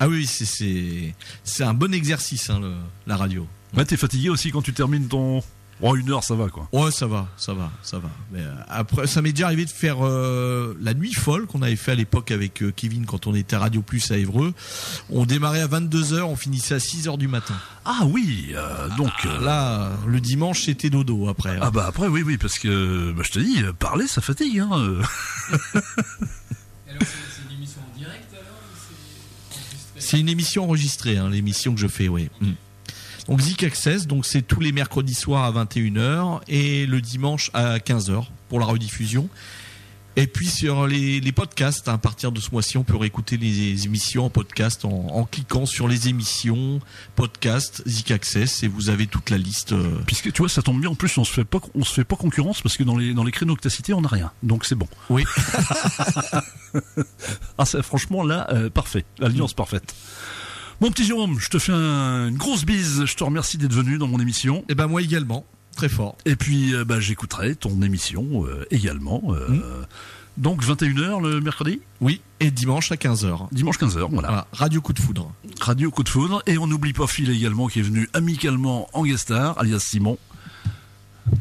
[0.00, 2.74] Ah oui, c'est un bon exercice hein, le-
[3.06, 3.46] la radio.
[3.76, 5.42] Ouais, t'es fatigué aussi quand tu termines ton.
[5.84, 6.68] Oh, une heure, ça va quoi.
[6.72, 8.08] Ouais, ça va, ça va, ça va.
[8.30, 11.74] Mais euh, après, ça m'est déjà arrivé de faire euh, la nuit folle qu'on avait
[11.74, 14.54] fait à l'époque avec euh, Kevin quand on était à Radio Plus à Évreux.
[15.10, 17.54] On démarrait à 22h, on finissait à 6h du matin.
[17.84, 19.10] Ah oui, euh, donc.
[19.26, 21.56] euh, Là, le dimanche, c'était dodo après.
[21.56, 21.60] hein.
[21.62, 24.70] Ah bah après oui oui parce que bah, je te dis parler ça fatigue hein.
[24.74, 25.02] euh.
[29.98, 32.28] C'est une émission enregistrée, hein, l'émission que je fais, oui.
[32.40, 32.50] Mm.
[33.32, 37.78] Donc Zik Access, donc c'est tous les mercredis soirs à 21h et le dimanche à
[37.78, 39.30] 15h pour la rediffusion.
[40.16, 43.86] Et puis sur les, les podcasts, à partir de ce mois-ci, on peut réécouter les
[43.86, 46.80] émissions en podcast en, en cliquant sur les émissions,
[47.16, 49.72] podcast, Zik Access, et vous avez toute la liste.
[49.72, 49.98] euh.
[50.06, 52.04] Puisque tu vois ça tombe bien en plus on se fait pas on se fait
[52.04, 54.30] pas concurrence parce que dans les dans les créneaux que t'as cités on n'a rien
[54.42, 54.88] donc c'est bon.
[55.08, 55.24] Oui.
[57.56, 59.94] ah ça franchement là euh, parfait l'alliance parfaite.
[60.82, 63.96] Mon petit Jérôme je te fais un- une grosse bise je te remercie d'être venu
[63.98, 64.64] dans mon émission.
[64.68, 65.46] Et ben moi également
[65.76, 66.18] très fort.
[66.26, 69.22] Et puis euh, bah, j'écouterai ton émission euh, également.
[69.30, 69.62] euh, Mm.
[70.38, 71.80] Donc 21h le mercredi?
[72.00, 73.48] Oui, et dimanche à 15h.
[73.52, 74.28] Dimanche 15h, voilà.
[74.28, 75.30] Voilà, Radio Coup de Foudre.
[75.60, 76.42] Radio Coup de Foudre.
[76.46, 80.16] Et on n'oublie pas Phil également qui est venu amicalement en guest star, alias Simon.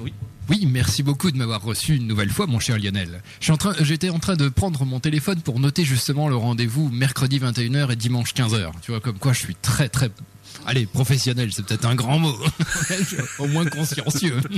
[0.01, 0.13] Oui.
[0.51, 3.21] Oui, merci beaucoup de m'avoir reçu une nouvelle fois, mon cher Lionel.
[3.47, 7.89] En J'étais en train de prendre mon téléphone pour noter justement le rendez-vous mercredi 21h
[7.89, 8.71] et dimanche 15h.
[8.81, 10.11] Tu vois, comme quoi je suis très très...
[10.65, 12.35] Allez, professionnel, c'est peut-être un grand mot.
[13.39, 14.41] Au moins consciencieux.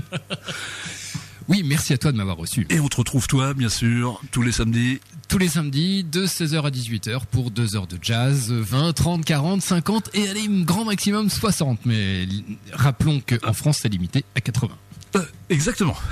[1.50, 2.66] Oui, merci à toi de m'avoir reçu.
[2.70, 5.02] Et on te retrouve toi, bien sûr, tous les samedis.
[5.28, 9.62] Tous les samedis, de 16h à 18h pour 2 heures de jazz, 20, 30, 40,
[9.62, 11.80] 50 et allez, grand maximum 60.
[11.86, 12.28] Mais
[12.72, 14.74] rappelons qu'en France, c'est limité à 80.
[15.16, 15.96] Euh, exactement.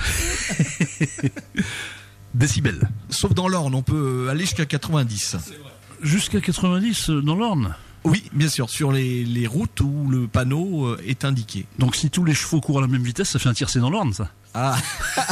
[2.33, 2.89] Décibels.
[3.09, 5.37] Sauf dans l'Orne, on peut aller jusqu'à 90.
[6.01, 10.85] Jusqu'à 90 euh, dans l'Orne Oui, bien sûr, sur les, les routes où le panneau
[10.85, 11.65] euh, est indiqué.
[11.77, 13.89] Donc si tous les chevaux courent à la même vitesse, ça fait un tiercé dans
[13.89, 14.77] l'Orne, ça Ah,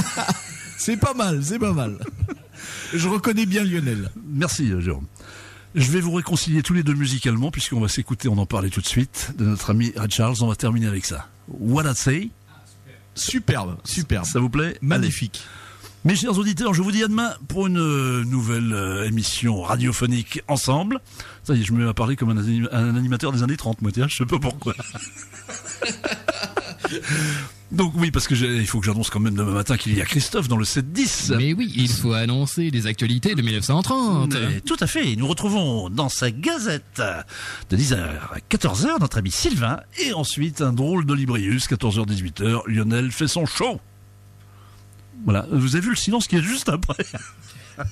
[0.77, 1.97] c'est pas mal, c'est pas mal.
[2.93, 4.11] Je reconnais bien Lionel.
[4.27, 5.05] Merci, Jérôme.
[5.75, 8.81] Je vais vous réconcilier tous les deux musicalement, puisqu'on va s'écouter, on en parlait tout
[8.81, 10.35] de suite, de notre ami Red Charles.
[10.41, 11.27] On va terminer avec ça.
[11.47, 12.29] What I Say.
[13.15, 14.25] Superbe, superbe.
[14.25, 15.41] Ça vous plaît Magnifique.
[15.43, 15.49] Allez.
[16.05, 20.41] Mes chers auditeurs, je vous dis à demain pour une euh, nouvelle euh, émission radiophonique
[20.47, 21.01] ensemble.
[21.43, 23.57] Ça y est, je me mets à parler comme un, anim- un animateur des années
[23.57, 24.73] 30, moi, tiens, je sais pas pourquoi.
[27.71, 30.05] Donc oui, parce que il faut que j'annonce quand même demain matin qu'il y a
[30.05, 31.35] Christophe dans le 7-10.
[31.37, 34.33] Mais oui, il faut annoncer les actualités de 1930.
[34.33, 35.15] Mais tout à fait.
[35.15, 37.01] Nous retrouvons dans sa gazette
[37.69, 39.81] de 10h à 14h notre ami Sylvain.
[39.99, 43.79] Et ensuite, un drôle de Librius, 14h-18h, Lionel fait son show.
[45.25, 47.05] Voilà, vous avez vu le silence qui est juste après?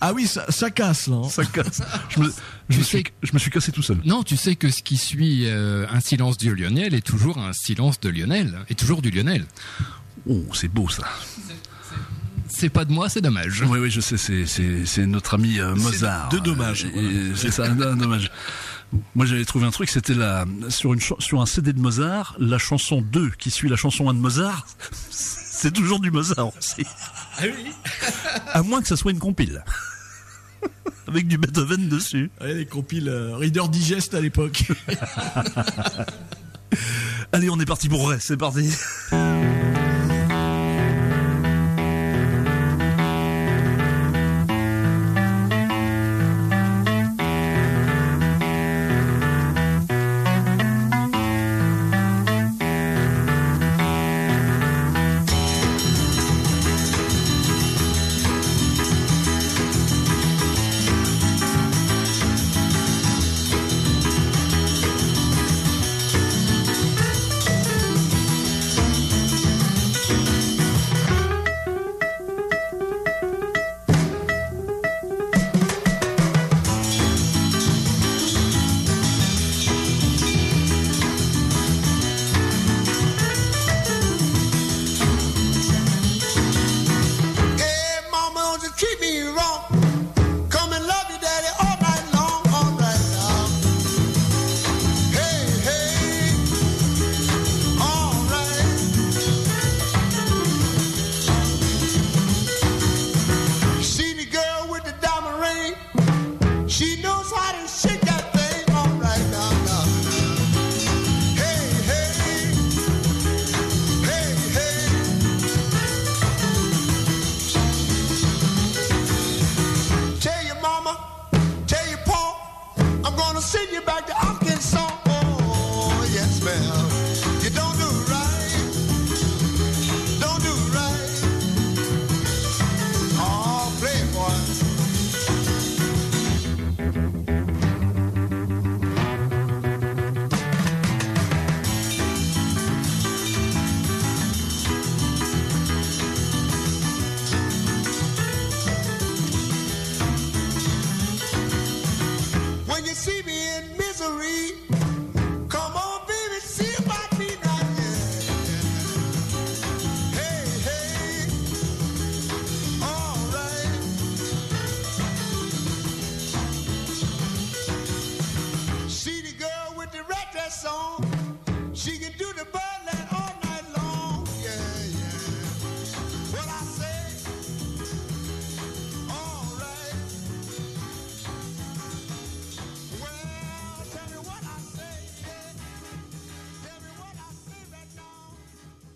[0.02, 1.16] Ah oui, ça, ça casse là.
[1.18, 1.30] hein.
[1.30, 1.82] Ça casse.
[2.10, 2.34] Je me,
[2.70, 3.98] je me suis, je me suis cassé tout seul.
[4.06, 7.54] Non, tu sais que ce qui suit euh, un silence du Lionel est toujours un
[7.54, 9.46] silence de Lionel, et toujours du Lionel.
[10.30, 11.04] Oh, c'est beau ça.
[12.50, 13.64] C'est pas de moi, c'est dommage.
[13.68, 16.30] Oui, oui, je sais, c'est, notre ami euh, Mozart.
[16.30, 18.32] de dommage, Euh, et C'est ça, un dommage.
[19.16, 22.58] Moi, j'avais trouvé un truc, c'était la, sur, une, sur un CD de Mozart, la
[22.58, 24.66] chanson 2 qui suit la chanson 1 de Mozart,
[25.58, 26.86] c'est toujours du Mozart aussi.
[27.40, 27.72] Ah oui
[28.54, 29.64] À moins que ça soit une compile.
[31.08, 32.30] Avec du Beethoven dessus.
[32.42, 34.66] Ouais, les compiles euh, Reader Digest à l'époque.
[37.32, 38.72] Allez, on est parti pour vrai, c'est parti.